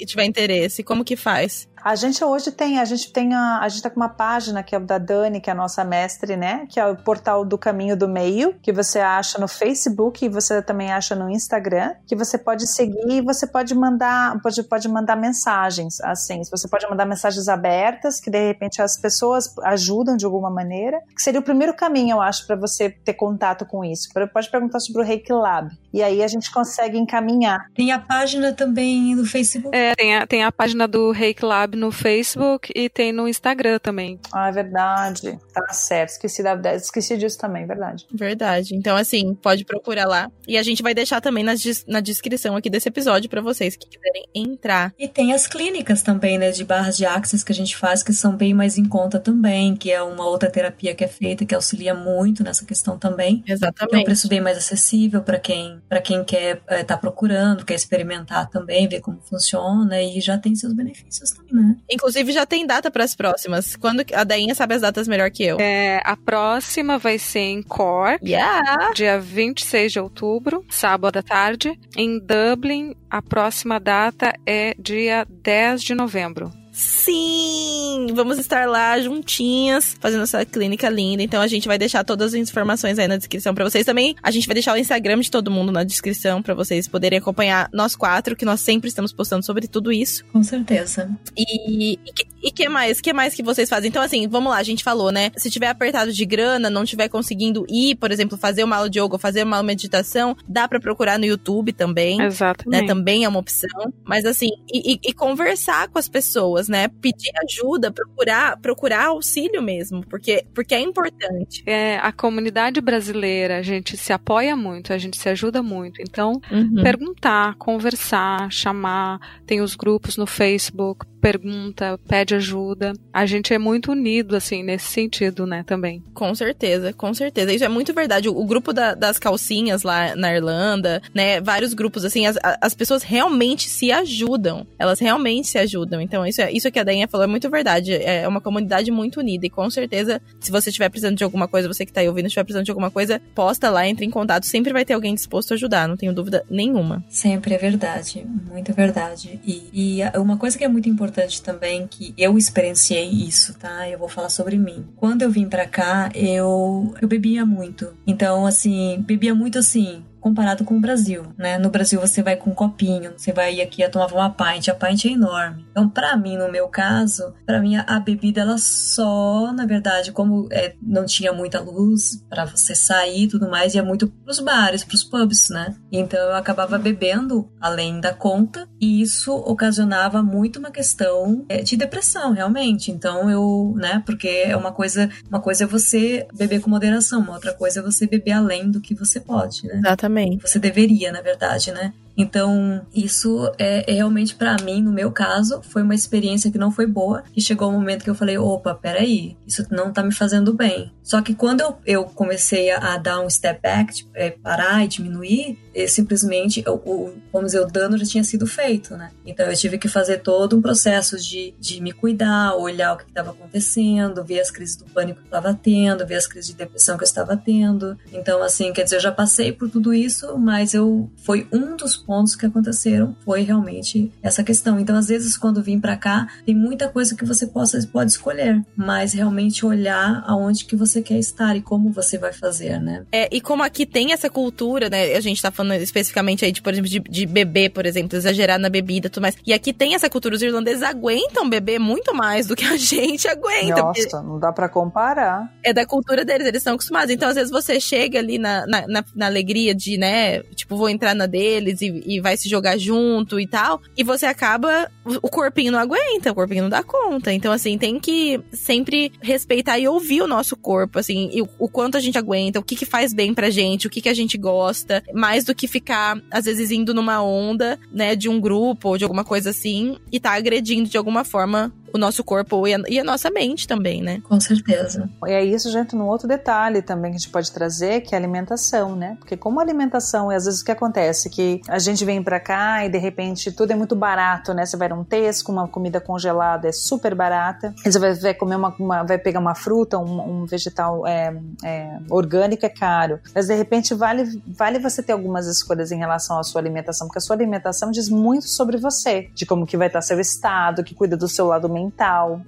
estiver 0.00 0.22
tiver 0.22 0.24
interesse, 0.24 0.82
como 0.82 1.04
que 1.04 1.16
faz? 1.16 1.68
A 1.82 1.94
gente 1.94 2.22
hoje 2.24 2.50
tem, 2.50 2.78
a 2.78 2.84
gente 2.84 3.12
tem 3.12 3.34
a, 3.34 3.60
a 3.60 3.68
gente 3.68 3.82
tá 3.82 3.90
com 3.90 3.96
uma 3.96 4.08
página 4.08 4.62
que 4.62 4.74
é 4.74 4.80
da 4.80 4.98
Dani, 4.98 5.40
que 5.40 5.50
é 5.50 5.52
a 5.52 5.56
nossa 5.56 5.84
mestre, 5.84 6.36
né? 6.36 6.66
Que 6.68 6.78
é 6.80 6.86
o 6.86 6.96
portal 6.96 7.44
do 7.44 7.58
Caminho 7.58 7.96
do 7.96 8.08
Meio, 8.08 8.54
que 8.62 8.72
você 8.72 8.98
acha 8.98 9.38
no 9.38 9.48
Facebook 9.48 10.24
e 10.24 10.28
você 10.28 10.62
também 10.62 10.92
acha 10.92 11.14
no 11.14 11.28
Instagram, 11.28 11.94
que 12.06 12.16
você 12.16 12.38
pode 12.38 12.66
seguir 12.66 13.10
e 13.10 13.20
você 13.20 13.46
pode 13.46 13.74
mandar, 13.74 14.40
pode, 14.40 14.62
pode 14.62 14.88
mandar 14.88 15.16
mensagens, 15.16 16.00
assim. 16.00 16.42
Você 16.50 16.68
pode 16.68 16.88
mandar 16.88 17.04
mensagens 17.04 17.48
abertas, 17.48 18.20
que 18.20 18.30
de 18.30 18.46
repente 18.46 18.80
as 18.80 18.96
pessoas 18.96 19.54
ajudam 19.64 20.16
de 20.16 20.24
alguma 20.24 20.50
maneira, 20.50 21.00
que 21.14 21.22
seria 21.22 21.40
o 21.40 21.42
primeiro 21.42 21.74
caminho, 21.74 22.16
eu 22.16 22.20
acho, 22.20 22.46
para 22.46 22.56
você 22.56 22.90
ter 22.90 23.14
contato 23.14 23.66
com 23.66 23.84
isso. 23.84 24.08
Pode 24.32 24.50
perguntar 24.50 24.80
sobre 24.80 25.02
o 25.02 25.04
Reiki 25.04 25.32
Lab. 25.32 25.70
E 25.92 26.02
aí 26.02 26.22
a 26.22 26.28
gente 26.28 26.50
consegue 26.50 26.98
encaminhar. 26.98 27.66
Tem 27.74 27.92
a 27.92 27.98
página 27.98 28.52
também 28.52 29.14
no 29.14 29.24
Facebook. 29.24 29.76
É, 29.76 29.94
tem 29.94 30.16
a, 30.16 30.26
tem 30.26 30.44
a 30.44 30.52
página 30.52 30.86
do 30.86 31.10
Reiki 31.10 31.44
Lab 31.44 31.67
no 31.74 31.90
Facebook 31.90 32.72
e 32.74 32.88
tem 32.88 33.12
no 33.12 33.28
Instagram 33.28 33.78
também. 33.78 34.18
Ah, 34.32 34.48
é 34.48 34.52
verdade. 34.52 35.38
Tá 35.52 35.72
certo. 35.72 36.10
Esqueci, 36.10 36.42
da, 36.42 36.74
esqueci 36.74 37.16
disso 37.16 37.38
também, 37.38 37.66
verdade. 37.66 38.06
Verdade. 38.12 38.74
Então, 38.74 38.96
assim, 38.96 39.34
pode 39.34 39.64
procurar 39.64 40.06
lá. 40.06 40.30
E 40.46 40.56
a 40.56 40.62
gente 40.62 40.82
vai 40.82 40.94
deixar 40.94 41.20
também 41.20 41.44
na, 41.44 41.54
na 41.86 42.00
descrição 42.00 42.56
aqui 42.56 42.70
desse 42.70 42.88
episódio 42.88 43.28
para 43.28 43.40
vocês 43.40 43.76
que 43.76 43.88
quiserem 43.88 44.24
entrar. 44.34 44.92
E 44.98 45.08
tem 45.08 45.32
as 45.32 45.46
clínicas 45.46 46.02
também, 46.02 46.38
né, 46.38 46.50
de 46.50 46.64
barras 46.64 46.96
de 46.96 47.06
axis 47.06 47.44
que 47.44 47.52
a 47.52 47.54
gente 47.54 47.76
faz, 47.76 48.02
que 48.02 48.12
são 48.12 48.36
bem 48.36 48.54
mais 48.54 48.78
em 48.78 48.84
conta 48.84 49.18
também, 49.18 49.76
que 49.76 49.90
é 49.90 50.02
uma 50.02 50.26
outra 50.26 50.50
terapia 50.50 50.94
que 50.94 51.04
é 51.04 51.08
feita, 51.08 51.44
que 51.44 51.54
auxilia 51.54 51.94
muito 51.94 52.42
nessa 52.42 52.64
questão 52.64 52.98
também. 52.98 53.42
Exatamente. 53.46 53.96
É 53.96 53.98
um 53.98 54.04
preço 54.04 54.28
bem 54.28 54.40
mais 54.40 54.58
acessível 54.58 55.22
para 55.22 55.38
quem, 55.38 55.80
pra 55.88 56.00
quem 56.00 56.24
quer 56.24 56.56
estar 56.56 56.74
é, 56.74 56.84
tá 56.84 56.96
procurando, 56.96 57.64
quer 57.64 57.74
experimentar 57.74 58.48
também, 58.48 58.88
ver 58.88 59.00
como 59.00 59.20
funciona 59.20 60.00
e 60.02 60.20
já 60.20 60.38
tem 60.38 60.54
seus 60.54 60.72
benefícios 60.72 61.30
também, 61.30 61.57
né? 61.58 61.76
Inclusive, 61.90 62.32
já 62.32 62.46
tem 62.46 62.66
data 62.66 62.90
para 62.90 63.04
as 63.04 63.14
próximas. 63.14 63.76
Quando 63.76 64.04
a 64.14 64.24
Dainha 64.24 64.54
sabe 64.54 64.74
as 64.74 64.82
datas 64.82 65.08
melhor 65.08 65.30
que 65.30 65.44
eu. 65.44 65.58
É, 65.60 66.00
a 66.04 66.16
próxima 66.16 66.98
vai 66.98 67.18
ser 67.18 67.40
em 67.40 67.62
Cork, 67.62 68.24
yeah. 68.24 68.92
dia 68.94 69.18
26 69.18 69.92
de 69.92 70.00
outubro, 70.00 70.64
sábado 70.68 71.18
à 71.18 71.22
tarde. 71.22 71.78
Em 71.96 72.18
Dublin, 72.18 72.94
a 73.10 73.20
próxima 73.20 73.78
data 73.80 74.34
é 74.46 74.74
dia 74.78 75.26
10 75.28 75.82
de 75.82 75.94
novembro. 75.94 76.57
Sim! 76.78 78.06
Vamos 78.14 78.38
estar 78.38 78.68
lá 78.68 79.00
juntinhas, 79.00 79.96
fazendo 79.98 80.22
essa 80.22 80.44
clínica 80.44 80.88
linda. 80.88 81.24
Então 81.24 81.42
a 81.42 81.46
gente 81.48 81.66
vai 81.66 81.76
deixar 81.76 82.04
todas 82.04 82.32
as 82.32 82.40
informações 82.40 83.00
aí 83.00 83.08
na 83.08 83.16
descrição 83.16 83.52
para 83.52 83.64
vocês 83.64 83.84
também. 83.84 84.14
A 84.22 84.30
gente 84.30 84.46
vai 84.46 84.54
deixar 84.54 84.74
o 84.74 84.78
Instagram 84.78 85.18
de 85.18 85.28
todo 85.28 85.50
mundo 85.50 85.72
na 85.72 85.82
descrição 85.82 86.40
para 86.40 86.54
vocês 86.54 86.86
poderem 86.86 87.18
acompanhar 87.18 87.68
nós 87.72 87.96
quatro, 87.96 88.36
que 88.36 88.44
nós 88.44 88.60
sempre 88.60 88.88
estamos 88.88 89.12
postando 89.12 89.44
sobre 89.44 89.66
tudo 89.66 89.90
isso. 89.90 90.24
Com 90.26 90.44
certeza. 90.44 91.10
E, 91.36 91.94
e, 91.94 91.98
e 92.42 92.50
que 92.50 92.68
mais? 92.68 93.00
que 93.00 93.12
mais 93.12 93.34
que 93.34 93.42
vocês 93.42 93.68
fazem? 93.68 93.88
Então, 93.88 94.02
assim, 94.02 94.26
vamos 94.28 94.50
lá, 94.50 94.58
a 94.58 94.62
gente 94.62 94.84
falou, 94.84 95.10
né? 95.10 95.30
Se 95.36 95.50
tiver 95.50 95.68
apertado 95.68 96.12
de 96.12 96.24
grana, 96.24 96.70
não 96.70 96.84
tiver 96.84 97.08
conseguindo 97.08 97.64
ir, 97.68 97.96
por 97.96 98.10
exemplo, 98.10 98.36
fazer 98.38 98.64
uma 98.64 98.76
aula 98.76 98.90
de 98.90 99.00
yoga, 99.00 99.18
fazer 99.18 99.42
uma 99.44 99.62
meditação, 99.62 100.36
dá 100.46 100.68
para 100.68 100.80
procurar 100.80 101.18
no 101.18 101.24
YouTube 101.24 101.72
também. 101.72 102.20
Exatamente. 102.20 102.82
Né? 102.82 102.86
Também 102.86 103.24
é 103.24 103.28
uma 103.28 103.38
opção. 103.38 103.92
Mas 104.04 104.24
assim, 104.24 104.48
e, 104.72 104.98
e 105.02 105.12
conversar 105.12 105.88
com 105.88 105.98
as 105.98 106.08
pessoas, 106.08 106.68
né? 106.68 106.88
Pedir 106.88 107.32
ajuda, 107.44 107.90
procurar, 107.90 108.56
procurar 108.58 109.06
auxílio 109.06 109.62
mesmo, 109.62 110.06
porque, 110.08 110.44
porque 110.54 110.74
é 110.74 110.80
importante. 110.80 111.62
É, 111.66 111.98
a 111.98 112.12
comunidade 112.12 112.80
brasileira, 112.80 113.58
a 113.58 113.62
gente 113.62 113.96
se 113.96 114.12
apoia 114.12 114.56
muito, 114.56 114.92
a 114.92 114.98
gente 114.98 115.18
se 115.18 115.28
ajuda 115.28 115.62
muito. 115.62 116.00
Então, 116.00 116.40
uhum. 116.50 116.82
perguntar, 116.82 117.54
conversar, 117.56 118.50
chamar, 118.50 119.20
tem 119.46 119.60
os 119.60 119.74
grupos 119.74 120.16
no 120.16 120.26
Facebook, 120.26 121.06
pergunta, 121.20 121.98
pede 122.08 122.34
ajuda. 122.34 122.92
A 123.12 123.26
gente 123.26 123.52
é 123.52 123.58
muito 123.58 123.92
unido, 123.92 124.36
assim, 124.36 124.62
nesse 124.62 124.86
sentido, 124.86 125.46
né, 125.46 125.62
também. 125.66 126.02
Com 126.14 126.34
certeza, 126.34 126.92
com 126.92 127.12
certeza. 127.12 127.52
Isso 127.52 127.64
é 127.64 127.68
muito 127.68 127.92
verdade. 127.92 128.28
O, 128.28 128.36
o 128.36 128.46
grupo 128.46 128.72
da, 128.72 128.94
das 128.94 129.18
calcinhas 129.18 129.82
lá 129.82 130.14
na 130.16 130.34
Irlanda, 130.34 131.02
né, 131.14 131.40
vários 131.40 131.74
grupos, 131.74 132.04
assim, 132.04 132.26
as, 132.26 132.36
as 132.60 132.74
pessoas 132.74 133.02
realmente 133.02 133.68
se 133.68 133.90
ajudam. 133.92 134.66
Elas 134.78 134.98
realmente 134.98 135.48
se 135.48 135.58
ajudam. 135.58 136.00
Então, 136.00 136.26
isso, 136.26 136.40
é, 136.40 136.50
isso 136.52 136.70
que 136.70 136.78
a 136.78 136.84
Dainha 136.84 137.08
falou 137.08 137.24
é 137.24 137.28
muito 137.28 137.50
verdade. 137.50 137.92
É 137.92 138.26
uma 138.26 138.40
comunidade 138.40 138.90
muito 138.90 139.20
unida. 139.20 139.46
E 139.46 139.50
com 139.50 139.68
certeza, 139.68 140.20
se 140.40 140.50
você 140.50 140.70
estiver 140.70 140.88
precisando 140.88 141.16
de 141.16 141.24
alguma 141.24 141.48
coisa, 141.48 141.68
você 141.68 141.84
que 141.84 141.92
tá 141.92 142.00
aí 142.00 142.08
ouvindo, 142.08 142.26
estiver 142.26 142.44
precisando 142.44 142.64
de 142.64 142.70
alguma 142.70 142.90
coisa, 142.90 143.20
posta 143.34 143.70
lá, 143.70 143.86
entre 143.86 144.06
em 144.06 144.10
contato. 144.10 144.46
Sempre 144.46 144.72
vai 144.72 144.84
ter 144.84 144.94
alguém 144.94 145.14
disposto 145.14 145.52
a 145.52 145.54
ajudar, 145.54 145.88
não 145.88 145.96
tenho 145.96 146.12
dúvida 146.12 146.44
nenhuma. 146.48 147.04
Sempre 147.08 147.54
é 147.54 147.58
verdade. 147.58 148.24
Muito 148.50 148.72
verdade. 148.72 149.40
E, 149.44 150.00
e 150.00 150.18
uma 150.18 150.36
coisa 150.36 150.56
que 150.56 150.64
é 150.64 150.68
muito 150.68 150.88
importante 150.88 151.07
importante 151.08 151.42
também 151.42 151.86
que 151.86 152.14
eu 152.16 152.36
experienciei 152.36 153.08
isso, 153.08 153.54
tá? 153.54 153.88
Eu 153.88 153.98
vou 153.98 154.08
falar 154.08 154.28
sobre 154.28 154.58
mim. 154.58 154.86
Quando 154.96 155.22
eu 155.22 155.30
vim 155.30 155.48
para 155.48 155.66
cá, 155.66 156.10
eu 156.14 156.94
eu 157.00 157.08
bebia 157.08 157.44
muito. 157.46 157.92
Então, 158.06 158.46
assim, 158.46 159.02
bebia 159.06 159.34
muito 159.34 159.58
assim, 159.58 160.04
comparado 160.20 160.64
com 160.64 160.76
o 160.76 160.80
Brasil, 160.80 161.22
né? 161.36 161.58
No 161.58 161.70
Brasil 161.70 162.00
você 162.00 162.22
vai 162.22 162.36
com 162.36 162.50
um 162.50 162.54
copinho, 162.54 163.12
você 163.16 163.32
vai 163.32 163.60
aqui 163.60 163.82
a 163.82 163.90
tomar 163.90 164.12
uma 164.12 164.30
pint, 164.30 164.68
a 164.68 164.74
pint 164.74 165.04
é 165.04 165.08
enorme. 165.08 165.66
Então, 165.70 165.88
para 165.88 166.16
mim, 166.16 166.36
no 166.36 166.50
meu 166.50 166.68
caso, 166.68 167.34
para 167.46 167.60
mim 167.60 167.76
a 167.76 168.00
bebida 168.00 168.40
ela 168.40 168.58
só, 168.58 169.52
na 169.52 169.66
verdade, 169.66 170.12
como 170.12 170.48
é, 170.50 170.74
não 170.82 171.04
tinha 171.04 171.32
muita 171.32 171.60
luz 171.60 172.24
para 172.28 172.44
você 172.44 172.74
sair 172.74 173.24
e 173.24 173.28
tudo 173.28 173.48
mais, 173.48 173.74
ia 173.74 173.82
muito 173.82 174.08
pros 174.08 174.40
bares, 174.40 174.84
pros 174.84 175.04
pubs, 175.04 175.48
né? 175.50 175.74
Então 175.92 176.18
eu 176.18 176.34
acabava 176.34 176.78
bebendo 176.78 177.48
além 177.60 178.00
da 178.00 178.12
conta 178.12 178.68
e 178.80 179.00
isso 179.00 179.32
ocasionava 179.32 180.22
muito 180.22 180.58
uma 180.58 180.70
questão 180.70 181.44
é, 181.48 181.62
de 181.62 181.76
depressão, 181.76 182.32
realmente. 182.32 182.90
Então 182.90 183.30
eu, 183.30 183.74
né? 183.76 184.02
Porque 184.04 184.28
é 184.28 184.56
uma 184.56 184.72
coisa, 184.72 185.08
uma 185.28 185.40
coisa 185.40 185.64
é 185.64 185.66
você 185.66 186.26
beber 186.34 186.60
com 186.60 186.70
moderação, 186.70 187.20
uma 187.20 187.34
outra 187.34 187.52
coisa 187.52 187.80
é 187.80 187.82
você 187.82 188.06
beber 188.06 188.32
além 188.32 188.70
do 188.70 188.80
que 188.80 188.94
você 188.94 189.20
pode, 189.20 189.66
né? 189.66 189.78
Exatamente. 189.78 190.07
Exatamente. 190.08 190.42
Você 190.42 190.58
deveria, 190.58 191.12
na 191.12 191.20
verdade, 191.20 191.70
né? 191.72 191.92
Então, 192.18 192.84
isso 192.92 193.48
é, 193.56 193.88
é 193.88 193.94
realmente 193.94 194.34
para 194.34 194.56
mim, 194.64 194.82
no 194.82 194.90
meu 194.90 195.12
caso, 195.12 195.62
foi 195.62 195.82
uma 195.82 195.94
experiência 195.94 196.50
que 196.50 196.58
não 196.58 196.72
foi 196.72 196.84
boa. 196.84 197.22
E 197.36 197.40
chegou 197.40 197.68
um 197.68 197.74
momento 197.74 198.02
que 198.02 198.10
eu 198.10 198.14
falei: 198.14 198.36
opa, 198.36 198.74
peraí, 198.74 199.36
isso 199.46 199.64
não 199.70 199.92
tá 199.92 200.02
me 200.02 200.12
fazendo 200.12 200.52
bem. 200.52 200.92
Só 201.04 201.22
que 201.22 201.34
quando 201.34 201.60
eu, 201.60 201.78
eu 201.86 202.04
comecei 202.04 202.70
a, 202.70 202.94
a 202.94 202.98
dar 202.98 203.20
um 203.20 203.30
step 203.30 203.62
back, 203.62 203.94
tipo, 203.94 204.10
é, 204.14 204.30
parar 204.30 204.84
e 204.84 204.88
diminuir, 204.88 205.58
é, 205.74 205.86
simplesmente, 205.86 206.62
eu, 206.66 206.74
o, 206.74 207.14
vamos 207.32 207.52
dizer, 207.52 207.60
o 207.60 207.66
dano 207.66 207.96
já 207.96 208.04
tinha 208.04 208.24
sido 208.24 208.46
feito, 208.46 208.96
né? 208.96 209.10
Então 209.24 209.46
eu 209.46 209.56
tive 209.56 209.78
que 209.78 209.88
fazer 209.88 210.18
todo 210.18 210.56
um 210.56 210.60
processo 210.60 211.16
de, 211.16 211.54
de 211.58 211.80
me 211.80 211.92
cuidar, 211.92 212.54
olhar 212.56 212.94
o 212.94 212.96
que 212.98 213.04
estava 213.04 213.30
acontecendo, 213.30 214.24
ver 214.24 214.40
as 214.40 214.50
crises 214.50 214.76
do 214.76 214.84
pânico 214.86 215.20
que 215.20 215.24
eu 215.24 215.38
estava 215.38 215.54
tendo, 215.54 216.06
ver 216.06 216.16
as 216.16 216.26
crises 216.26 216.50
de 216.50 216.56
depressão 216.56 216.96
que 216.96 217.04
eu 217.04 217.06
estava 217.06 217.36
tendo. 217.36 217.96
Então, 218.12 218.42
assim, 218.42 218.72
quer 218.72 218.82
dizer, 218.82 218.96
eu 218.96 219.00
já 219.00 219.12
passei 219.12 219.52
por 219.52 219.70
tudo 219.70 219.94
isso, 219.94 220.36
mas 220.36 220.74
eu 220.74 221.08
foi 221.24 221.46
um 221.52 221.76
dos 221.76 221.96
pontos 222.08 222.34
que 222.34 222.46
aconteceram 222.46 223.14
foi 223.22 223.42
realmente 223.42 224.10
essa 224.22 224.42
questão. 224.42 224.80
Então, 224.80 224.96
às 224.96 225.08
vezes, 225.08 225.36
quando 225.36 225.62
vim 225.62 225.78
para 225.78 225.94
cá, 225.94 226.26
tem 226.46 226.54
muita 226.54 226.88
coisa 226.88 227.14
que 227.14 227.22
você 227.22 227.46
possa, 227.46 227.78
pode 227.92 228.12
escolher, 228.12 228.64
mas 228.74 229.12
realmente 229.12 229.66
olhar 229.66 230.24
aonde 230.26 230.64
que 230.64 230.74
você 230.74 231.02
quer 231.02 231.18
estar 231.18 231.54
e 231.54 231.60
como 231.60 231.92
você 231.92 232.16
vai 232.16 232.32
fazer, 232.32 232.80
né? 232.80 233.04
É, 233.12 233.28
e 233.30 233.42
como 233.42 233.62
aqui 233.62 233.84
tem 233.84 234.14
essa 234.14 234.30
cultura, 234.30 234.88
né? 234.88 235.14
A 235.14 235.20
gente 235.20 235.42
tá 235.42 235.50
falando 235.50 235.74
especificamente 235.82 236.46
aí, 236.46 236.50
de, 236.50 236.62
por 236.62 236.72
exemplo, 236.72 236.88
de, 236.88 236.98
de 236.98 237.26
beber, 237.26 237.72
por 237.72 237.84
exemplo, 237.84 238.16
exagerar 238.16 238.58
na 238.58 238.70
bebida 238.70 239.08
e 239.08 239.10
tudo 239.10 239.22
mais. 239.22 239.36
E 239.46 239.52
aqui 239.52 239.74
tem 239.74 239.94
essa 239.94 240.08
cultura, 240.08 240.34
os 240.34 240.40
irlandeses 240.40 240.82
aguentam 240.82 241.46
beber 241.46 241.78
muito 241.78 242.14
mais 242.14 242.46
do 242.46 242.56
que 242.56 242.64
a 242.64 242.76
gente 242.78 243.28
aguenta. 243.28 243.82
Nossa, 243.82 244.08
porque... 244.08 244.26
não 244.26 244.40
dá 244.40 244.50
para 244.50 244.70
comparar. 244.70 245.52
É 245.62 245.74
da 245.74 245.84
cultura 245.84 246.24
deles, 246.24 246.46
eles 246.46 246.60
estão 246.60 246.72
acostumados. 246.72 247.10
Então, 247.10 247.28
às 247.28 247.34
vezes, 247.34 247.50
você 247.50 247.78
chega 247.78 248.18
ali 248.18 248.38
na, 248.38 248.66
na, 248.66 248.86
na, 248.86 249.04
na 249.14 249.26
alegria 249.26 249.74
de, 249.74 249.98
né, 249.98 250.40
tipo, 250.54 250.74
vou 250.74 250.88
entrar 250.88 251.14
na 251.14 251.26
deles 251.26 251.82
e 251.82 251.97
e 252.06 252.20
vai 252.20 252.36
se 252.36 252.48
jogar 252.48 252.78
junto 252.78 253.38
e 253.38 253.46
tal. 253.46 253.80
E 253.96 254.02
você 254.02 254.26
acaba. 254.26 254.90
O 255.22 255.28
corpinho 255.28 255.72
não 255.72 255.78
aguenta, 255.78 256.32
o 256.32 256.34
corpinho 256.34 256.64
não 256.64 256.70
dá 256.70 256.82
conta. 256.82 257.32
Então, 257.32 257.52
assim, 257.52 257.78
tem 257.78 257.98
que 257.98 258.40
sempre 258.52 259.12
respeitar 259.20 259.78
e 259.78 259.88
ouvir 259.88 260.22
o 260.22 260.26
nosso 260.26 260.56
corpo, 260.56 260.98
assim, 260.98 261.30
e 261.32 261.42
o, 261.42 261.48
o 261.58 261.68
quanto 261.68 261.96
a 261.96 262.00
gente 262.00 262.18
aguenta, 262.18 262.58
o 262.58 262.62
que 262.62 262.76
que 262.76 262.84
faz 262.84 263.12
bem 263.12 263.32
pra 263.32 263.50
gente, 263.50 263.86
o 263.86 263.90
que 263.90 264.00
que 264.00 264.08
a 264.08 264.14
gente 264.14 264.36
gosta, 264.36 265.02
mais 265.14 265.44
do 265.44 265.54
que 265.54 265.66
ficar, 265.66 266.20
às 266.30 266.44
vezes, 266.44 266.70
indo 266.70 266.92
numa 266.92 267.22
onda, 267.22 267.78
né, 267.92 268.14
de 268.14 268.28
um 268.28 268.40
grupo 268.40 268.90
ou 268.90 268.98
de 268.98 269.04
alguma 269.04 269.24
coisa 269.24 269.50
assim, 269.50 269.96
e 270.12 270.20
tá 270.20 270.32
agredindo 270.32 270.88
de 270.88 270.96
alguma 270.96 271.24
forma 271.24 271.72
o 271.92 271.98
nosso 271.98 272.22
corpo 272.24 272.66
e 272.66 272.74
a, 272.74 272.78
e 272.88 272.98
a 272.98 273.04
nossa 273.04 273.30
mente 273.30 273.66
também, 273.66 274.02
né? 274.02 274.20
Com 274.28 274.40
certeza. 274.40 275.08
E 275.26 275.32
aí 275.32 275.52
isso 275.52 275.70
já 275.70 275.80
entra 275.80 275.96
num 275.96 276.06
outro 276.06 276.28
detalhe 276.28 276.82
também 276.82 277.10
que 277.10 277.16
a 277.16 277.18
gente 277.20 277.30
pode 277.30 277.50
trazer, 277.52 278.02
que 278.02 278.14
é 278.14 278.18
a 278.18 278.20
alimentação, 278.20 278.94
né? 278.96 279.16
Porque 279.18 279.36
como 279.36 279.60
a 279.60 279.62
alimentação, 279.62 280.32
e 280.32 280.34
às 280.34 280.44
vezes 280.44 280.60
o 280.60 280.64
que 280.64 280.72
acontece? 280.72 281.30
Que 281.30 281.60
a 281.68 281.78
gente 281.78 282.04
vem 282.04 282.22
pra 282.22 282.40
cá 282.40 282.84
e 282.84 282.88
de 282.88 282.98
repente 282.98 283.52
tudo 283.52 283.72
é 283.72 283.76
muito 283.76 283.94
barato, 283.94 284.52
né? 284.54 284.64
Você 284.64 284.76
vai 284.76 284.88
num 284.88 285.04
tesco, 285.04 285.52
uma 285.52 285.68
comida 285.68 286.00
congelada 286.00 286.68
é 286.68 286.72
super 286.72 287.14
barata. 287.14 287.74
Você 287.84 287.98
vai, 287.98 288.14
vai 288.14 288.34
comer 288.34 288.56
uma, 288.56 288.74
uma, 288.78 289.02
vai 289.02 289.18
pegar 289.18 289.40
uma 289.40 289.54
fruta, 289.54 289.98
um, 289.98 290.42
um 290.42 290.46
vegetal 290.46 291.06
é, 291.06 291.36
é, 291.64 291.98
orgânico 292.10 292.64
é 292.64 292.68
caro. 292.68 293.20
Mas 293.34 293.46
de 293.46 293.54
repente 293.54 293.94
vale, 293.94 294.40
vale 294.46 294.78
você 294.78 295.02
ter 295.02 295.12
algumas 295.12 295.46
escolhas 295.46 295.92
em 295.92 295.98
relação 295.98 296.38
à 296.38 296.42
sua 296.42 296.60
alimentação, 296.60 297.06
porque 297.06 297.18
a 297.18 297.22
sua 297.22 297.36
alimentação 297.36 297.90
diz 297.90 298.08
muito 298.08 298.48
sobre 298.48 298.76
você, 298.76 299.28
de 299.34 299.46
como 299.46 299.66
que 299.66 299.76
vai 299.76 299.86
estar 299.86 300.02
seu 300.02 300.20
estado, 300.20 300.82
que 300.84 300.94
cuida 300.94 301.16
do 301.16 301.28
seu 301.28 301.46
lado 301.46 301.68
mental, 301.68 301.77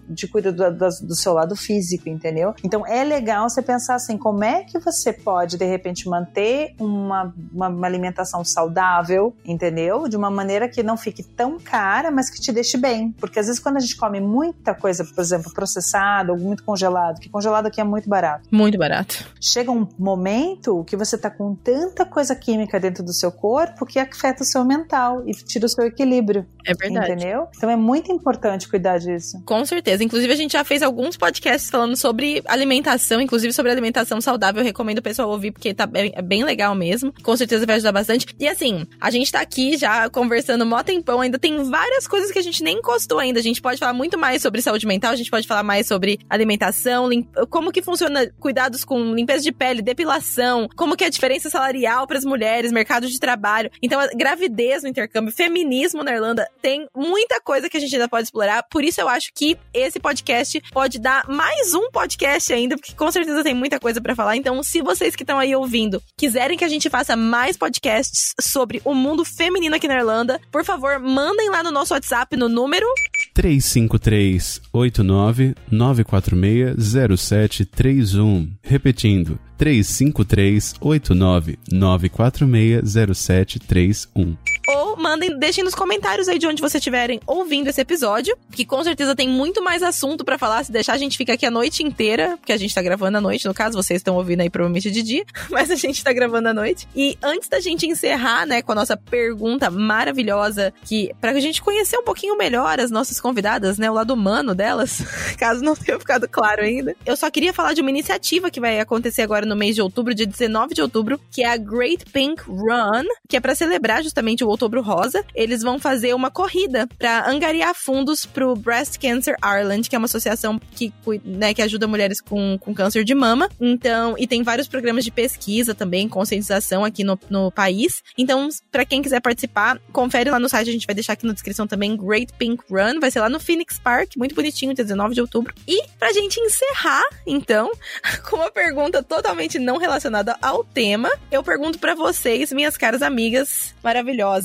de 0.08 0.26
cuida 0.28 0.52
do, 0.52 0.70
do, 0.70 0.88
do 1.02 1.14
seu 1.14 1.32
lado 1.32 1.54
físico, 1.56 2.08
entendeu? 2.08 2.54
Então 2.64 2.86
é 2.86 3.04
legal 3.04 3.48
você 3.48 3.62
pensar 3.62 3.94
assim, 3.94 4.16
como 4.16 4.44
é 4.44 4.64
que 4.64 4.78
você 4.78 5.12
pode 5.12 5.56
de 5.56 5.64
repente 5.64 6.08
manter 6.08 6.74
uma, 6.78 7.32
uma, 7.52 7.68
uma 7.68 7.86
alimentação 7.86 8.44
saudável, 8.44 9.34
entendeu? 9.44 10.08
De 10.08 10.16
uma 10.16 10.30
maneira 10.30 10.68
que 10.68 10.82
não 10.82 10.96
fique 10.96 11.22
tão 11.22 11.58
cara, 11.58 12.10
mas 12.10 12.30
que 12.30 12.40
te 12.40 12.52
deixe 12.52 12.76
bem. 12.76 13.12
Porque 13.12 13.38
às 13.38 13.46
vezes 13.46 13.60
quando 13.60 13.76
a 13.76 13.80
gente 13.80 13.96
come 13.96 14.20
muita 14.20 14.74
coisa, 14.74 15.04
por 15.04 15.20
exemplo, 15.20 15.52
processada 15.52 16.32
ou 16.32 16.38
muito 16.38 16.64
congelado, 16.64 17.20
que 17.20 17.28
congelado 17.28 17.66
aqui 17.66 17.80
é 17.80 17.84
muito 17.84 18.08
barato. 18.08 18.48
Muito 18.50 18.78
barato. 18.78 19.24
Chega 19.40 19.70
um 19.70 19.86
momento 19.98 20.84
que 20.84 20.96
você 20.96 21.16
tá 21.16 21.30
com 21.30 21.54
tanta 21.54 22.04
coisa 22.04 22.34
química 22.34 22.78
dentro 22.80 23.02
do 23.04 23.12
seu 23.12 23.30
corpo 23.30 23.86
que 23.86 23.98
afeta 23.98 24.42
o 24.42 24.46
seu 24.46 24.64
mental 24.64 25.22
e 25.26 25.32
tira 25.32 25.66
o 25.66 25.68
seu 25.68 25.86
equilíbrio. 25.86 26.46
É 26.66 26.74
verdade. 26.74 27.12
Entendeu? 27.12 27.48
Então 27.56 27.70
é 27.70 27.76
muito 27.76 28.12
importante 28.12 28.68
cuidar 28.68 28.98
disso. 29.20 29.42
Com 29.44 29.64
certeza. 29.64 30.02
Inclusive, 30.02 30.32
a 30.32 30.36
gente 30.36 30.52
já 30.52 30.64
fez 30.64 30.82
alguns 30.82 31.16
podcasts 31.16 31.70
falando 31.70 31.96
sobre 31.96 32.42
alimentação, 32.46 33.20
inclusive 33.20 33.52
sobre 33.52 33.70
alimentação 33.70 34.20
saudável. 34.20 34.60
Eu 34.60 34.64
recomendo 34.64 34.98
o 34.98 35.02
pessoal 35.02 35.28
ouvir, 35.28 35.52
porque 35.52 35.72
tá 35.72 35.86
bem, 35.86 36.12
é 36.14 36.22
bem 36.22 36.42
legal 36.42 36.74
mesmo. 36.74 37.12
Com 37.22 37.36
certeza 37.36 37.66
vai 37.66 37.76
ajudar 37.76 37.92
bastante. 37.92 38.26
E 38.38 38.48
assim, 38.48 38.86
a 39.00 39.10
gente 39.10 39.30
tá 39.30 39.40
aqui 39.40 39.76
já 39.76 40.08
conversando 40.10 40.66
mó 40.66 40.82
tempão, 40.82 41.20
ainda 41.20 41.38
tem 41.38 41.62
várias 41.64 42.06
coisas 42.06 42.30
que 42.30 42.38
a 42.38 42.42
gente 42.42 42.62
nem 42.62 42.78
encostou 42.78 43.18
ainda. 43.18 43.38
A 43.38 43.42
gente 43.42 43.60
pode 43.60 43.78
falar 43.78 43.92
muito 43.92 44.18
mais 44.18 44.42
sobre 44.42 44.62
saúde 44.62 44.86
mental, 44.86 45.12
a 45.12 45.16
gente 45.16 45.30
pode 45.30 45.46
falar 45.46 45.62
mais 45.62 45.86
sobre 45.86 46.18
alimentação, 46.28 47.08
como 47.48 47.70
que 47.70 47.82
funciona 47.82 48.30
cuidados 48.38 48.84
com 48.84 49.14
limpeza 49.14 49.42
de 49.44 49.52
pele, 49.52 49.82
depilação, 49.82 50.68
como 50.76 50.96
que 50.96 51.04
é 51.04 51.06
a 51.06 51.10
diferença 51.10 51.50
salarial 51.50 52.06
para 52.06 52.18
as 52.18 52.24
mulheres, 52.24 52.72
mercado 52.72 53.06
de 53.06 53.18
trabalho. 53.18 53.70
Então, 53.82 54.00
gravidez 54.16 54.82
no 54.82 54.88
intercâmbio, 54.88 55.32
feminismo 55.32 56.02
na 56.02 56.12
Irlanda, 56.12 56.48
tem 56.62 56.86
muita 56.96 57.40
coisa 57.40 57.68
que 57.68 57.76
a 57.76 57.80
gente 57.80 57.94
ainda 57.94 58.08
pode 58.08 58.24
explorar. 58.24 58.62
Por 58.70 58.84
isso 58.84 59.00
eu 59.00 59.08
acho 59.10 59.30
que 59.34 59.56
esse 59.74 60.00
podcast 60.00 60.60
pode 60.72 60.98
dar 60.98 61.28
mais 61.28 61.74
um 61.74 61.90
podcast 61.90 62.52
ainda, 62.52 62.76
porque 62.76 62.94
com 62.94 63.10
certeza 63.10 63.42
tem 63.42 63.54
muita 63.54 63.78
coisa 63.78 64.00
para 64.00 64.14
falar. 64.14 64.36
Então, 64.36 64.62
se 64.62 64.80
vocês 64.82 65.14
que 65.14 65.22
estão 65.22 65.38
aí 65.38 65.54
ouvindo 65.54 66.02
quiserem 66.16 66.56
que 66.56 66.64
a 66.64 66.68
gente 66.68 66.88
faça 66.88 67.16
mais 67.16 67.56
podcasts 67.56 68.32
sobre 68.40 68.80
o 68.84 68.94
mundo 68.94 69.24
feminino 69.24 69.76
aqui 69.76 69.88
na 69.88 69.96
Irlanda, 69.96 70.40
por 70.50 70.64
favor, 70.64 70.98
mandem 70.98 71.50
lá 71.50 71.62
no 71.62 71.70
nosso 71.70 71.94
WhatsApp 71.94 72.36
no 72.36 72.48
número 72.48 72.86
353 73.34 74.60
89 74.72 75.54
946 75.70 77.20
0731. 77.20 78.50
Repetindo, 78.62 79.38
353 79.58 80.74
89 80.80 81.58
946 81.70 83.16
0731 83.16 84.49
ou 84.66 84.96
mandem, 84.96 85.38
deixem 85.38 85.64
nos 85.64 85.74
comentários 85.74 86.28
aí 86.28 86.38
de 86.38 86.46
onde 86.46 86.60
vocês 86.60 86.80
estiverem 86.80 87.20
ouvindo 87.26 87.68
esse 87.68 87.80
episódio, 87.80 88.36
que 88.52 88.64
com 88.64 88.82
certeza 88.84 89.14
tem 89.14 89.28
muito 89.28 89.62
mais 89.62 89.82
assunto 89.82 90.24
para 90.24 90.38
falar. 90.38 90.64
Se 90.64 90.72
deixar, 90.72 90.94
a 90.94 90.98
gente 90.98 91.16
fica 91.16 91.34
aqui 91.34 91.46
a 91.46 91.50
noite 91.50 91.82
inteira, 91.82 92.36
porque 92.36 92.52
a 92.52 92.56
gente 92.56 92.74
tá 92.74 92.82
gravando 92.82 93.18
à 93.18 93.20
noite, 93.20 93.46
no 93.46 93.54
caso, 93.54 93.80
vocês 93.80 93.98
estão 93.98 94.16
ouvindo 94.16 94.40
aí 94.40 94.50
provavelmente 94.50 94.90
de 94.90 95.02
dia, 95.02 95.24
mas 95.50 95.70
a 95.70 95.74
gente 95.74 96.02
tá 96.02 96.12
gravando 96.12 96.48
à 96.48 96.54
noite. 96.54 96.86
E 96.94 97.16
antes 97.22 97.48
da 97.48 97.60
gente 97.60 97.86
encerrar, 97.86 98.46
né, 98.46 98.62
com 98.62 98.72
a 98.72 98.74
nossa 98.74 98.96
pergunta 98.96 99.70
maravilhosa, 99.70 100.72
que 100.84 101.10
pra 101.20 101.38
gente 101.40 101.62
conhecer 101.62 101.96
um 101.96 102.04
pouquinho 102.04 102.36
melhor 102.36 102.78
as 102.78 102.90
nossas 102.90 103.20
convidadas, 103.20 103.78
né, 103.78 103.90
o 103.90 103.94
lado 103.94 104.12
humano 104.12 104.54
delas, 104.54 105.02
caso 105.38 105.62
não 105.62 105.74
tenha 105.74 105.98
ficado 105.98 106.28
claro 106.28 106.62
ainda, 106.62 106.94
eu 107.04 107.16
só 107.16 107.30
queria 107.30 107.52
falar 107.52 107.72
de 107.72 107.80
uma 107.80 107.90
iniciativa 107.90 108.50
que 108.50 108.60
vai 108.60 108.78
acontecer 108.78 109.22
agora 109.22 109.46
no 109.46 109.56
mês 109.56 109.74
de 109.74 109.82
outubro, 109.82 110.14
dia 110.14 110.26
19 110.26 110.74
de 110.74 110.82
outubro, 110.82 111.20
que 111.30 111.42
é 111.42 111.50
a 111.50 111.56
Great 111.56 112.04
Pink 112.12 112.42
Run, 112.46 113.04
que 113.28 113.36
é 113.36 113.40
para 113.40 113.54
celebrar 113.54 114.02
justamente 114.02 114.44
o 114.44 114.49
Outubro 114.50 114.82
Rosa, 114.82 115.24
eles 115.34 115.62
vão 115.62 115.78
fazer 115.78 116.14
uma 116.14 116.30
corrida 116.30 116.88
para 116.98 117.28
angariar 117.28 117.74
fundos 117.74 118.24
pro 118.26 118.54
Breast 118.54 118.98
Cancer 118.98 119.36
Ireland, 119.44 119.88
que 119.88 119.94
é 119.94 119.98
uma 119.98 120.06
associação 120.06 120.60
que, 120.72 120.92
né, 121.24 121.54
que 121.54 121.62
ajuda 121.62 121.86
mulheres 121.86 122.20
com, 122.20 122.58
com 122.58 122.74
câncer 122.74 123.04
de 123.04 123.14
mama. 123.14 123.48
Então, 123.60 124.16
e 124.18 124.26
tem 124.26 124.42
vários 124.42 124.68
programas 124.68 125.04
de 125.04 125.10
pesquisa 125.10 125.74
também, 125.74 126.08
conscientização 126.08 126.84
aqui 126.84 127.04
no, 127.04 127.18
no 127.28 127.50
país. 127.50 128.02
Então, 128.16 128.48
para 128.70 128.84
quem 128.84 129.02
quiser 129.02 129.20
participar, 129.20 129.80
confere 129.92 130.30
lá 130.30 130.38
no 130.38 130.48
site, 130.48 130.68
a 130.68 130.72
gente 130.72 130.86
vai 130.86 130.94
deixar 130.94 131.14
aqui 131.14 131.26
na 131.26 131.32
descrição 131.32 131.66
também 131.66 131.96
Great 131.96 132.32
Pink 132.38 132.64
Run, 132.70 133.00
vai 133.00 133.10
ser 133.10 133.20
lá 133.20 133.28
no 133.28 133.40
Phoenix 133.40 133.78
Park, 133.78 134.16
muito 134.16 134.34
bonitinho, 134.34 134.74
dia 134.74 134.84
19 134.84 135.14
de 135.14 135.20
outubro. 135.20 135.54
E 135.66 135.82
pra 135.98 136.12
gente 136.12 136.40
encerrar, 136.40 137.04
então, 137.26 137.70
com 138.28 138.36
uma 138.36 138.50
pergunta 138.50 139.02
totalmente 139.02 139.58
não 139.58 139.76
relacionada 139.76 140.36
ao 140.40 140.64
tema, 140.64 141.10
eu 141.30 141.42
pergunto 141.42 141.78
para 141.78 141.94
vocês, 141.94 142.52
minhas 142.52 142.76
caras 142.76 143.02
amigas 143.02 143.74
maravilhosas, 143.82 144.39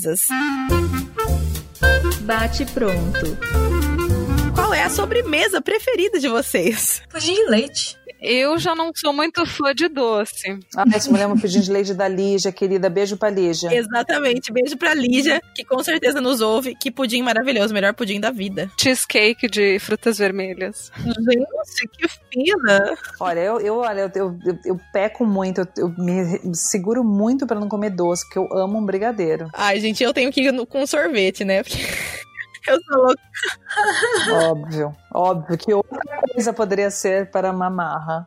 Bate 2.22 2.66
pronto. 2.66 3.38
Qual 4.54 4.74
é 4.74 4.82
a 4.82 4.90
sobremesa 4.90 5.60
preferida 5.60 6.18
de 6.18 6.28
vocês? 6.28 7.02
Pudim 7.08 7.34
de 7.34 7.50
leite. 7.50 7.96
Eu 8.20 8.58
já 8.58 8.74
não 8.74 8.90
sou 8.94 9.12
muito 9.12 9.44
fã 9.46 9.74
de 9.74 9.88
doce. 9.88 10.58
Ah, 10.76 10.84
essa 10.92 11.10
mulher 11.10 11.24
é 11.24 11.26
uma 11.26 11.38
pudim 11.38 11.60
de 11.60 11.70
leite 11.70 11.94
da 11.94 12.08
Lígia, 12.08 12.50
querida. 12.52 12.88
Beijo 12.88 13.16
pra 13.16 13.30
Lígia. 13.30 13.74
Exatamente. 13.74 14.52
Beijo 14.52 14.76
pra 14.76 14.94
Lígia, 14.94 15.40
que 15.54 15.64
com 15.64 15.82
certeza 15.82 16.20
nos 16.20 16.40
ouve. 16.40 16.74
Que 16.74 16.90
pudim 16.90 17.22
maravilhoso, 17.22 17.74
melhor 17.74 17.94
pudim 17.94 18.20
da 18.20 18.30
vida. 18.30 18.70
Cheesecake 18.78 19.48
de 19.48 19.78
frutas 19.78 20.18
vermelhas. 20.18 20.90
Gente, 20.96 21.88
que 21.92 22.08
fina. 22.32 22.96
Olha, 23.20 23.40
eu, 23.40 23.60
eu, 23.60 23.76
olha, 23.78 24.10
eu, 24.14 24.38
eu, 24.44 24.58
eu 24.64 24.80
peco 24.92 25.24
muito, 25.26 25.60
eu, 25.60 25.68
eu 25.76 25.88
me 25.98 26.54
seguro 26.54 27.04
muito 27.04 27.46
pra 27.46 27.58
não 27.58 27.68
comer 27.68 27.90
doce, 27.90 28.24
porque 28.24 28.38
eu 28.38 28.58
amo 28.58 28.78
um 28.78 28.84
brigadeiro. 28.86 29.48
Ai, 29.52 29.80
gente, 29.80 30.02
eu 30.02 30.12
tenho 30.12 30.32
que 30.32 30.40
ir 30.40 30.66
com 30.66 30.86
sorvete, 30.86 31.44
né? 31.44 31.62
Porque... 31.62 31.78
Eu 32.66 32.80
sou 32.82 33.02
louca. 33.02 33.22
Óbvio, 34.50 34.96
óbvio 35.14 35.58
que 35.58 35.72
outra 35.72 36.00
coisa 36.32 36.52
poderia 36.52 36.90
ser 36.90 37.30
para 37.30 37.52
mamarra. 37.52 38.26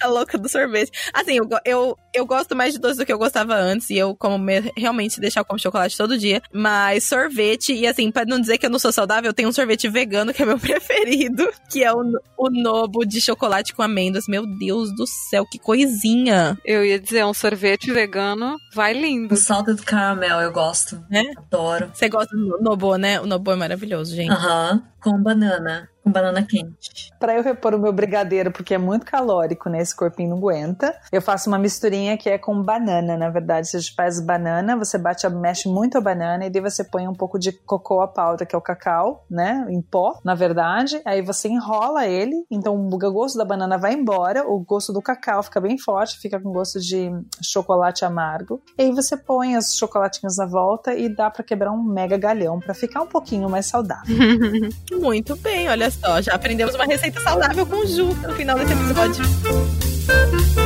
A 0.00 0.08
louca 0.08 0.38
do 0.38 0.48
sorvete. 0.48 0.90
Assim, 1.12 1.36
eu, 1.36 1.48
eu, 1.64 1.98
eu 2.14 2.26
gosto 2.26 2.56
mais 2.56 2.72
de 2.72 2.80
doce 2.80 2.98
do 2.98 3.06
que 3.06 3.12
eu 3.12 3.18
gostava 3.18 3.54
antes. 3.54 3.90
E 3.90 3.98
eu 3.98 4.14
como 4.14 4.38
me, 4.38 4.72
realmente 4.76 5.20
deixar 5.20 5.40
eu 5.40 5.44
como 5.44 5.58
chocolate 5.58 5.96
todo 5.96 6.18
dia. 6.18 6.42
Mas 6.52 7.04
sorvete, 7.04 7.72
e 7.72 7.86
assim, 7.86 8.10
pra 8.10 8.24
não 8.24 8.40
dizer 8.40 8.58
que 8.58 8.66
eu 8.66 8.70
não 8.70 8.78
sou 8.78 8.92
saudável, 8.92 9.28
eu 9.30 9.34
tenho 9.34 9.48
um 9.48 9.52
sorvete 9.52 9.88
vegano 9.88 10.32
que 10.32 10.42
é 10.42 10.46
meu 10.46 10.58
preferido. 10.60 11.48
Que 11.70 11.84
é 11.84 11.92
o, 11.92 12.02
o 12.36 12.50
Nobo 12.50 13.04
de 13.04 13.20
chocolate 13.20 13.74
com 13.74 13.82
amêndoas. 13.82 14.24
Meu 14.28 14.44
Deus 14.58 14.94
do 14.94 15.06
céu, 15.06 15.44
que 15.46 15.58
coisinha. 15.58 16.58
Eu 16.64 16.84
ia 16.84 16.98
dizer, 16.98 17.24
um 17.24 17.34
sorvete 17.34 17.92
vegano 17.92 18.56
vai 18.74 18.92
lindo. 18.92 19.34
O 19.34 19.36
salted 19.36 19.82
caramel 19.82 20.40
eu 20.40 20.52
gosto. 20.52 21.04
Né? 21.10 21.22
Adoro. 21.36 21.90
Você 21.92 22.08
gosta 22.08 22.36
do 22.36 22.58
Nobo, 22.60 22.96
né? 22.96 23.20
O 23.20 23.26
Nobo 23.26 23.52
é 23.52 23.56
maravilhoso, 23.56 24.14
gente. 24.14 24.30
Aham. 24.30 24.72
Uhum. 24.72 24.90
Com 25.00 25.22
banana 25.22 25.88
com 26.10 26.12
banana 26.12 26.42
quente. 26.42 27.12
Para 27.18 27.34
eu 27.34 27.42
repor 27.42 27.74
o 27.74 27.78
meu 27.78 27.92
brigadeiro, 27.92 28.50
porque 28.50 28.74
é 28.74 28.78
muito 28.78 29.06
calórico, 29.06 29.70
né? 29.70 29.80
Esse 29.80 29.94
corpinho 29.94 30.30
não 30.30 30.38
aguenta. 30.38 30.94
Eu 31.12 31.22
faço 31.22 31.48
uma 31.48 31.58
misturinha 31.58 32.18
que 32.18 32.28
é 32.28 32.36
com 32.36 32.62
banana, 32.62 33.16
na 33.16 33.30
verdade. 33.30 33.68
Você 33.68 33.80
faz 33.94 34.20
banana, 34.20 34.76
você 34.76 34.98
bate, 34.98 35.28
mexe 35.28 35.68
muito 35.68 35.96
a 35.96 36.00
banana 36.00 36.46
e 36.46 36.50
daí 36.50 36.60
você 36.60 36.82
põe 36.82 37.06
um 37.06 37.14
pouco 37.14 37.38
de 37.38 37.52
cocoa 37.52 38.08
powder, 38.08 38.46
que 38.46 38.54
é 38.54 38.58
o 38.58 38.62
cacau, 38.62 39.24
né? 39.30 39.66
Em 39.70 39.80
pó, 39.80 40.18
na 40.24 40.34
verdade. 40.34 41.00
Aí 41.04 41.22
você 41.22 41.48
enrola 41.48 42.06
ele, 42.06 42.34
então 42.50 42.74
o 42.74 42.98
gosto 42.98 43.38
da 43.38 43.44
banana 43.44 43.78
vai 43.78 43.94
embora, 43.94 44.46
o 44.46 44.58
gosto 44.60 44.92
do 44.92 45.00
cacau 45.00 45.42
fica 45.42 45.60
bem 45.60 45.78
forte, 45.78 46.18
fica 46.18 46.40
com 46.40 46.50
gosto 46.52 46.80
de 46.80 47.10
chocolate 47.42 48.04
amargo. 48.04 48.60
E 48.78 48.82
aí 48.82 48.92
você 48.92 49.16
põe 49.16 49.56
os 49.56 49.76
chocolatinhos 49.76 50.36
na 50.36 50.46
volta 50.46 50.94
e 50.94 51.08
dá 51.08 51.30
para 51.30 51.44
quebrar 51.44 51.70
um 51.70 51.82
mega 51.82 52.16
galhão 52.16 52.58
para 52.58 52.74
ficar 52.74 53.02
um 53.02 53.06
pouquinho 53.06 53.48
mais 53.48 53.66
saudável. 53.66 54.16
muito 55.00 55.36
bem, 55.36 55.68
olha 55.68 55.90
só, 56.00 56.20
já 56.20 56.34
aprendemos 56.34 56.74
uma 56.74 56.84
receita 56.84 57.20
saudável 57.20 57.66
com 57.66 57.76
o 57.76 57.86
Ju 57.86 58.14
no 58.14 58.34
final 58.34 58.58
desse 58.58 58.72
episódio. 58.72 60.59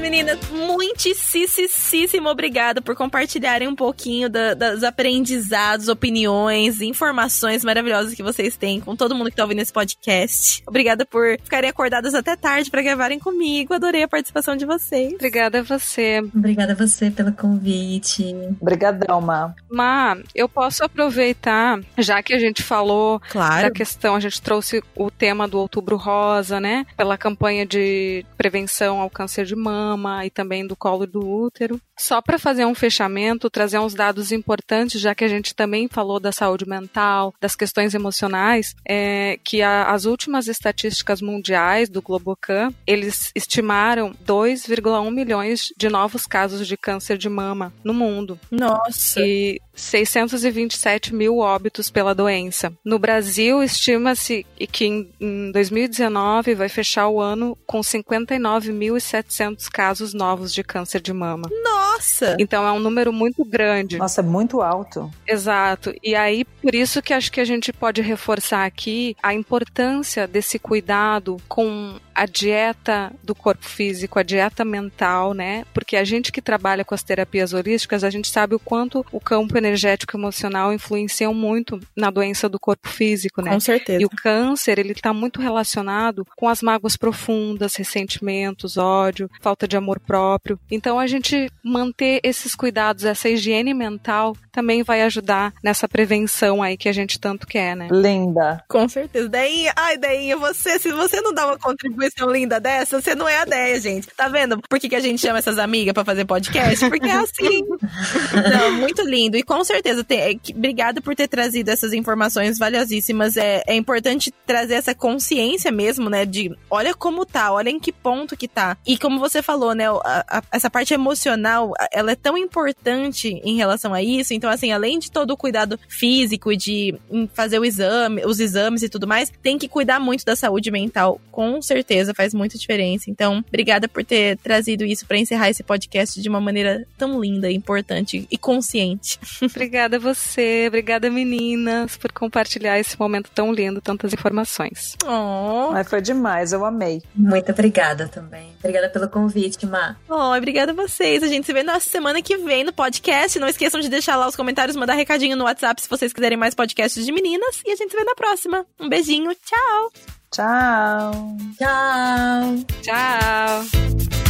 Mas 0.00 0.10
meninas, 0.10 0.38
muitíssimo 0.50 2.30
obrigada 2.30 2.80
por 2.80 2.96
compartilharem 2.96 3.68
um 3.68 3.76
pouquinho 3.76 4.30
da, 4.30 4.54
dos 4.54 4.82
aprendizados, 4.82 5.88
opiniões, 5.88 6.80
informações 6.80 7.62
maravilhosas 7.62 8.14
que 8.14 8.22
vocês 8.22 8.56
têm 8.56 8.80
com 8.80 8.96
todo 8.96 9.14
mundo 9.14 9.28
que 9.28 9.36
tá 9.36 9.42
ouvindo 9.42 9.60
esse 9.60 9.72
podcast. 9.72 10.62
Obrigada 10.66 11.04
por 11.04 11.36
ficarem 11.42 11.68
acordadas 11.68 12.14
até 12.14 12.34
tarde 12.34 12.70
para 12.70 12.80
gravarem 12.80 13.18
comigo. 13.18 13.74
Adorei 13.74 14.02
a 14.02 14.08
participação 14.08 14.56
de 14.56 14.64
vocês. 14.64 15.12
Obrigada 15.12 15.60
a 15.60 15.62
você. 15.62 16.20
Obrigada 16.34 16.72
a 16.72 16.76
você 16.76 17.10
pelo 17.10 17.32
convite. 17.32 18.34
Obrigadão, 18.58 19.20
Ma. 19.20 19.54
Ma, 19.70 20.16
eu 20.34 20.48
posso 20.48 20.82
aproveitar, 20.82 21.78
já 21.98 22.22
que 22.22 22.32
a 22.32 22.38
gente 22.38 22.62
falou 22.62 23.20
claro. 23.28 23.64
da 23.64 23.70
questão, 23.70 24.16
a 24.16 24.20
gente 24.20 24.40
trouxe 24.40 24.82
o 24.96 25.10
tema 25.10 25.46
do 25.46 25.58
Outubro 25.58 25.96
Rosa, 25.96 26.58
né? 26.58 26.86
Pela 26.96 27.18
campanha 27.18 27.66
de 27.66 28.24
prevenção 28.38 28.98
ao 28.98 29.10
câncer 29.10 29.44
de 29.44 29.54
mama 29.54 29.89
e 30.24 30.30
também 30.30 30.66
do 30.66 30.76
colo 30.76 31.06
do 31.06 31.20
útero. 31.26 31.80
Só 31.96 32.20
para 32.22 32.38
fazer 32.38 32.64
um 32.64 32.74
fechamento, 32.74 33.50
trazer 33.50 33.78
uns 33.78 33.94
dados 33.94 34.32
importantes, 34.32 35.00
já 35.00 35.14
que 35.14 35.24
a 35.24 35.28
gente 35.28 35.54
também 35.54 35.88
falou 35.88 36.18
da 36.18 36.32
saúde 36.32 36.66
mental, 36.66 37.34
das 37.40 37.54
questões 37.54 37.94
emocionais, 37.94 38.74
é 38.88 39.38
que 39.44 39.62
a, 39.62 39.84
as 39.90 40.06
últimas 40.06 40.48
estatísticas 40.48 41.20
mundiais 41.20 41.88
do 41.88 42.00
Globocan, 42.00 42.72
eles 42.86 43.30
estimaram 43.34 44.14
2,1 44.26 45.10
milhões 45.10 45.72
de 45.76 45.88
novos 45.88 46.26
casos 46.26 46.66
de 46.66 46.76
câncer 46.76 47.18
de 47.18 47.28
mama 47.28 47.72
no 47.84 47.92
mundo. 47.92 48.38
Nossa! 48.50 49.20
E 49.20 49.60
627 49.80 51.14
mil 51.14 51.38
óbitos 51.38 51.90
pela 51.90 52.14
doença. 52.14 52.72
No 52.84 52.98
Brasil, 52.98 53.62
estima-se 53.62 54.46
que 54.70 54.84
em 55.20 55.50
2019 55.52 56.54
vai 56.54 56.68
fechar 56.68 57.08
o 57.08 57.20
ano 57.20 57.56
com 57.66 57.80
59.700 57.80 59.68
casos 59.70 60.14
novos 60.14 60.52
de 60.52 60.62
câncer 60.62 61.00
de 61.00 61.12
mama. 61.12 61.48
Nossa! 61.62 62.36
Então 62.38 62.66
é 62.66 62.72
um 62.72 62.78
número 62.78 63.12
muito 63.12 63.44
grande. 63.44 63.98
Nossa, 63.98 64.20
é 64.20 64.24
muito 64.24 64.60
alto. 64.60 65.10
Exato. 65.26 65.94
E 66.02 66.14
aí, 66.14 66.44
por 66.44 66.74
isso 66.74 67.02
que 67.02 67.14
acho 67.14 67.32
que 67.32 67.40
a 67.40 67.44
gente 67.44 67.72
pode 67.72 68.00
reforçar 68.02 68.64
aqui 68.64 69.16
a 69.22 69.34
importância 69.34 70.26
desse 70.26 70.58
cuidado 70.58 71.36
com 71.48 71.98
a 72.14 72.26
dieta 72.26 73.12
do 73.22 73.34
corpo 73.34 73.64
físico, 73.64 74.18
a 74.18 74.22
dieta 74.22 74.64
mental, 74.64 75.32
né? 75.32 75.64
Porque 75.72 75.96
a 75.96 76.04
gente 76.04 76.30
que 76.30 76.42
trabalha 76.42 76.84
com 76.84 76.94
as 76.94 77.02
terapias 77.02 77.54
holísticas, 77.54 78.04
a 78.04 78.10
gente 78.10 78.28
sabe 78.28 78.54
o 78.54 78.58
quanto 78.58 79.06
o 79.10 79.18
campo 79.18 79.56
energético 79.56 79.69
e 79.76 80.18
emocional 80.18 80.72
influenciam 80.72 81.32
muito 81.32 81.80
na 81.96 82.10
doença 82.10 82.48
do 82.48 82.58
corpo 82.58 82.88
físico, 82.88 83.42
né? 83.42 83.52
Com 83.52 83.60
certeza. 83.60 84.02
E 84.02 84.04
o 84.04 84.10
câncer, 84.10 84.78
ele 84.78 84.92
está 84.92 85.12
muito 85.12 85.40
relacionado 85.40 86.26
com 86.36 86.48
as 86.48 86.62
mágoas 86.62 86.96
profundas, 86.96 87.74
ressentimentos, 87.76 88.76
ódio, 88.76 89.30
falta 89.40 89.66
de 89.66 89.76
amor 89.76 90.00
próprio. 90.00 90.58
Então 90.70 90.98
a 90.98 91.06
gente 91.06 91.50
manter 91.64 92.20
esses 92.22 92.54
cuidados, 92.54 93.04
essa 93.04 93.28
higiene 93.28 93.72
mental, 93.74 94.36
também 94.52 94.82
vai 94.82 95.02
ajudar 95.02 95.52
nessa 95.62 95.88
prevenção 95.88 96.62
aí 96.62 96.76
que 96.76 96.88
a 96.88 96.92
gente 96.92 97.18
tanto 97.18 97.46
quer, 97.46 97.76
né? 97.76 97.88
Linda. 97.90 98.62
Com 98.68 98.88
certeza. 98.88 99.28
Daí, 99.28 99.70
ai, 99.76 99.96
daí 99.96 100.34
você, 100.34 100.78
se 100.78 100.90
você 100.92 101.20
não 101.20 101.32
dá 101.32 101.46
uma 101.46 101.58
contribuição 101.58 101.90
contribuição 101.90 102.30
linda 102.30 102.60
dessa, 102.60 103.00
você 103.00 103.14
não 103.14 103.28
é 103.28 103.38
a 103.38 103.42
ideia, 103.42 103.80
gente. 103.80 104.08
Tá 104.16 104.28
vendo 104.28 104.60
por 104.68 104.78
que, 104.78 104.88
que 104.88 104.94
a 104.94 105.00
gente 105.00 105.20
chama 105.20 105.38
essas 105.38 105.58
amigas 105.58 105.92
para 105.92 106.04
fazer 106.04 106.24
podcast? 106.24 106.88
Porque 106.88 107.08
é 107.08 107.12
assim. 107.12 107.62
não, 108.52 108.72
muito 108.72 109.02
lindo. 109.02 109.36
E 109.36 109.42
com 109.42 109.59
certeza, 109.64 110.02
tem, 110.04 110.18
é, 110.18 110.36
obrigada 110.54 111.00
por 111.00 111.14
ter 111.14 111.28
trazido 111.28 111.70
essas 111.70 111.92
informações 111.92 112.58
valiosíssimas. 112.58 113.36
É, 113.36 113.62
é 113.66 113.74
importante 113.74 114.32
trazer 114.46 114.74
essa 114.74 114.94
consciência 114.94 115.70
mesmo, 115.70 116.08
né? 116.08 116.24
De 116.24 116.54
olha 116.70 116.94
como 116.94 117.26
tá, 117.26 117.52
olha 117.52 117.70
em 117.70 117.80
que 117.80 117.92
ponto 117.92 118.36
que 118.36 118.48
tá. 118.48 118.76
E 118.86 118.96
como 118.96 119.18
você 119.18 119.42
falou, 119.42 119.74
né? 119.74 119.88
A, 119.88 120.24
a, 120.28 120.42
essa 120.52 120.70
parte 120.70 120.94
emocional, 120.94 121.72
ela 121.92 122.12
é 122.12 122.16
tão 122.16 122.36
importante 122.36 123.40
em 123.44 123.56
relação 123.56 123.92
a 123.92 124.02
isso. 124.02 124.34
Então, 124.34 124.50
assim, 124.50 124.72
além 124.72 124.98
de 124.98 125.10
todo 125.10 125.32
o 125.32 125.36
cuidado 125.36 125.78
físico 125.88 126.52
e 126.52 126.56
de 126.56 126.98
fazer 127.34 127.58
o 127.58 127.64
exame, 127.64 128.24
os 128.24 128.40
exames 128.40 128.82
e 128.82 128.88
tudo 128.88 129.06
mais, 129.06 129.32
tem 129.42 129.58
que 129.58 129.68
cuidar 129.68 130.00
muito 130.00 130.24
da 130.24 130.36
saúde 130.36 130.70
mental, 130.70 131.20
com 131.30 131.60
certeza 131.60 131.80
certeza 131.80 132.14
faz 132.14 132.34
muita 132.34 132.58
diferença. 132.58 133.10
Então, 133.10 133.44
obrigada 133.46 133.88
por 133.88 134.04
ter 134.04 134.36
trazido 134.38 134.84
isso 134.84 135.06
para 135.06 135.18
encerrar 135.18 135.50
esse 135.50 135.62
podcast 135.62 136.20
de 136.20 136.28
uma 136.28 136.40
maneira 136.40 136.86
tão 136.96 137.20
linda, 137.20 137.50
importante 137.50 138.26
e 138.30 138.38
consciente. 138.38 139.18
Obrigada 139.46 139.96
a 139.96 140.00
você, 140.00 140.64
obrigada 140.68 141.10
meninas 141.10 141.96
por 141.96 142.12
compartilhar 142.12 142.78
esse 142.78 142.98
momento 142.98 143.30
tão 143.34 143.52
lindo, 143.52 143.80
tantas 143.80 144.12
informações. 144.12 144.96
Oh. 145.04 145.72
Mas 145.72 145.88
foi 145.88 146.00
demais, 146.00 146.52
eu 146.52 146.64
amei. 146.64 147.02
Muito 147.14 147.52
obrigada 147.52 148.08
também. 148.08 148.52
Obrigada 148.58 148.88
pelo 148.88 149.08
convite, 149.08 149.66
Ma. 149.66 149.96
Oh, 150.08 150.36
obrigada 150.36 150.72
a 150.72 150.74
vocês. 150.74 151.22
A 151.22 151.28
gente 151.28 151.46
se 151.46 151.52
vê 151.52 151.62
na 151.62 151.80
semana 151.80 152.22
que 152.22 152.36
vem 152.36 152.64
no 152.64 152.72
podcast. 152.72 153.38
Não 153.38 153.48
esqueçam 153.48 153.80
de 153.80 153.88
deixar 153.88 154.16
lá 154.16 154.28
os 154.28 154.36
comentários, 154.36 154.76
mandar 154.76 154.94
recadinho 154.94 155.36
no 155.36 155.44
WhatsApp 155.44 155.80
se 155.80 155.88
vocês 155.88 156.12
quiserem 156.12 156.38
mais 156.38 156.54
podcasts 156.54 157.04
de 157.04 157.12
meninas. 157.12 157.62
E 157.64 157.72
a 157.72 157.76
gente 157.76 157.90
se 157.90 157.96
vê 157.96 158.04
na 158.04 158.14
próxima. 158.14 158.66
Um 158.78 158.88
beijinho, 158.88 159.34
tchau! 159.34 159.92
Tchau. 160.30 161.36
Tchau. 161.58 162.64
Tchau. 162.82 164.29